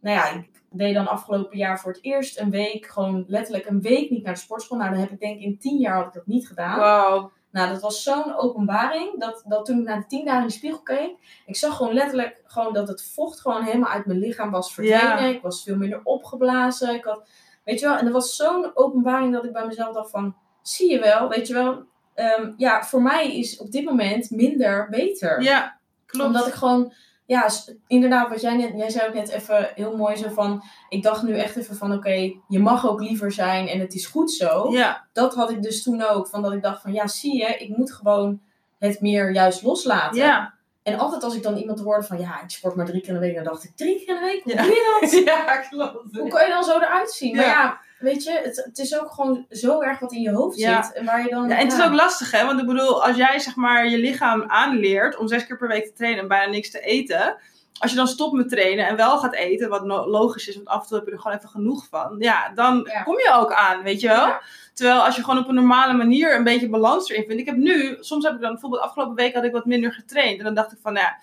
[0.00, 3.80] nou ja, ik deed dan afgelopen jaar voor het eerst een week, gewoon letterlijk een
[3.80, 4.78] week niet naar de sportschool.
[4.78, 6.78] Nou, dan heb ik denk ik in tien jaar had ik dat niet gedaan.
[6.78, 7.30] wow.
[7.50, 10.52] Nou, dat was zo'n openbaring, dat, dat toen ik naar de tien dagen in de
[10.52, 14.50] spiegel keek, ik zag gewoon letterlijk gewoon dat het vocht gewoon helemaal uit mijn lichaam
[14.50, 15.00] was verdwenen.
[15.00, 15.18] Ja.
[15.18, 16.94] Ik was veel minder opgeblazen.
[16.94, 17.28] Ik had,
[17.64, 20.90] weet je wel, en dat was zo'n openbaring dat ik bij mezelf dacht van, zie
[20.90, 21.82] je wel, weet je wel,
[22.14, 25.42] ehm, ja, voor mij is op dit moment minder beter.
[25.42, 26.26] Ja, klopt.
[26.26, 26.92] Omdat ik gewoon
[27.28, 27.48] ja,
[27.86, 31.22] inderdaad, wat jij net, jij zei ook net even heel mooi zo van, ik dacht
[31.22, 34.68] nu echt even van, oké, je mag ook liever zijn en het is goed zo.
[34.72, 37.46] Ja, Dat had ik dus toen ook, van dat ik dacht van, ja, zie je,
[37.46, 38.40] ik moet gewoon
[38.78, 40.18] het meer juist loslaten.
[40.22, 40.56] ja.
[40.82, 43.14] En altijd als ik dan iemand hoorde van, ja, ik sport maar drie keer in
[43.14, 44.62] de week, dan dacht ik, drie keer in de week, hoe Ja.
[44.62, 45.10] doe je dat?
[45.34, 46.16] ja klopt.
[46.18, 47.36] Hoe kan je dan zo eruit zien?
[47.36, 47.80] Maar Ja.
[47.98, 50.82] Weet je, het, het is ook gewoon zo erg wat in je hoofd Ja.
[50.82, 50.92] zit.
[50.94, 51.48] En waar je dan...
[51.48, 52.44] Ja, en het is ook lastig, hè?
[52.46, 55.84] Want ik bedoel, als jij zeg maar je lichaam aanleert om zes keer per week
[55.86, 57.36] te trainen en bijna niks te eten.
[57.78, 60.82] Als je dan stopt met trainen en wel gaat eten, wat logisch is, want af
[60.82, 62.16] en toe heb je er gewoon even genoeg van.
[62.18, 64.32] Ja, dan kom je ook aan, weet je wel?
[64.74, 67.40] Terwijl als je gewoon op een normale manier een beetje balans erin vindt.
[67.40, 70.38] Ik heb nu, soms heb ik dan bijvoorbeeld afgelopen week had ik wat minder getraind.
[70.38, 71.18] En dan dacht ik van, nou ja,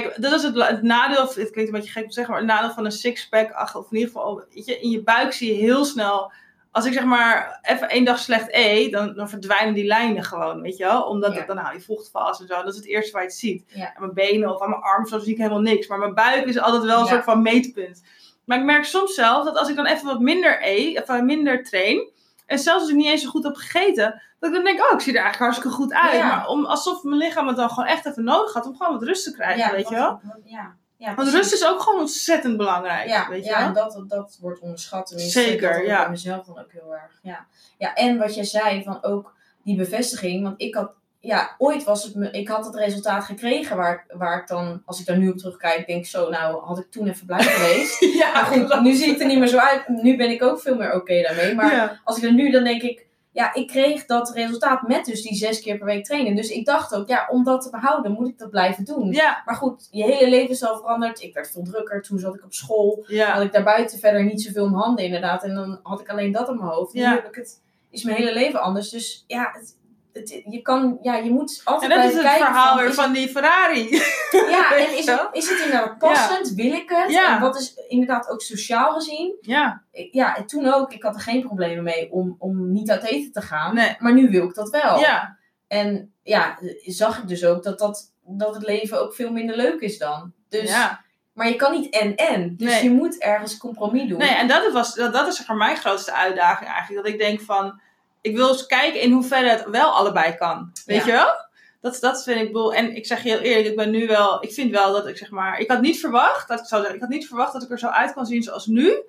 [0.00, 2.42] kijk, dat is het, het nadeel, het klinkt een beetje gek om te zeggen, maar
[2.42, 5.32] het nadeel van een sixpack, ach, of in ieder geval, weet je, in je buik
[5.32, 6.32] zie je heel snel
[6.70, 10.60] als ik zeg maar even één dag slecht eet, dan, dan verdwijnen die lijnen gewoon,
[10.62, 11.02] weet je wel?
[11.02, 11.38] Omdat Ja.
[11.38, 12.54] het, dan hou je vocht vast en zo.
[12.54, 13.64] Dat is het eerste waar je het ziet.
[13.66, 13.86] Ja.
[13.86, 15.86] Aan mijn benen of aan mijn armen, zo zie ik helemaal niks.
[15.86, 17.10] Maar mijn buik is altijd wel een Ja.
[17.10, 18.02] soort van meetpunt.
[18.44, 21.62] Maar ik merk soms zelf dat als ik dan even wat minder eet, of minder
[21.64, 22.08] train,
[22.52, 24.92] en zelfs als ik niet eens zo goed heb gegeten, dat ik dan denk, oh,
[24.92, 26.12] ik zie er eigenlijk hartstikke goed uit.
[26.16, 26.26] Ja.
[26.26, 29.02] Maar om, alsof mijn lichaam het dan gewoon echt even nodig had om gewoon wat
[29.02, 30.20] rust te krijgen, weet je wel?
[30.44, 30.76] ja.
[30.96, 33.66] Ja, Want rust is ook gewoon ontzettend belangrijk, Ja, weet je ja wel?
[33.66, 35.12] en dat, dat wordt onderschat.
[35.16, 36.08] Zeker, dat ja.
[36.08, 37.18] mezelf dan ook heel erg.
[37.22, 37.46] Ja.
[37.78, 39.34] ja, en wat jij zei van ook
[39.64, 40.42] die bevestiging.
[40.42, 40.92] Want ik had,
[41.24, 45.00] ja, ooit was het me, ik had het resultaat gekregen waar, waar ik dan, als
[45.00, 48.00] ik daar nu op terugkijk, denk zo, nou had ik toen even blij geweest.
[48.22, 49.88] Ja, Maar goed, nu zie ik er niet meer zo uit.
[49.88, 51.54] Nu ben ik ook veel meer oké daarmee.
[51.54, 52.00] Maar ja.
[52.04, 55.34] als ik er nu, dan denk ik, ja, ik kreeg dat resultaat met dus die
[55.34, 56.34] zes keer per week trainen.
[56.34, 59.12] Dus ik dacht ook, ja, om dat te behouden moet ik dat blijven doen.
[59.12, 61.22] Ja, Maar goed, je hele leven is al veranderd.
[61.22, 62.02] Ik werd veel drukker.
[62.02, 63.04] Toen zat ik op school.
[63.06, 63.32] ja.
[63.32, 65.44] Had ik daarbuiten verder niet zoveel om handen inderdaad.
[65.44, 66.92] En dan had ik alleen dat op mijn hoofd.
[66.92, 67.08] Ja.
[67.10, 67.60] Nu heb ik het,
[67.90, 68.90] is mijn hele leven anders.
[68.90, 69.76] Dus ja, het,
[70.12, 73.12] het, je, kan, ja je moet En altijd dat is het verhaal van, weer van
[73.12, 73.88] die Ferrari.
[74.30, 76.50] Ja, en is het, is het inderdaad passend?
[76.54, 77.10] Wil ik het?
[77.10, 77.34] Ja.
[77.34, 79.36] En wat is inderdaad ook sociaal gezien?
[79.40, 80.92] Ja, Ja, en toen ook.
[80.92, 83.74] Ik had er geen problemen mee om, om niet uit eten te gaan.
[83.74, 83.96] Nee.
[83.98, 84.98] Maar nu wil ik dat wel.
[84.98, 85.40] ja.
[85.68, 89.80] En ja, zag ik dus ook dat, dat, dat het leven ook veel minder leuk
[89.80, 90.32] is dan.
[90.48, 91.00] Dus, ja.
[91.32, 92.56] Maar je kan niet en-en.
[92.56, 92.82] Dus Nee.
[92.82, 94.18] je moet ergens compromis doen.
[94.18, 97.04] Nee, en dat, was, dat, dat is maar mijn grootste uitdaging eigenlijk.
[97.04, 97.80] Dat ik denk van,
[98.22, 100.70] ik wil eens kijken in hoeverre het wel allebei kan.
[100.86, 101.06] Weet Ja.
[101.06, 101.50] je wel?
[101.80, 104.42] Dat, dat vind ik, bedoel, en ik zeg je heel eerlijk, ik ben nu wel,
[104.44, 106.98] ik vind wel dat ik zeg maar, ik had niet verwacht, dat ik zou zeggen,
[107.00, 109.02] ik had niet verwacht dat ik er zo uit kan zien zoals nu,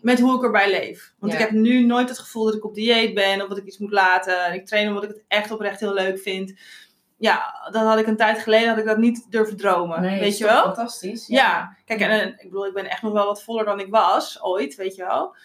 [0.00, 1.12] met hoe ik erbij leef.
[1.18, 1.38] Want Ja.
[1.38, 3.78] ik heb nu nooit het gevoel dat ik op dieet ben, of dat ik iets
[3.78, 4.44] moet laten.
[4.44, 6.52] En ik train omdat ik het echt oprecht heel leuk vind.
[7.16, 10.00] Ja, dat had ik een tijd geleden, had ik dat niet durven dromen.
[10.00, 10.62] Nee, weet is je wel?
[10.62, 11.26] Fantastisch.
[11.26, 13.90] Ja, kijk, en, en ik bedoel, ik ben echt nog wel wat voller dan ik
[13.90, 15.36] was ooit, weet je wel.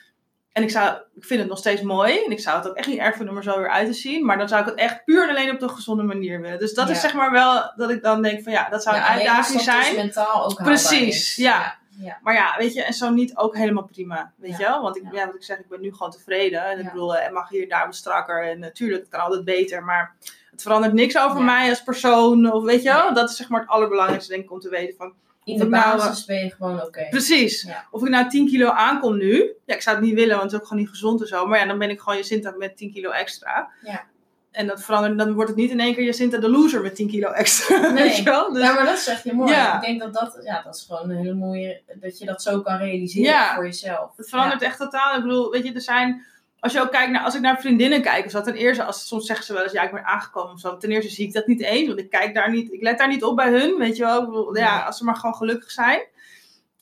[0.54, 2.24] En ik, zou, ik vind het nog steeds mooi.
[2.26, 3.94] En ik zou het ook echt niet erg vinden om er zo weer uit te
[3.94, 4.26] zien.
[4.26, 6.60] Maar dan zou ik het echt puur en alleen op de gezonde manier willen.
[6.60, 6.94] Dus dat Ja.
[6.94, 9.62] is zeg maar wel dat ik dan denk van ja, dat zou een Ja, uitdaging
[9.62, 9.96] zijn.
[9.96, 11.76] mentaal ook Precies, ja.
[12.00, 12.18] ja.
[12.22, 14.32] Maar ja, weet je, en zo niet ook helemaal prima.
[14.36, 14.82] Weet je wel?
[14.82, 15.26] Want ik, Ja.
[15.26, 16.66] wat ik zeg, ik ben nu gewoon tevreden.
[16.66, 18.44] En ik bedoel, het mag hier en daar wat strakker.
[18.50, 19.84] En natuurlijk, het kan altijd beter.
[19.84, 20.16] Maar
[20.52, 22.52] het verandert niks over mij als persoon.
[22.52, 23.14] Of weet je wel?
[23.14, 25.14] Dat is zeg maar het allerbelangrijkste denk ik om te weten van
[25.46, 27.08] In de nou, basis ben je gewoon oké.
[27.10, 27.62] Precies.
[27.62, 27.86] Ja.
[27.92, 29.52] Of ik nou 10 kilo aankom nu.
[29.66, 31.46] Ja, ik zou het niet willen, want het is ook gewoon niet gezond en zo.
[31.48, 33.70] Maar ja, dan ben ik gewoon Jacinta met 10 kilo extra.
[33.82, 34.04] Ja.
[34.52, 37.10] En dat verandert, dan wordt het niet in één keer Jacinta de loser met 10
[37.10, 37.80] kilo extra.
[37.92, 38.04] Nee.
[38.04, 38.54] Weet je wel?
[38.54, 39.52] Dus, Ja, maar dat zeg je mooi.
[39.52, 39.76] Ja.
[39.76, 42.62] Ik denk dat dat, ja, dat is gewoon een hele mooie, dat je dat zo
[42.62, 43.56] kan realiseren Ja.
[43.56, 44.18] voor jezelf.
[44.18, 45.16] het verandert echt totaal.
[45.16, 46.26] Ik bedoel, weet je, er zijn...
[46.64, 49.08] Als je ook kijkt naar, als ik naar vriendinnen kijk, of zo, ten eerste, als,
[49.08, 50.78] soms zeggen ze wel eens, ja, ik ben aangekomen of zo.
[50.78, 53.08] Ten eerste zie ik dat niet eens, want ik kijk daar niet, ik let daar
[53.08, 54.58] niet op bij hun, weet je wel.
[54.58, 56.02] Ja, als ze maar gewoon gelukkig zijn.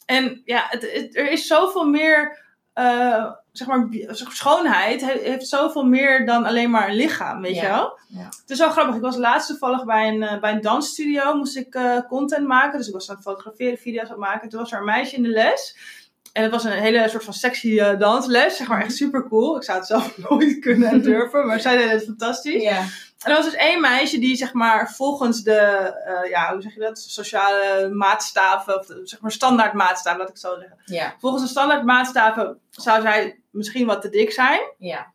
[0.05, 2.39] En ja, het, het- er is zoveel meer,
[2.73, 7.61] eh, zeg maar, schoonheid he- heeft zoveel meer dan alleen maar een lichaam, weet Ja.
[7.61, 7.99] je wel.
[8.07, 8.23] Ja.
[8.41, 11.57] Het is wel grappig, ik was laatst toevallig bij een, eh, bij een dansstudio, moest
[11.57, 12.77] ik eh, content maken.
[12.77, 14.49] Dus ik was aan het fotograferen, video's aan het maken.
[14.49, 15.77] Toen was er een meisje in de les.
[16.33, 19.55] En het was een hele soort van sexy eh, dansles, zeg maar echt super cool.
[19.55, 22.63] Ik zou het zelf nooit kunnen en durven, maar zij deden het fantastisch.
[22.63, 26.73] En er was dus één meisje die zeg maar volgens de, eh, ja, hoe zeg
[26.73, 30.77] je dat, sociale maatstaven, of de, zeg maar standaard maatstaven, laat ik het zo zeggen.
[31.19, 34.59] Volgens de standaard maatstaven zou zij misschien wat te dik zijn.
[34.77, 35.11] Ja.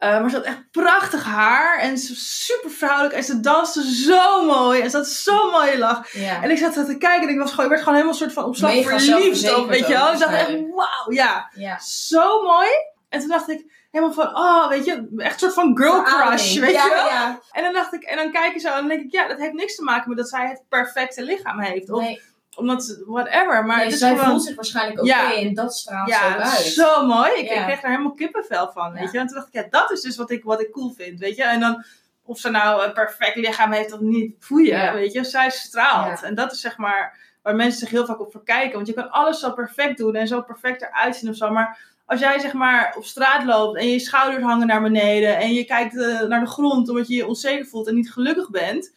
[0.00, 3.94] Eh, maar ze had echt prachtig haar en ze was super vrouwelijk en ze danste
[3.94, 6.12] zo mooi en ze had zo'n mooie lach.
[6.12, 6.42] Ja.
[6.42, 8.44] En ik zat te kijken en ik, was gewoon, ik werd gewoon helemaal soort van
[8.44, 10.12] op slag verliefd op, weet je wel.
[10.12, 11.78] Ik dacht echt, wauw, ja, Ja.
[11.80, 12.68] zo mooi.
[13.08, 16.58] En toen dacht ik helemaal van, oh, weet je, echt een soort van girl crush,
[16.58, 17.06] weet ja, je wel.
[17.06, 17.40] Ja.
[17.52, 19.38] En dan dacht ik, en dan kijk je zo en dan denk ik, ja, dat
[19.38, 21.90] heeft niks te maken met dat zij het perfecte lichaam heeft.
[21.90, 22.20] Of Nee,
[22.56, 23.64] omdat, whatever.
[23.66, 25.34] Maar nee, het is zij gewoon, voelt zich waarschijnlijk oké Ja.
[25.34, 26.56] en dat straalt zo ja, uit.
[26.56, 27.30] zo mooi.
[27.32, 27.64] Ik, Ja.
[27.64, 29.18] kreeg daar helemaal kippenvel van, weet je.
[29.18, 31.36] En toen dacht ik, ja, dat is dus wat ik, wat ik cool vind, weet
[31.36, 31.44] je.
[31.44, 31.84] En dan,
[32.24, 34.92] of ze nou een perfect lichaam heeft of niet, voel je, Ja.
[34.94, 35.24] weet je.
[35.24, 36.22] Zij straalt.
[36.22, 38.74] En dat is zeg maar waar mensen zich heel vaak op verkijken.
[38.74, 41.50] Want je kan alles zo perfect doen en zo perfect eruit zien of zo.
[41.50, 45.52] Maar als jij zeg maar op straat loopt en je schouders hangen naar beneden en
[45.52, 48.92] je kijkt eh, naar de grond omdat je je onzeker voelt en niet gelukkig bent.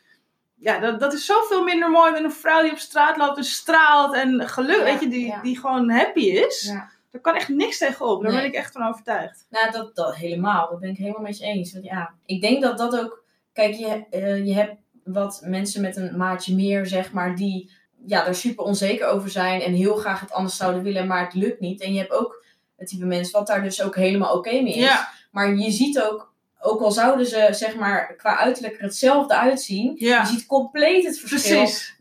[0.63, 3.43] Ja, dat, dat is zoveel minder mooi dan een vrouw die op straat loopt en
[3.43, 5.41] straalt en geluk, Ja, weet je, die, ja.
[5.41, 6.65] die gewoon happy is.
[6.71, 6.91] Ja.
[7.11, 8.21] Daar kan echt niks tegenop.
[8.21, 8.41] Daar Nee.
[8.41, 9.45] ben ik echt van overtuigd.
[9.49, 10.69] Nou, dat, dat helemaal.
[10.69, 11.73] Dat ben ik helemaal met je eens.
[11.73, 13.23] Want ja, ik denk dat dat ook.
[13.53, 17.71] Kijk, je, eh, je hebt wat mensen met een maatje meer, zeg maar, die
[18.05, 21.33] ja, daar super onzeker over zijn en heel graag het anders zouden willen, maar het
[21.33, 21.81] lukt niet.
[21.81, 22.43] En je hebt ook
[22.77, 24.83] het type mensen wat daar dus ook helemaal oké mee is.
[24.83, 26.32] Ja, Maar je ziet ook,
[26.63, 30.19] ook al zouden ze zeg maar qua uiterlijk er hetzelfde uitzien, ja.
[30.21, 31.57] je ziet compleet het verschil.
[31.57, 31.95] precies.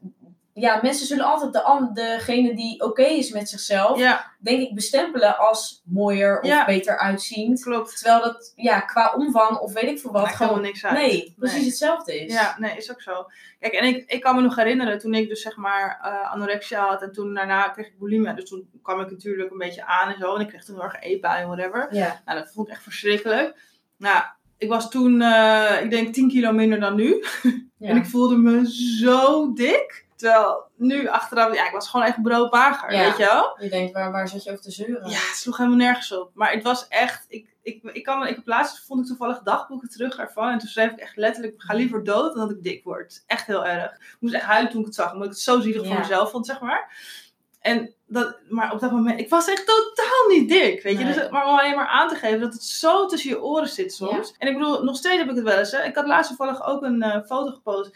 [0.55, 5.39] Ja, mensen zullen altijd de, degene die oké is met zichzelf, Ja, denk ik, bestempelen
[5.39, 6.65] als mooier of Ja.
[6.65, 7.63] beter uitziend.
[7.63, 7.99] klopt.
[7.99, 10.99] Terwijl dat ja, qua omvang of weet ik veel wat Maakt gewoon niks uit.
[10.99, 11.67] nee, precies Nee.
[11.67, 12.33] hetzelfde is.
[12.33, 13.27] Ja, nee, is ook zo.
[13.59, 16.87] Kijk, en ik, ik kan me nog herinneren toen ik dus zeg maar eh, anorexia
[16.89, 18.33] had en toen daarna kreeg ik bulimia.
[18.33, 20.35] Dus toen kwam ik natuurlijk een beetje aan en zo.
[20.35, 21.89] En ik kreeg toen heel erg eetbuien en whatever.
[21.95, 22.23] Ja.
[22.25, 23.57] Nou, dat vond ik echt verschrikkelijk.
[23.99, 24.23] Nou,
[24.63, 27.25] ik was toen, eh, ik denk 10 kilo minder dan nu.
[27.79, 27.89] Ja.
[27.89, 30.07] En ik voelde me zo dik.
[30.17, 33.05] Terwijl nu achteraf, ja, ik was gewoon echt broodmager, Ja.
[33.05, 33.59] weet je wel?
[33.61, 35.09] Je denkt, waar, waar zit je over te zeuren?
[35.11, 36.31] Ja, het sloeg helemaal nergens op.
[36.35, 37.25] Maar het was echt.
[37.29, 40.51] Ik, ik, ik, kan, ik heb laatst vond ik toevallig dagboeken terug ervan.
[40.51, 43.23] En toen schreef ik echt letterlijk: ga liever dood dan dat ik dik word.
[43.27, 43.93] Echt heel erg.
[43.93, 46.31] Ik moest echt huilen toen ik het zag, omdat ik het zo zielig voor mezelf
[46.31, 46.97] vond, zeg maar.
[47.63, 51.05] En dat, maar op dat moment, ik was echt totaal niet dik, weet je.
[51.05, 51.15] Nee.
[51.15, 53.93] Dus, maar om alleen maar aan te geven dat het zo tussen je oren zit
[53.95, 54.35] soms.
[54.39, 55.73] En ik bedoel, nog steeds heb ik het wel eens.
[55.73, 55.83] Hè.
[55.83, 57.91] Ik had laatst toevallig ook een eh, foto gepost.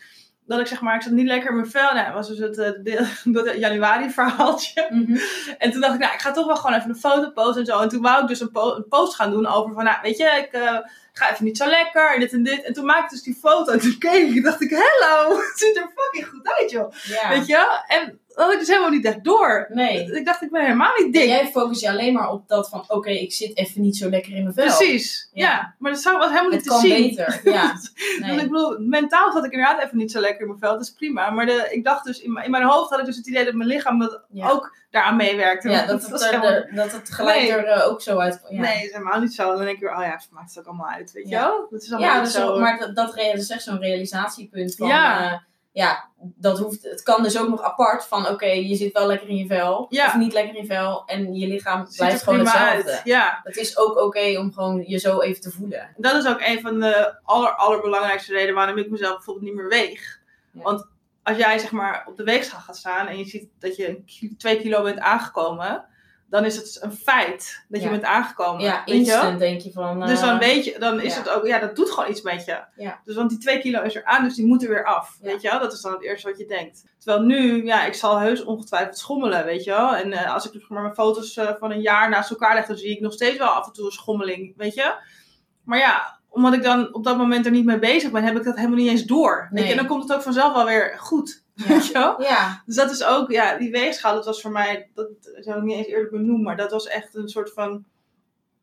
[0.47, 1.93] Dat ik zeg maar, ik zat niet lekker in mijn vel.
[1.95, 3.07] Nou, dat was dus het eh, deel-
[3.43, 4.87] dat januari verhaaltje.
[4.91, 5.19] Mhm.
[5.59, 7.67] En toen dacht ik, nou, ik ga toch wel gewoon even een foto posten en
[7.67, 7.81] zo.
[7.81, 10.17] En toen wou ik dus een, po- een post gaan doen over van, nou, weet
[10.17, 10.79] je, ik eh,
[11.13, 12.63] ga even niet zo lekker en dit en dit.
[12.63, 15.37] En toen maakte ik dus die foto en toen keek ik en dacht ik, hello,
[15.37, 16.93] het ziet er fucking goed uit, joh.
[17.29, 17.81] Weet je?
[17.87, 19.67] En dat had ik dus helemaal niet echt door.
[19.73, 20.13] Nee.
[20.13, 21.25] Ik dacht, ik ben helemaal niet dik.
[21.25, 24.33] Jij focus je alleen maar op dat van, oké, ik zit even niet zo lekker
[24.35, 24.65] in mijn vel.
[24.65, 25.47] Precies, ja.
[25.51, 25.75] Ja.
[25.79, 27.09] Maar dat zou, was helemaal Het niet kan te zien.
[27.09, 27.73] beter, ja.
[27.73, 28.37] Dus Nee.
[28.37, 30.73] ik bedoel, mentaal zat ik inderdaad even niet zo lekker in mijn vel.
[30.73, 31.31] Dat is prima.
[31.31, 33.45] Maar de, ik dacht dus, in mijn, in mijn hoofd had ik dus het idee
[33.45, 34.49] dat mijn lichaam dat Ja.
[34.51, 35.69] ook daaraan meewerkte.
[35.71, 37.53] Ja, Want dat het, er, helemaal- dat het gelijk Nee.
[37.53, 38.41] er eh, ook zo uit...
[38.49, 38.61] Ja.
[38.61, 39.47] Nee, dat is helemaal niet zo.
[39.49, 41.67] Dan denk ik weer, oh ja, het maakt het ook allemaal uit, weet je wel?
[41.71, 42.59] Dat is allemaal Ja, dus zo.
[42.59, 44.89] maar dat, dat, dat is echt zo'n realisatiepunt van...
[44.89, 45.23] Ja.
[45.23, 45.45] Ja.
[45.77, 46.83] Ja, dat hoeft...
[46.83, 49.87] Het kan dus ook nog apart van, oké, je zit wel lekker in je vel.
[49.89, 50.07] Ja.
[50.07, 51.03] Of niet lekker in je vel.
[51.07, 52.91] En je lichaam blijft gewoon hetzelfde.
[52.91, 53.01] uit.
[53.05, 55.95] Ja, Het is ook oké om gewoon je zo even te voelen.
[55.97, 59.69] dat is ook een van de aller, allerbelangrijkste redenen waarom ik mezelf bijvoorbeeld niet meer
[59.69, 60.21] weeg.
[60.53, 60.63] Ja.
[60.63, 60.87] Want
[61.23, 64.03] als jij zeg maar op de weegschaal gaat staan en je ziet dat je
[64.39, 65.85] twee kilo bent aangekomen,
[66.29, 68.63] dan is het een feit dat je bent aangekomen.
[68.63, 70.07] Ja, weet je instant denk je van...
[70.07, 71.19] Dus dan eh, weet je, dan is ja.
[71.19, 72.65] het ook, ja, dat doet gewoon iets met je.
[72.77, 73.01] Ja.
[73.05, 75.19] Dus want die twee kilo is er aan, dus die moeten weer af.
[75.21, 75.61] Weet je wel?
[75.61, 76.85] Dat is dan het eerste wat je denkt.
[76.99, 79.95] Terwijl nu, ja, ik zal heus ongetwijfeld schommelen, weet je wel.
[79.95, 82.67] En eh, als ik dus maar mijn foto's eh, van een jaar naast elkaar leg,
[82.67, 84.95] dan zie ik nog steeds wel af en toe een schommeling, weet je.
[85.65, 88.45] Maar ja, omdat ik dan op dat moment er niet mee bezig ben, heb ik
[88.45, 89.49] dat helemaal niet eens door.
[89.51, 89.71] Weet je?
[89.71, 91.45] En dan komt het ook vanzelf wel weer goed,
[91.93, 92.17] Ja.
[92.19, 95.09] Ja, Dus dat is ook, ja, die weegschaal, dat was voor mij, dat
[95.41, 97.85] zou ik niet eens eerlijk benoemen, maar dat was echt een soort van,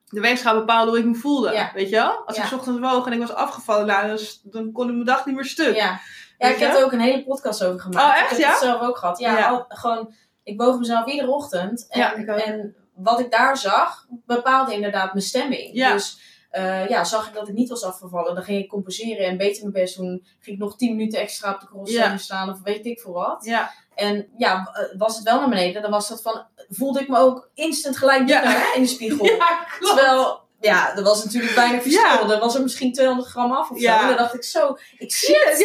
[0.05, 1.71] de weegschaal bepaalde hoe ik me voelde, Ja.
[1.73, 2.23] weet je wel?
[2.25, 2.43] Als Ja.
[2.43, 5.25] ik 's ochtends woog en ik was afgevallen, nou, dan, dan kon ik mijn dag
[5.25, 5.75] niet meer stuk.
[5.75, 5.99] ja.
[6.37, 8.15] ja ik heb er ook een hele podcast over gemaakt.
[8.15, 9.19] Oh, echt, Ik heb het zelf ook gehad.
[9.19, 10.13] Ja, al- gewoon...
[10.43, 11.85] Ik woog mezelf iedere ochtend.
[11.89, 15.69] En, en wat ik daar zag, bepaalde inderdaad mijn stemming.
[15.73, 15.93] Ja.
[15.93, 16.19] Dus
[16.53, 19.61] eh, ja, zag ik dat ik niet was afgevallen, dan ging ik compenseren en beter
[19.61, 20.25] mijn best doen.
[20.39, 22.17] Ging ik nog 10 minuten extra op de Ja.
[22.17, 23.45] staan of weet ik veel wat.
[23.45, 27.07] Ja, En ja, eh, was het wel naar beneden, dan was dat van, voelde ik
[27.07, 28.73] me ook instant gelijk Ja.
[28.75, 29.25] in de spiegel.
[29.35, 29.95] ja klopt.
[29.97, 32.31] Terwijl, ja, er was natuurlijk bijna verschil.
[32.31, 33.87] Er was er misschien 200 gram af of zo.
[33.87, 35.57] En dan dacht ik zo, ik zie het.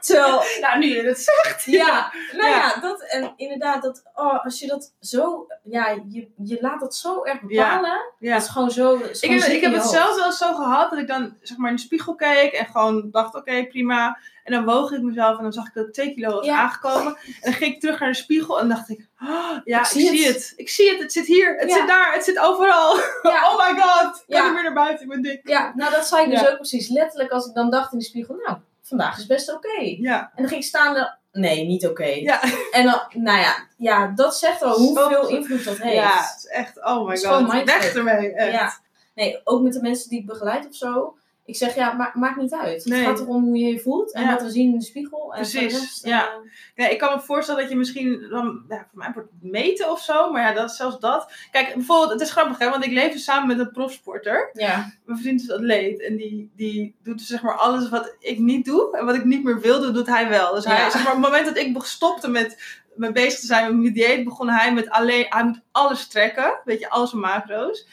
[0.00, 1.64] Terwijl, Nou, nu je het zegt.
[1.64, 2.56] ja, nou Ja.
[2.56, 6.94] ja, dat, en inderdaad, dat, oh, als je dat zo, ja, je, je laat dat
[6.94, 8.00] zo erg bepalen.
[8.18, 8.32] Ja.
[8.32, 9.94] Dat is gewoon zo, Ik heb, ik heb het hoofd.
[9.94, 12.66] zelf wel eens zo gehad dat ik dan zeg maar in de spiegel keek en
[12.66, 14.18] gewoon dacht, oké, prima.
[14.44, 17.16] En dan woog ik mezelf en dan zag ik dat ik 2 kilo was aangekomen.
[17.16, 19.90] En dan ging ik terug naar de spiegel en dacht ik, oh, ja, Ik ik,
[19.90, 20.52] zie zie het.
[20.56, 22.94] Ik zie het, het zit hier, het zit daar, het zit overal.
[23.48, 25.40] Oh my god, ik kan niet meer naar buiten, ik ben dik.
[25.48, 26.88] Ja, nou dat zei ik dus ook precies.
[26.88, 29.80] Letterlijk als ik dan dacht in de spiegel, nou, vandaag is best oké.
[29.80, 32.04] Ja, En dan ging ik staan, nee, niet oké.
[32.04, 35.94] ja, En dan, nou ja, ja, dat zegt al hoeveel Zo- invloed dat heeft.
[35.94, 38.52] ja, het is echt, oh my god, weg ermee, echt.
[38.52, 38.72] Ja.
[39.14, 41.16] Nee, ook met de mensen die ik begeleid of zo.
[41.48, 42.84] Ik zeg, ja, ma maakt niet uit.
[42.84, 42.98] Nee.
[42.98, 44.32] Het gaat erom hoe je je voelt en Ja.
[44.32, 45.34] wat we zien in de spiegel.
[45.34, 46.22] En Precies, voor de rest, ja.
[46.26, 46.34] eh,
[46.76, 50.00] Nee, ik kan me voorstellen dat je misschien dan, ja, voor mij wordt meten of
[50.02, 51.32] zo, maar ja, dat, zelfs dat.
[51.50, 54.50] Kijk, bijvoorbeeld, het is grappig hè, want ik leef dus samen met een profsporter.
[54.52, 54.92] ja.
[55.04, 58.64] Mijn vriend is atleet en die, die doet dus zeg maar alles wat ik niet
[58.64, 60.54] doe en wat ik niet meer wil doen, doet hij wel.
[60.54, 60.90] Dus hij, Ja.
[60.90, 63.92] zeg maar, op het moment dat ik stopte met, met bezig te zijn met mijn
[63.92, 67.86] dieet, begon hij met alleen, hij moet alles trekken, weet je, al zijn macro's.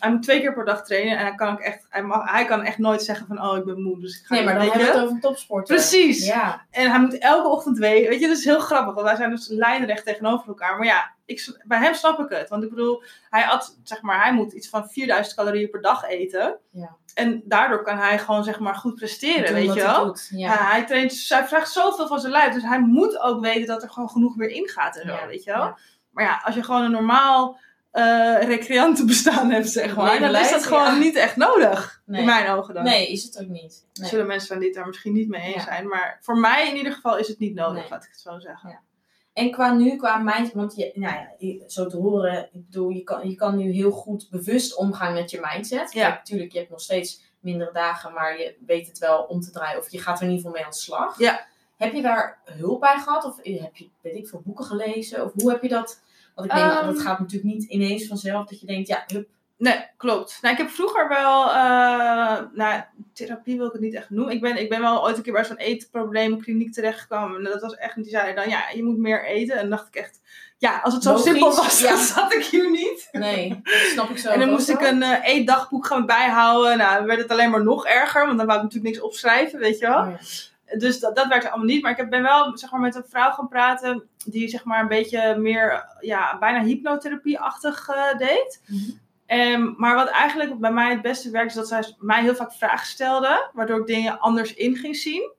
[0.00, 2.44] Hij moet twee keer per dag trainen en hij kan ook echt, hij, mag, hij
[2.44, 4.62] kan echt nooit zeggen van, oh ik ben moe, dus ik ga Nee, maar dan
[4.62, 5.74] hebben we het over een topsporter.
[5.74, 6.26] Precies.
[6.26, 8.10] Ja, En hij moet elke ochtend weten.
[8.10, 8.94] Weet je, dat is heel grappig.
[8.94, 10.76] Want wij zijn dus lijnrecht tegenover elkaar.
[10.76, 12.48] Maar ja, ik, bij hem snap ik het.
[12.48, 16.04] Want ik bedoel, hij at, zeg maar, hij moet iets van 4000 calorieën per dag
[16.04, 16.58] eten.
[16.70, 16.96] Ja.
[17.14, 19.52] En daardoor kan hij gewoon, zeg maar, goed presteren.
[19.54, 20.16] weet je hij wel?
[20.30, 20.52] Ja.
[20.52, 22.54] Hij traint, hij vraagt zoveel van zijn lijf.
[22.54, 25.26] Dus hij moet ook weten dat er gewoon genoeg weer ingaat en zo, Ja.
[25.26, 25.78] weet je wel.
[26.10, 27.58] Maar ja, als je gewoon een normaal
[27.90, 30.12] eh recreantenbestaan hebt, zeg maar.
[30.12, 30.98] Leven dan is dat gewoon ja.
[30.98, 32.02] niet echt nodig.
[32.06, 32.20] Nee.
[32.20, 32.84] In mijn ogen dan.
[32.84, 33.86] Nee, is het ook niet.
[33.92, 34.08] Nee.
[34.08, 35.62] Zullen mensen die het daar misschien niet mee eens Ja.
[35.62, 35.88] zijn.
[35.88, 37.90] Maar voor mij in ieder geval is het niet nodig, Nee.
[37.90, 38.80] laat ik het zo zeggen.
[39.32, 43.02] En qua nu, qua mindset, want je, nou ja, zo te horen, ik bedoel, je
[43.02, 45.92] kan, je kan nu heel goed bewust omgaan met je mindset.
[45.92, 46.08] Ja.
[46.08, 49.78] Natuurlijk, je hebt nog steeds mindere dagen, maar je weet het wel om te draaien.
[49.78, 51.18] Of je gaat er in ieder geval mee aan de slag.
[51.18, 51.46] Ja.
[51.76, 53.24] Heb je daar hulp bij gehad?
[53.24, 55.24] Of heb je, weet ik veel, boeken gelezen?
[55.24, 56.00] Of hoe heb je dat?
[56.34, 56.86] Want ik denk, Ehm.
[56.86, 59.28] dat gaat natuurlijk niet ineens vanzelf dat je denkt, ja, hup,
[59.60, 60.38] Nee, klopt.
[60.42, 62.82] Nou, ik heb vroeger wel, eh, nou,
[63.14, 64.34] therapie wil ik het niet echt noemen.
[64.34, 67.36] Ik ben, ik ben wel ooit een keer bij zo'n eetprobleemkliniek terechtgekomen.
[67.36, 69.54] En dat was echt, die zeiden dan, ja, je moet meer eten.
[69.54, 70.20] En dan dacht ik echt,
[70.58, 71.88] ja, als het zo Logisch, simpel was, ja.
[71.94, 73.08] dan zat ik hier niet.
[73.12, 74.28] nee, dat snap ik zo.
[74.28, 76.78] En dan moest ik een eh, eetdagboek gaan bijhouden.
[76.78, 79.58] Nou, dan werd het alleen maar nog erger, want dan wou ik natuurlijk niks opschrijven,
[79.58, 80.00] weet je wel.
[80.00, 80.18] Oh, ja.
[80.78, 81.82] Dus dat, dat werkte allemaal niet.
[81.82, 84.80] Maar ik heb- ben wel zeg maar, met een vrouw gaan praten die zeg maar,
[84.80, 88.62] een beetje meer, ja, bijna hypnotherapie-achtig eh, deed.
[88.66, 88.90] Mhm.
[89.26, 92.52] Ehm, maar wat eigenlijk bij mij het beste werkt, is dat zij mij heel vaak
[92.52, 95.32] vragen stelde, waardoor ik dingen anders in ging zien.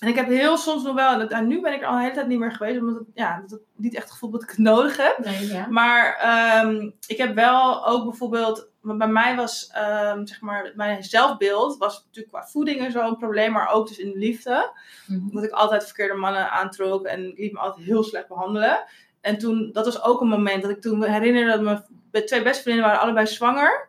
[0.00, 2.14] En ik heb heel soms nog wel, en nu ben ik er al een hele
[2.14, 4.48] tijd niet meer geweest, omdat het, ja, dat ik niet echt het gevoel dat ik
[4.48, 5.18] het nodig heb.
[5.24, 5.66] Nee, ja.
[5.68, 11.04] Maar ehm, ik heb wel ook bijvoorbeeld, want bij mij was ehm, zeg maar, mijn
[11.04, 14.72] zelfbeeld was natuurlijk qua voeding en zo een probleem, maar ook dus in de liefde.
[15.06, 15.34] Mhm.
[15.34, 18.84] Dat ik altijd verkeerde mannen aantrok en ik liet me altijd heel slecht behandelen.
[19.20, 21.84] En toen, dat was ook een moment dat ik toen herinnerde dat mijn
[22.16, 23.88] mijn twee beste vriendinnen waren allebei zwanger.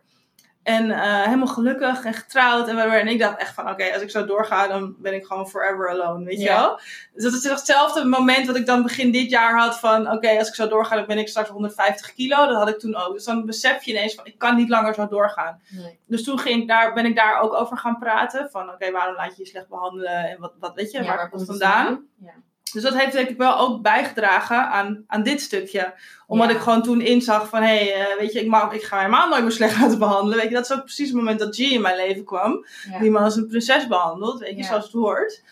[0.68, 2.68] En eh, helemaal gelukkig en getrouwd.
[2.68, 5.50] En, en ik dacht echt van, oké, als ik zo doorga, dan ben ik gewoon
[5.50, 6.80] forever alone, weet je wel?
[7.14, 10.48] Dus dat is hetzelfde moment wat ik dan begin dit jaar had van, oké, als
[10.48, 12.46] ik zo doorga, dan ben ik straks 150 kilo.
[12.46, 13.14] Dat had ik toen ook.
[13.14, 15.62] Dus dan besef je ineens van, ik kan niet langer zo doorgaan.
[15.70, 16.00] Nee.
[16.06, 18.50] Dus toen ging ik daar, ben ik daar ook over gaan praten.
[18.52, 20.30] Van, oké, waarom laat je je slecht behandelen?
[20.30, 22.08] En wat, wat weet je, Ja, waar, komt het het vandaan?
[22.20, 22.34] Ja.
[22.72, 25.94] Dus dat heeft denk ik wel ook bijgedragen aan, aan dit stukje.
[26.28, 26.56] Omdat Ja.
[26.56, 29.30] ik gewoon toen inzag van, hé, hey, eh, weet je, ik, mag, ik ga helemaal
[29.30, 30.38] nooit meer slecht laten behandelen.
[30.38, 32.66] Weet je, dat is ook precies het moment dat G in mijn leven kwam.
[32.92, 33.00] Ja.
[33.00, 34.64] Die me als een prinses behandelt, weet je, Ja.
[34.68, 35.44] zoals het hoort.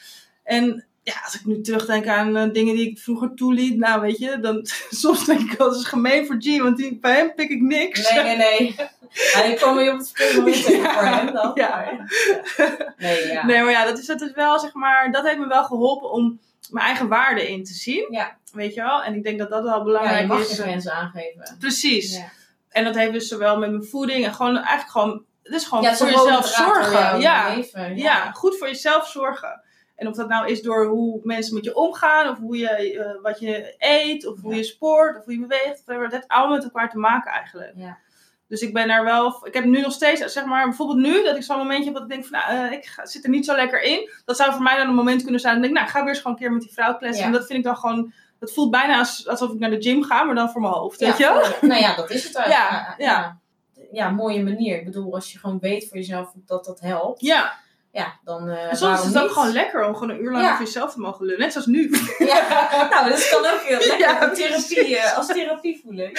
[0.43, 4.17] En ja, als ik nu terugdenk aan eh, dingen die ik vroeger toeliet, nou weet
[4.17, 7.33] je, dan soms denk ik wel, dat is gemeen voor G, want die, bij hem
[7.35, 8.11] pik ik niks.
[8.11, 8.75] Nee, nee, nee.
[9.33, 11.51] Ja, je kwam weer op het verkeerde moment tegen Ja, voor hem dan.
[11.53, 11.81] ja.
[11.81, 12.05] Ja.
[12.97, 13.45] Nee, ja.
[13.45, 16.11] Nee, maar ja, dat is, dat is wel, zeg maar, dat heeft me wel geholpen
[16.11, 16.39] om
[16.69, 18.07] mijn eigen waarde in te zien.
[18.09, 18.37] Ja.
[18.51, 19.03] Weet je wel?
[19.03, 20.49] En ik denk dat dat wel ja, je belangrijk mag is.
[20.49, 21.55] je grenzen aangeven.
[21.59, 22.15] Precies.
[22.15, 22.29] Ja.
[22.69, 25.83] En dat heeft dus zowel met mijn voeding en gewoon eigenlijk gewoon, het is gewoon
[25.83, 27.19] Ja, voor jezelf zorgen.
[27.19, 27.55] Ja.
[27.55, 27.97] leven.
[27.97, 28.31] Ja.
[28.31, 29.61] goed voor jezelf zorgen.
[29.95, 33.21] En of dat nou is door hoe mensen met je omgaan, of hoe je, eh,
[33.21, 35.81] wat je eet, of hoe je sport, of hoe je beweegt.
[35.85, 37.71] Dat heeft allemaal met elkaar te maken eigenlijk.
[37.75, 37.97] Ja.
[38.47, 41.35] Dus ik ben daar wel, ik heb nu nog steeds, zeg maar, bijvoorbeeld nu, dat
[41.35, 43.45] ik zo'n momentje heb dat ik denk van, nou, eh, ik ga- zit er niet
[43.45, 44.09] zo lekker in.
[44.25, 45.99] Dat zou voor mij dan een moment kunnen zijn dat ik denk, nou, ik ga
[46.03, 47.21] weer eens gewoon een keer met die vrouw kletsen.
[47.21, 47.25] Ja.
[47.27, 50.03] En dat vind ik dan gewoon, dat voelt bijna als, alsof ik naar de gym
[50.03, 51.67] ga, maar dan voor mijn hoofd, weet Ja, je?
[51.67, 52.95] Nou ja, dat is het eigenlijk.
[52.99, 53.05] Ja.
[53.05, 53.39] ja.
[53.91, 54.77] Ja, mooie manier.
[54.77, 57.53] Ik bedoel, als je gewoon weet voor jezelf dat dat helpt, Ja,
[58.01, 60.43] ja, dan uh, en soms is het ook gewoon lekker om gewoon een uur lang
[60.43, 60.51] Ja.
[60.51, 61.39] over jezelf te mogen lullen.
[61.39, 61.89] Net zoals nu.
[62.17, 63.99] Ja, nou, dat kan ook heel lekker.
[63.99, 66.11] Ja, therapie, eh, als therapie voelen.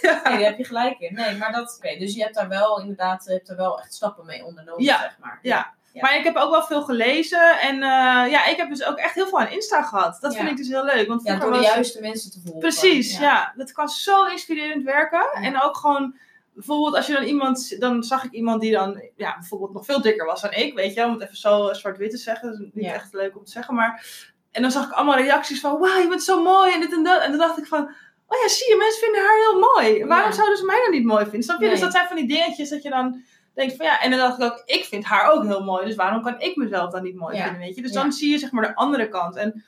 [0.00, 0.10] Ja.
[0.24, 1.14] Nee, daar heb je gelijk in.
[1.14, 3.94] Nee, maar dat, oké, dus je hebt daar wel inderdaad, je hebt er wel echt
[3.94, 5.38] stappen mee ondernomen, Ja, zeg maar.
[5.42, 5.72] ja.
[6.00, 7.58] Maar ik heb ook wel veel gelezen.
[7.60, 10.18] En eh, ja, ik heb dus ook echt heel veel aan Insta gehad.
[10.20, 11.08] Dat vind ik dus heel leuk.
[11.08, 12.60] Want Ja, door de was- juiste mensen te volgen.
[12.60, 13.52] Precies, ja.
[13.56, 15.26] Dat kan zo inspirerend werken.
[15.32, 16.16] En ook gewoon,
[16.54, 20.00] bijvoorbeeld als je dan iemand, dan zag ik iemand die dan, ja, bijvoorbeeld nog veel
[20.02, 22.48] dikker was dan ik, weet je, om het even zo zwart-wit te zeggen.
[22.50, 22.92] Dat is niet Ja.
[22.92, 24.06] echt leuk om te zeggen, maar.
[24.50, 27.02] En dan zag ik allemaal reacties van, wauw, je bent zo mooi en dit en
[27.02, 27.22] dat.
[27.22, 27.82] En dan dacht ik van,
[28.26, 30.04] oh ja, zie je, mensen vinden haar heel mooi.
[30.04, 30.36] Waarom Ja.
[30.36, 31.42] zouden ze mij dan niet mooi vinden?
[31.42, 31.68] Snap je?
[31.68, 33.22] Dus dat zijn van die dingetjes dat je dan
[33.54, 35.94] denkt van ja, en dan dacht ik ook, ik vind haar ook heel mooi, dus
[35.94, 37.42] waarom kan ik mezelf dan niet mooi Ja.
[37.42, 37.82] vinden, weet je?
[37.82, 39.36] Dus dan zie je zeg maar de andere kant.
[39.36, 39.64] En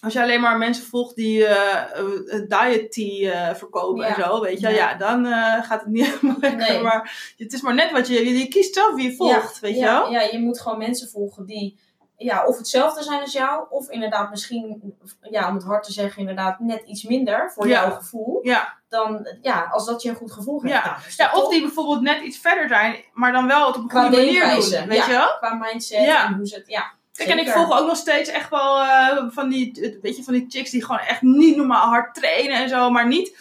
[0.00, 4.28] als je alleen maar mensen volgt die eh, diet tea eh, verkopen en Ja.
[4.28, 4.74] zo, weet je Ja.
[4.74, 5.26] ja, dan
[5.64, 6.72] gaat het niet helemaal lekker.
[6.72, 6.82] Nee.
[6.82, 9.80] Maar het is maar net wat je, je kiest zelf wie je volgt, weet je
[9.80, 10.10] ja, wel.
[10.10, 11.78] Ja, je moet gewoon mensen volgen die
[12.16, 16.20] ja, of hetzelfde zijn als jou, of inderdaad misschien, ja, om het hard te zeggen,
[16.20, 17.82] inderdaad net iets minder voor Ja.
[17.82, 18.38] jouw gevoel.
[18.42, 18.76] Ja.
[18.88, 20.72] Dan, ja, als dat je een goed gevoel geeft.
[20.74, 20.96] Ja.
[21.16, 24.16] ja, of die bijvoorbeeld net iets verder zijn, maar dan wel het op een goede
[24.16, 25.06] manier doen, weet ja.
[25.06, 25.36] je wel.
[25.38, 26.26] Qua mindset Ja.
[26.26, 26.92] en hoe ze het, ja.
[27.18, 30.32] Kijk, en ik volg ook nog steeds echt wel eh, van, die, weet je, van
[30.32, 32.90] die chicks die gewoon echt niet normaal hard trainen en zo.
[32.90, 33.36] Maar niet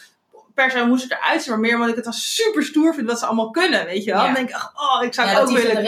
[0.54, 3.08] per se hoe ze eruit zien, maar meer omdat ik het dan super stoer vind
[3.08, 4.20] wat ze allemaal kunnen, weet je wel.
[4.20, 4.26] Ja.
[4.26, 5.84] Dan denk ik, ach, oh, ik zou ja, ook willen.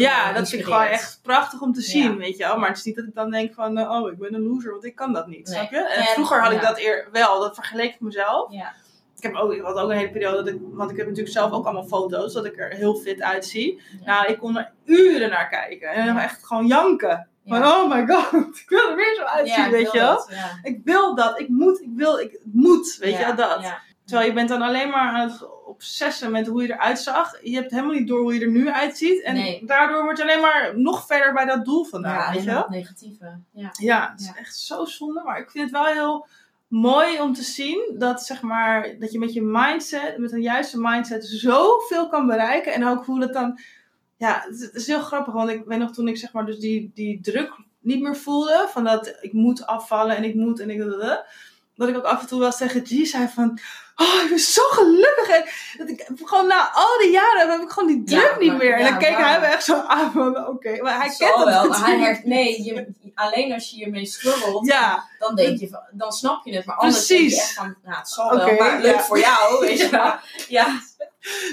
[0.00, 2.16] Ja, dat vind ik gewoon echt prachtig om te zien, Ja.
[2.16, 2.58] weet je wel.
[2.58, 4.70] Maar het is niet dat ik dan denk van, eh, oh, ik ben een loser,
[4.70, 5.56] want ik kan dat niet, Nee.
[5.56, 5.88] snap je?
[5.88, 8.52] En vroeger had ik dat eer wel, dat vergeleek ik mezelf.
[8.52, 8.72] Ja.
[9.16, 11.34] Ik, heb ook, ik had ook een hele periode, dat ik, want ik heb natuurlijk
[11.34, 13.80] zelf ook allemaal foto's, dat ik er heel fit uitzie.
[14.04, 14.20] Ja.
[14.20, 17.28] Nou, ik kon er uren naar kijken en echt gewoon janken.
[17.46, 17.82] Van, Ja.
[17.82, 20.28] oh my god, ik wil er weer zo uitzien, Ja, weet je wel.
[20.62, 23.72] Ik wil dat, ik moet, ik wil, ik moet, weet je dat.
[24.04, 27.38] Terwijl je bent dan alleen maar aan het obsessen met hoe je eruit zag.
[27.42, 29.22] Je hebt helemaal niet door hoe je er nu uitziet.
[29.22, 29.62] En Nee.
[29.66, 32.66] daardoor word je alleen maar nog verder bij dat doel vandaan, weet je wel.
[32.68, 33.38] negatieve.
[33.52, 33.70] Ja.
[33.72, 35.22] Ja, het is echt zo zonde.
[35.24, 36.26] Maar ik vind het wel heel
[36.68, 40.80] mooi om te zien dat, zeg maar, dat je met je mindset, met een juiste
[40.80, 42.72] mindset, zoveel kan bereiken.
[42.72, 43.58] En ook hoe dat dan...
[44.16, 45.34] Ja, het is, heel grappig.
[45.34, 48.66] Want ik weet nog toen ik zeg maar dus die, die druk niet meer voelde.
[48.68, 50.78] Van dat ik moet afvallen en ik moet en ik...
[51.74, 53.58] Dat ik ook af en toe wel tegen G zei van...
[53.96, 55.28] Oh, ik ben zo gelukkig.
[55.28, 55.44] En
[55.78, 58.56] dat ik gewoon na al die jaren heb ik gewoon die druk Ja, niet maar-
[58.56, 58.72] meer.
[58.74, 59.24] En ja, dan keek wauw.
[59.24, 60.46] hij me echt zo aan van...
[60.46, 64.06] Oké, maar hij Het kent dat wel, hij her- nee, je, alleen als je hiermee
[64.06, 66.64] struggelt, Ja, dan denk je van, dan snap je het.
[66.64, 67.42] Maar anders denk je Precies.
[67.44, 70.14] echt van, nou, het zal Oké, wel, maar leuk voor jou, weet je wel.
[70.48, 70.80] Ja,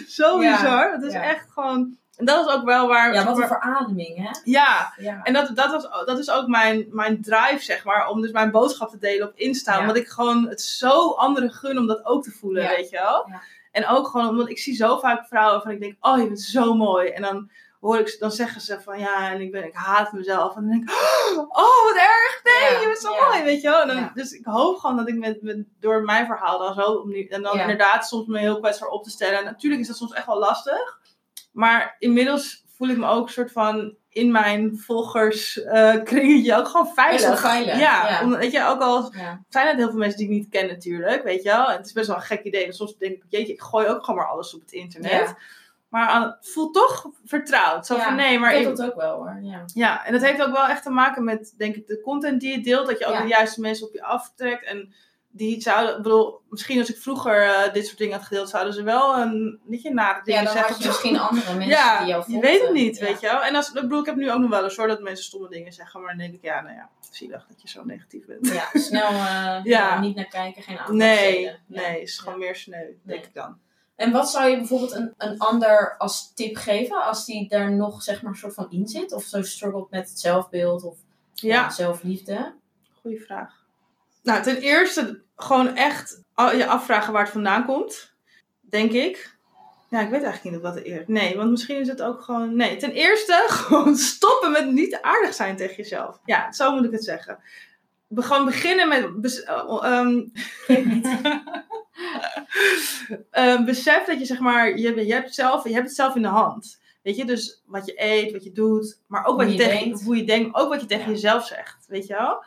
[0.08, 0.91] Zo bizar.
[0.91, 1.98] Het is echt gewoon.
[2.18, 3.14] En dat is ook wel waar.
[3.14, 4.30] ja wat een verademing, hè?
[4.43, 4.93] ja.
[4.97, 8.32] Ja, En dat, dat, was, dat is ook mijn, mijn drive, zeg maar, om dus
[8.32, 9.80] mijn boodschap te delen op Insta.
[9.80, 13.28] Omdat ik gewoon het zo anderen gun om dat ook te voelen, weet je wel.
[13.30, 13.41] Ja.
[13.72, 16.41] En ook gewoon omdat ik zie zo vaak vrouwen van ik denk, oh, je bent
[16.41, 17.09] zo mooi.
[17.09, 17.49] En dan
[17.80, 20.55] hoor ik ze, dan zeggen ze van ja, en ik, ben, ik haat mezelf.
[20.55, 20.95] En dan denk ik,
[21.64, 23.82] oh, wat erg, nee, je bent zo mooi, weet je wel.
[23.82, 24.11] En dan.
[24.14, 27.59] Dus ik hoop gewoon dat ik met, met, door mijn verhaal dan zo, en dan
[27.59, 29.38] inderdaad soms me heel kwetsbaar op te stellen.
[29.38, 31.01] En natuurlijk is dat soms echt wel lastig.
[31.54, 36.68] Maar inmiddels voel ik me ook een soort van in mijn volgers eh, kringetje ook
[36.68, 37.43] gewoon veilig.
[37.43, 38.24] Ja, ja.
[38.24, 39.43] omdat weet je, ook al ja.
[39.49, 41.70] zijn het heel veel mensen die ik niet ken natuurlijk, weet je wel.
[41.70, 42.62] En het is best wel een gek idee.
[42.62, 45.12] want soms denk ik, jeetje, ik gooi ook gewoon maar alles op het internet.
[45.12, 45.38] Ja.
[45.89, 47.86] Maar het voelt toch vertrouwd.
[47.86, 49.64] Zo van nee, maar ik dat ook wel hoor, ja.
[49.74, 52.58] ja, en dat heeft ook wel echt te maken met, denk ik, de content die
[52.58, 52.88] je deelt.
[52.88, 54.66] Dat je ook de juiste mensen op je aftrekt.
[54.66, 54.93] En
[55.36, 58.73] die zouden, ik bedoel, misschien als ik vroeger eh, dit soort dingen had gedeeld, zouden
[58.73, 60.73] ze wel een, niet je nare Ja, dingen dan zeggen.
[60.73, 62.51] had je misschien andere mensen ja, die jou je volgden.
[62.51, 63.05] weet het niet, Ja.
[63.05, 63.41] weet je wel.
[63.43, 65.49] En als, ik bedoel, ik heb nu ook nog wel eens hoor dat mensen stomme
[65.49, 65.99] dingen zeggen.
[66.01, 68.47] Maar dan denk ik, ja, nou ja, zielig dat je zo negatief bent.
[68.47, 71.41] Ja, snel eh, ja, niet naar kijken, geen aandacht Nee.
[71.41, 71.55] Ja.
[71.67, 73.17] nee, is gewoon meer sneu, denk Nee.
[73.19, 73.57] ik dan.
[73.95, 78.03] En wat zou je bijvoorbeeld een, een ander als tip geven als die daar nog
[78.03, 79.11] zeg maar een soort van in zit?
[79.13, 80.97] Of zo struggelt met het zelfbeeld of
[81.34, 81.55] ja.
[81.55, 82.53] Ja, zelfliefde?
[83.01, 83.61] goede vraag.
[84.23, 88.13] Nou, ten eerste gewoon echt je afvragen waar het vandaan komt,
[88.61, 89.31] denk ik.
[89.89, 91.11] Ja, ik weet eigenlijk niet wat de eerste.
[91.11, 92.55] Nee, want misschien is het ook gewoon.
[92.55, 96.19] Nee, ten eerste gewoon stoppen met niet aardig zijn tegen jezelf.
[96.25, 97.39] Ja, zo moet ik het zeggen.
[98.07, 99.21] Be- gewoon beginnen met.
[99.21, 100.21] bes- ehm,
[103.31, 104.77] eh, besef dat je zeg maar.
[104.77, 106.81] Je, je, hebt zelf, je hebt het zelf in de hand.
[107.01, 109.63] Weet je, dus wat je eet, wat je doet, maar ook Hoe wat je, je
[109.69, 110.03] tegen, denkt.
[110.03, 111.11] hoe je denkt, ook wat je tegen Ja.
[111.11, 111.86] jezelf zegt.
[111.88, 112.43] Weet je wel?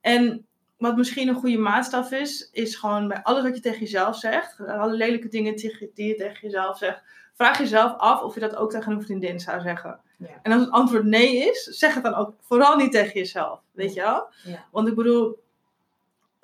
[0.00, 0.46] En
[0.78, 4.60] wat misschien een goede maatstaf is, is gewoon bij alles wat je tegen jezelf zegt,
[4.60, 5.56] alle lelijke dingen
[5.94, 7.02] die je tegen jezelf zegt,
[7.34, 10.00] vraag jezelf af of je dat ook tegen een vriendin zou zeggen.
[10.18, 10.28] Ja.
[10.42, 13.60] En als het antwoord nee is, zeg het dan ook vooral niet tegen jezelf.
[13.72, 14.28] Weet je wel?
[14.44, 14.66] Ja.
[14.70, 15.42] Want ik bedoel,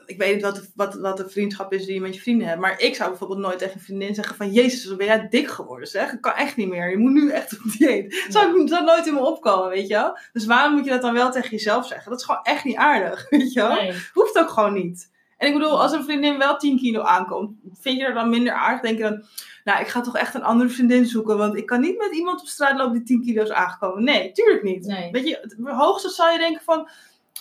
[0.07, 2.47] ik weet niet wat de, wat, wat de vriendschap is die je met je vrienden
[2.49, 5.29] hebt, maar ik zou bijvoorbeeld nooit tegen een vriendin zeggen van, jezus, wat ben jij
[5.29, 6.13] dik geworden zeg.
[6.13, 6.91] Ik kan echt niet meer.
[6.91, 8.25] Je moet nu echt op dieet.
[8.29, 10.19] Zou, ik- zou nooit in me opkomen, weet je wel?
[10.33, 12.11] Dus waarom moet je dat dan wel tegen jezelf zeggen?
[12.11, 13.75] Dat is gewoon echt niet aardig, weet je wel?
[13.75, 13.93] Nee.
[14.13, 15.13] Hoeft ook gewoon niet.
[15.39, 18.53] En ik bedoel, als een vriendin wel 10 kilo aankomt, vind je er dan minder
[18.53, 18.81] aardig?
[18.81, 19.25] Denk je dan,
[19.65, 22.41] nou, ik ga toch echt een andere vriendin zoeken, want ik kan niet met iemand
[22.41, 24.05] op straat lopen die 10 kilo is aangekomen.
[24.05, 24.87] Nee, tuurlijk niet.
[24.87, 25.11] Nee.
[25.11, 26.89] Weet je, het hoogste zal je denken van,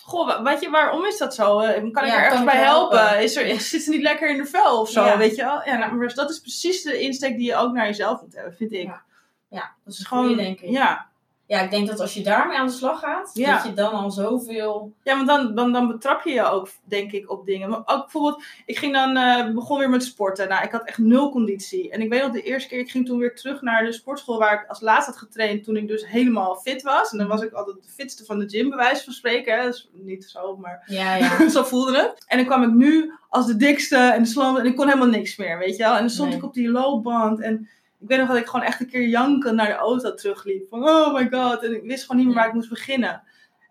[0.06, 1.58] goh, wa- weet je, waarom is dat zo?
[1.60, 2.98] Eh, Kan ik Ja, er ergens bij helpen?
[2.98, 3.22] helpen?
[3.22, 5.18] Is er, zit ze niet lekker in de vel of zo, Ja.
[5.18, 5.62] weet je wel?
[5.64, 8.72] Ja, nou, dat is precies de insteek die je ook naar jezelf moet hebben, vind
[8.72, 8.82] ik.
[8.86, 9.02] Ja.
[9.48, 10.70] Ja, dat is gewoon, denk ik.
[10.70, 11.06] ja,
[11.46, 13.54] ja, ik denk dat als je daarmee aan de slag gaat, Ja.
[13.54, 14.92] dat je dan al zoveel...
[15.02, 17.68] Ja, want dan, dan, dan betrap je je ook, denk ik, op dingen.
[17.68, 20.48] Maar ook bijvoorbeeld, ik ging dan, eh, begon weer met sporten.
[20.48, 21.90] Nou, ik had echt nul conditie.
[21.90, 24.38] En ik weet nog de eerste keer, ik ging toen weer terug naar de sportschool
[24.38, 25.64] waar ik als laatst had getraind.
[25.64, 27.12] Toen ik dus helemaal fit was.
[27.12, 29.58] En dan was ik altijd de fitste van de gym, bij wijze van spreken.
[29.58, 29.68] Hè.
[29.68, 31.48] Is niet zo, maar Ja, ja.
[31.48, 32.24] zo voelde het.
[32.26, 34.54] En dan kwam ik nu als de dikste en de.
[34.58, 35.92] En ik kon helemaal niks meer, weet je wel.
[35.94, 36.38] En dan stond Nee.
[36.38, 37.40] ik op die loopband.
[37.40, 37.68] En
[38.04, 40.68] ik weet nog dat ik gewoon echt een keer janken naar de auto terugliep.
[40.68, 41.64] Van, oh my god.
[41.64, 43.22] En ik wist gewoon niet meer waar ik moest beginnen.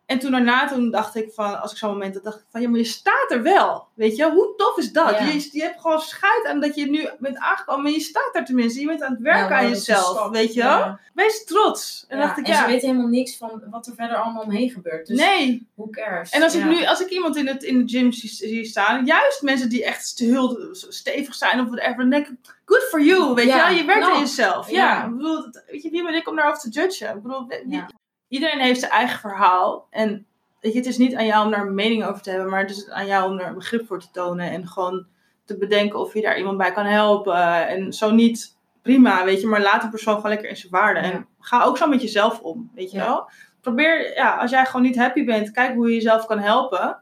[0.05, 2.61] En toen daarna, toen dacht ik van, als ik zo'n moment had, dacht ik van,
[2.61, 3.87] ja, maar je staat er wel.
[3.93, 5.09] Weet je, hoe tof is dat?
[5.09, 5.25] Ja.
[5.25, 8.45] Je, je hebt gewoon scheid aan dat je nu bent aangekomen, maar je staat daar
[8.45, 8.79] tenminste.
[8.79, 10.77] Je bent aan het werken aan jezelf, weet je wel?
[10.77, 10.99] Ja.
[11.13, 12.05] Wees trots.
[12.07, 14.43] En Ja, dacht ik, en ja, ze weten helemaal niks van wat er verder allemaal
[14.43, 15.07] omheen gebeurt.
[15.07, 15.67] Dus nee.
[15.75, 16.29] who cares?
[16.29, 19.05] En als ik nu, als ik iemand in, het, in de gym zie, zie staan,
[19.05, 22.35] juist mensen die echt heel stevig zijn of whatever, dan denk ik,
[22.65, 23.69] good for you, weet je wel?
[23.69, 24.69] Je werkt aan jezelf.
[24.69, 27.15] Ja, ik bedoel, weet je, wie ben ik om daarover te judgen?
[27.15, 27.85] Ik bedoel, wie-.
[28.33, 30.25] Iedereen heeft zijn eigen verhaal en
[30.59, 32.59] weet je, het is niet aan jou om daar een mening over te hebben, maar
[32.61, 35.05] het is aan jou om er een begrip voor te tonen en gewoon
[35.45, 37.67] te bedenken of je daar iemand bij kan helpen.
[37.67, 40.99] En zo niet, prima, weet je, maar laat een persoon gewoon lekker in zijn waarde.
[40.99, 41.11] Ja.
[41.11, 43.05] En ga ook zo met jezelf om, weet je Ja.
[43.05, 43.29] wel?
[43.61, 46.97] Probeer, ja, als jij gewoon niet happy bent, kijk hoe je jezelf kan helpen.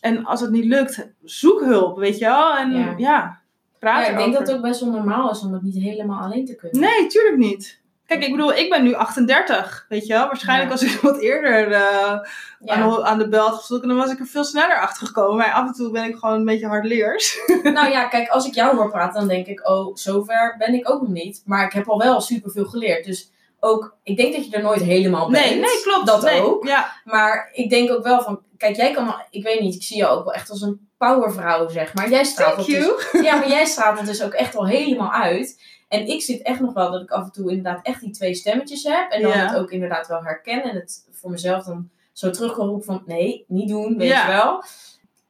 [0.00, 2.56] En als het niet lukt, zoek hulp, weet je wel?
[2.56, 2.94] En Ja.
[2.96, 3.40] ja,
[3.78, 6.22] praat Ja, ik denk dat het ook best wel normaal is om het niet helemaal
[6.24, 6.80] alleen te kunnen.
[6.80, 7.80] Nee, tuurlijk niet.
[8.06, 10.26] Kijk, ik bedoel, ik ben nu 38, weet je wel?
[10.26, 10.72] Waarschijnlijk Ja.
[10.86, 12.18] als ik wat eerder eh,
[12.60, 12.74] Ja.
[12.74, 15.36] aan, de, aan de bel dan was ik er veel sneller achter gekomen.
[15.36, 17.38] Maar af en toe ben ik gewoon een beetje hardleers.
[17.62, 20.90] Nou ja, kijk, als ik jou hoor praten, dan denk ik, oh, zover ben ik
[20.90, 21.42] ook nog niet.
[21.44, 23.04] Maar ik heb al wel superveel geleerd.
[23.04, 23.30] Dus
[23.60, 25.44] ook, ik denk dat je er nooit helemaal bent.
[25.44, 26.06] Nee, nee, klopt.
[26.06, 26.42] Dat nee.
[26.42, 26.66] ook.
[26.66, 29.96] Ja, Maar ik denk ook wel van, kijk, jij kan, ik weet niet, ik zie
[29.96, 32.10] jou ook wel echt als een powervrouw, zeg maar.
[32.10, 33.08] Jij straalt thank dat.
[33.12, 35.62] Dus, ja, maar jij straalt het dus ook echt al helemaal uit.
[35.88, 38.34] En ik zit echt nog wel dat ik af en toe inderdaad echt die twee
[38.34, 39.10] stemmetjes heb.
[39.10, 39.36] En dan Ja.
[39.46, 40.62] het ook inderdaad wel herken.
[40.62, 44.26] En het voor mezelf dan zo terug kan roepen van, nee, niet doen, weet Ja.
[44.26, 44.62] je wel.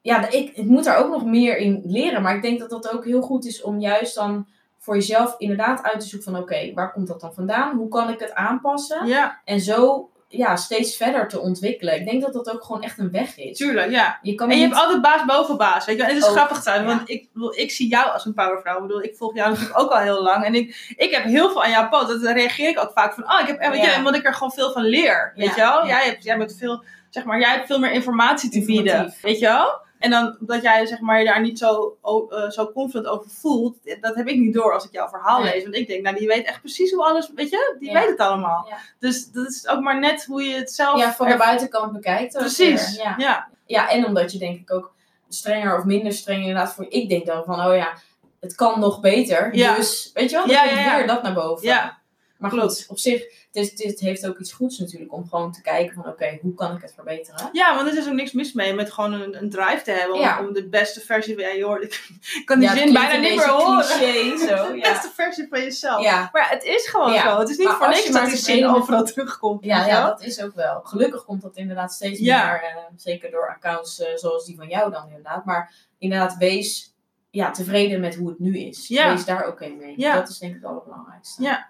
[0.01, 2.23] Ja, ik, ik moet daar ook nog meer in leren.
[2.23, 4.47] Maar ik denk dat dat ook heel goed is om juist dan
[4.79, 7.77] voor jezelf inderdaad uit te zoeken van, oké, waar komt dat dan vandaan?
[7.77, 9.07] Hoe kan ik het aanpassen?
[9.07, 11.95] Ja, En zo ja, steeds verder te ontwikkelen.
[11.95, 13.57] Ik denk dat dat ook gewoon echt een weg is.
[13.57, 14.19] tuurlijk, ja.
[14.23, 16.03] Je kan En je niet- hebt altijd baas boven baas, weet je.
[16.03, 16.97] En het is Ook, grappig trouwens, ja.
[16.97, 18.75] want ik, bedoel, ik zie jou als een powervrouw.
[18.77, 20.45] Ik bedoel, ik volg jou natuurlijk ook al heel lang.
[20.45, 22.09] En ik, ik heb heel veel aan jouw post.
[22.09, 23.97] Dat reageer ik ook vaak van, oh, ik heb, weet je, Ja.
[23.97, 25.33] omdat ik er gewoon veel van leer.
[25.37, 25.87] Weet je wel?
[25.87, 28.85] Jij, hebt, jij bent veel, zeg maar, jij hebt veel meer informatie te bieden.
[28.85, 29.21] Informatief.
[29.21, 29.85] Weet je wel?
[30.07, 33.77] En dan dat jij zeg maar, je daar niet zo, eh, zo confident over voelt,
[34.01, 35.53] dat heb ik niet door als ik jouw verhaal Nee.
[35.53, 35.63] lees.
[35.63, 38.01] Want ik denk, nou, die weet echt precies hoe alles, weet je, die Ja.
[38.01, 38.67] weet het allemaal.
[38.69, 38.77] Ja.
[38.99, 40.99] Dus dat is ook maar net hoe je het zelf.
[40.99, 42.37] ja, van de buitenkant bekijkt.
[42.39, 42.97] Precies.
[42.97, 43.15] Ja.
[43.19, 43.49] ja.
[43.67, 44.95] ja, en omdat je denk ik ook
[45.29, 46.87] strenger of minder streng inderdaad voor...
[46.89, 47.93] Ik denk dan van, oh ja,
[48.41, 49.55] het kan nog beter.
[49.55, 49.75] Ja.
[49.75, 51.67] Dus, weet je wel, dan Ja, komt weer dat naar boven.
[51.67, 51.99] Ja.
[52.39, 52.77] Maar klopt.
[52.77, 56.07] goed, op zich, is, het heeft ook iets goeds natuurlijk om gewoon te kijken van,
[56.07, 57.49] oké, hoe kan ik het verbeteren?
[57.53, 60.15] Ja, want er is ook niks mis mee met gewoon een, een drive te hebben
[60.15, 60.41] om, Ja.
[60.41, 62.03] om de beste versie van ja, je hoort, ik
[62.45, 63.85] kan die Ja, zin bijna niet meer horen.
[63.85, 66.03] cliché, zo, De beste versie van jezelf.
[66.33, 67.39] Maar het is gewoon zo.
[67.39, 69.65] Het is niet Maar voor niks dat die zin overal terugkomt.
[69.65, 70.81] Ja, ja, dat is ook wel.
[70.83, 74.91] Gelukkig komt dat inderdaad steeds meer, eh, zeker door accounts eh, zoals die van jou
[74.91, 75.45] dan inderdaad.
[75.45, 76.95] Maar inderdaad, wees
[77.31, 78.89] ja, tevreden met hoe het nu is.
[78.89, 79.97] Wees daar oké mee.
[79.99, 81.43] Dat is denk ik het allerbelangrijkste.
[81.43, 81.69] Ja.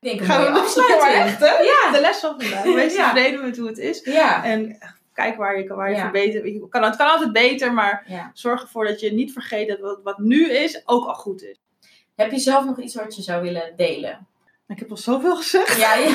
[0.00, 0.46] Ik denk Gaan we
[1.38, 1.46] hè?
[1.62, 1.90] Ja.
[1.92, 2.62] De les van vandaag.
[2.62, 3.12] Wees Ja.
[3.12, 4.00] tevreden met hoe het is.
[4.04, 4.44] Ja.
[4.44, 4.78] En
[5.14, 6.00] kijk waar je, waar je Ja.
[6.02, 6.44] verbetert.
[6.44, 8.30] Je kan, het kan altijd beter, maar ja.
[8.34, 11.56] zorg ervoor dat je niet vergeet dat wat, wat nu is ook al goed is.
[12.16, 14.26] Heb je zelf nog iets wat je zou willen delen?
[14.68, 15.76] Ik heb al zoveel gezegd.
[15.78, 16.08] Ja, ja.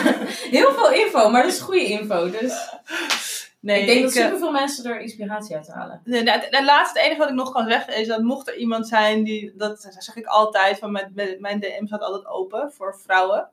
[0.50, 2.30] heel veel info, maar dat is goede info.
[2.30, 2.54] Dus
[3.66, 6.02] Nee, ik denk dat eh, superveel mensen er inspiratie uit halen.
[6.04, 8.56] Nee, nou, het, het laatste, enige wat ik nog kan zeggen is dat mocht er
[8.56, 13.00] iemand zijn die, dat zeg ik altijd, van mijn, mijn- DM staat altijd open voor
[13.04, 13.50] vrouwen.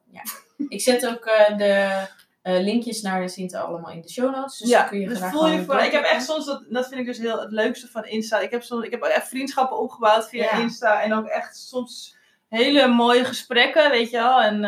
[0.69, 2.07] Ik zet ook eh, de
[2.43, 4.59] eh, linkjes naar de Sinte allemaal in de show notes.
[4.59, 5.79] Dus dan kun je dus graag voel je voor.
[5.81, 8.39] Ik heb echt soms, dat, dat vind ik dus heel het leukste van Insta.
[8.39, 10.53] Ik heb, soms, ik heb ook echt vriendschappen opgebouwd via Ja.
[10.53, 12.17] Insta en ook echt soms
[12.49, 14.41] hele mooie gesprekken, weet je wel.
[14.41, 14.61] En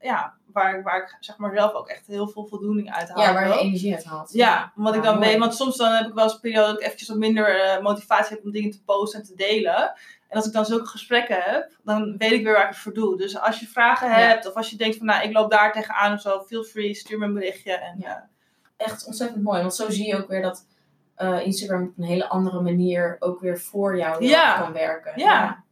[0.00, 3.20] ja, waar, waar ik zeg maar zelf ook echt heel veel voldoening uit haal.
[3.22, 4.32] Ja, waar je energie uit haalt.
[4.32, 6.76] Ja, omdat ik dan weet, want soms dan heb ik wel eens een periode dat
[6.80, 9.92] ik eventjes wat minder eh, motivatie heb om dingen te posten en te delen.
[10.28, 12.92] En als ik dan zulke gesprekken heb, dan weet ik weer waar ik het voor
[12.94, 13.16] doe.
[13.16, 16.12] Dus als je vragen hebt, of als je denkt van nou, ik loop daar tegenaan
[16.12, 17.72] of zo, feel free, stuur me een berichtje.
[17.72, 18.28] En, Ja.
[18.76, 19.60] eh, Echt ontzettend mooi.
[19.60, 20.66] Want zo zie je ook weer dat
[21.14, 24.58] eh, Instagram op een hele andere manier ook weer voor jou Ja.
[24.60, 25.12] kan werken.
[25.16, 25.24] Ja.
[25.32, 25.64] ja,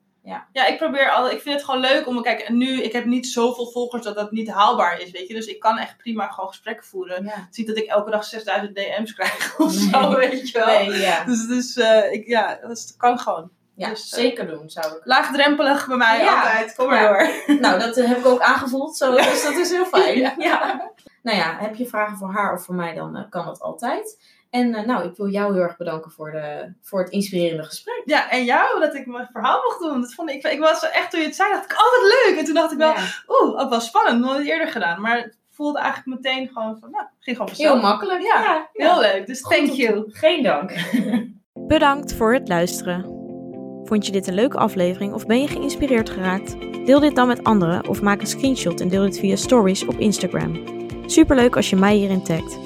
[0.53, 3.71] ik probeer altijd, ik vind het gewoon leuk om, kijk, nu, ik heb niet zoveel
[3.71, 5.35] volgers dat dat niet haalbaar is, weet je.
[5.35, 7.25] Dus ik kan echt prima gewoon gesprekken voeren.
[7.25, 7.31] Ja.
[7.31, 9.89] Het is niet dat ik elke dag 6000 DM's krijg of Nee.
[9.91, 10.67] zo, weet je wel.
[10.67, 11.25] Nee, ja.
[11.25, 13.51] Dus, dus eh, ik, ja, dat kan gewoon.
[13.75, 15.01] ja Dus, eh, zeker doen zou ik.
[15.05, 16.35] Laagdrempelig bij mij Ja.
[16.35, 16.75] altijd.
[16.75, 17.09] Kom maar Ja.
[17.09, 17.57] door.
[17.61, 20.19] Nou, dat eh, heb ik ook aangevoeld, zo, dus dat is heel fijn.
[20.21, 20.35] Ja.
[20.39, 20.91] Ja.
[21.23, 24.19] nou ja, heb je vragen voor haar of voor mij, dan kan dat altijd.
[24.57, 28.03] En eh, nou, ik wil jou heel erg bedanken voor, de, voor het inspirerende gesprek.
[28.05, 30.01] Ja, en jou dat ik mijn verhaal mocht doen.
[30.01, 32.39] Dat vond ik, ik was echt, toen je het zei, dacht ik, oh wat leuk.
[32.39, 34.25] En toen dacht ik wel, Ja, oeh, ook wel spannend.
[34.25, 35.01] Nooit eerder gedaan.
[35.01, 37.73] Maar het voelde eigenlijk meteen gewoon van, nou, ging gewoon vanzelf.
[37.73, 38.23] heel makkelijk.
[38.23, 38.69] Ja, ja.
[38.73, 39.27] Heel leuk.
[39.27, 40.05] Dus Goed thank you.
[40.09, 40.73] Geen dank.
[41.75, 43.05] Bedankt voor het luisteren.
[43.85, 46.57] Vond je dit een leuke aflevering of ben je geïnspireerd geraakt?
[46.87, 49.99] Deel dit dan met anderen of maak een screenshot en deel dit via stories op
[49.99, 50.65] Instagram.
[51.07, 52.66] Superleuk als je mij hierin tagt.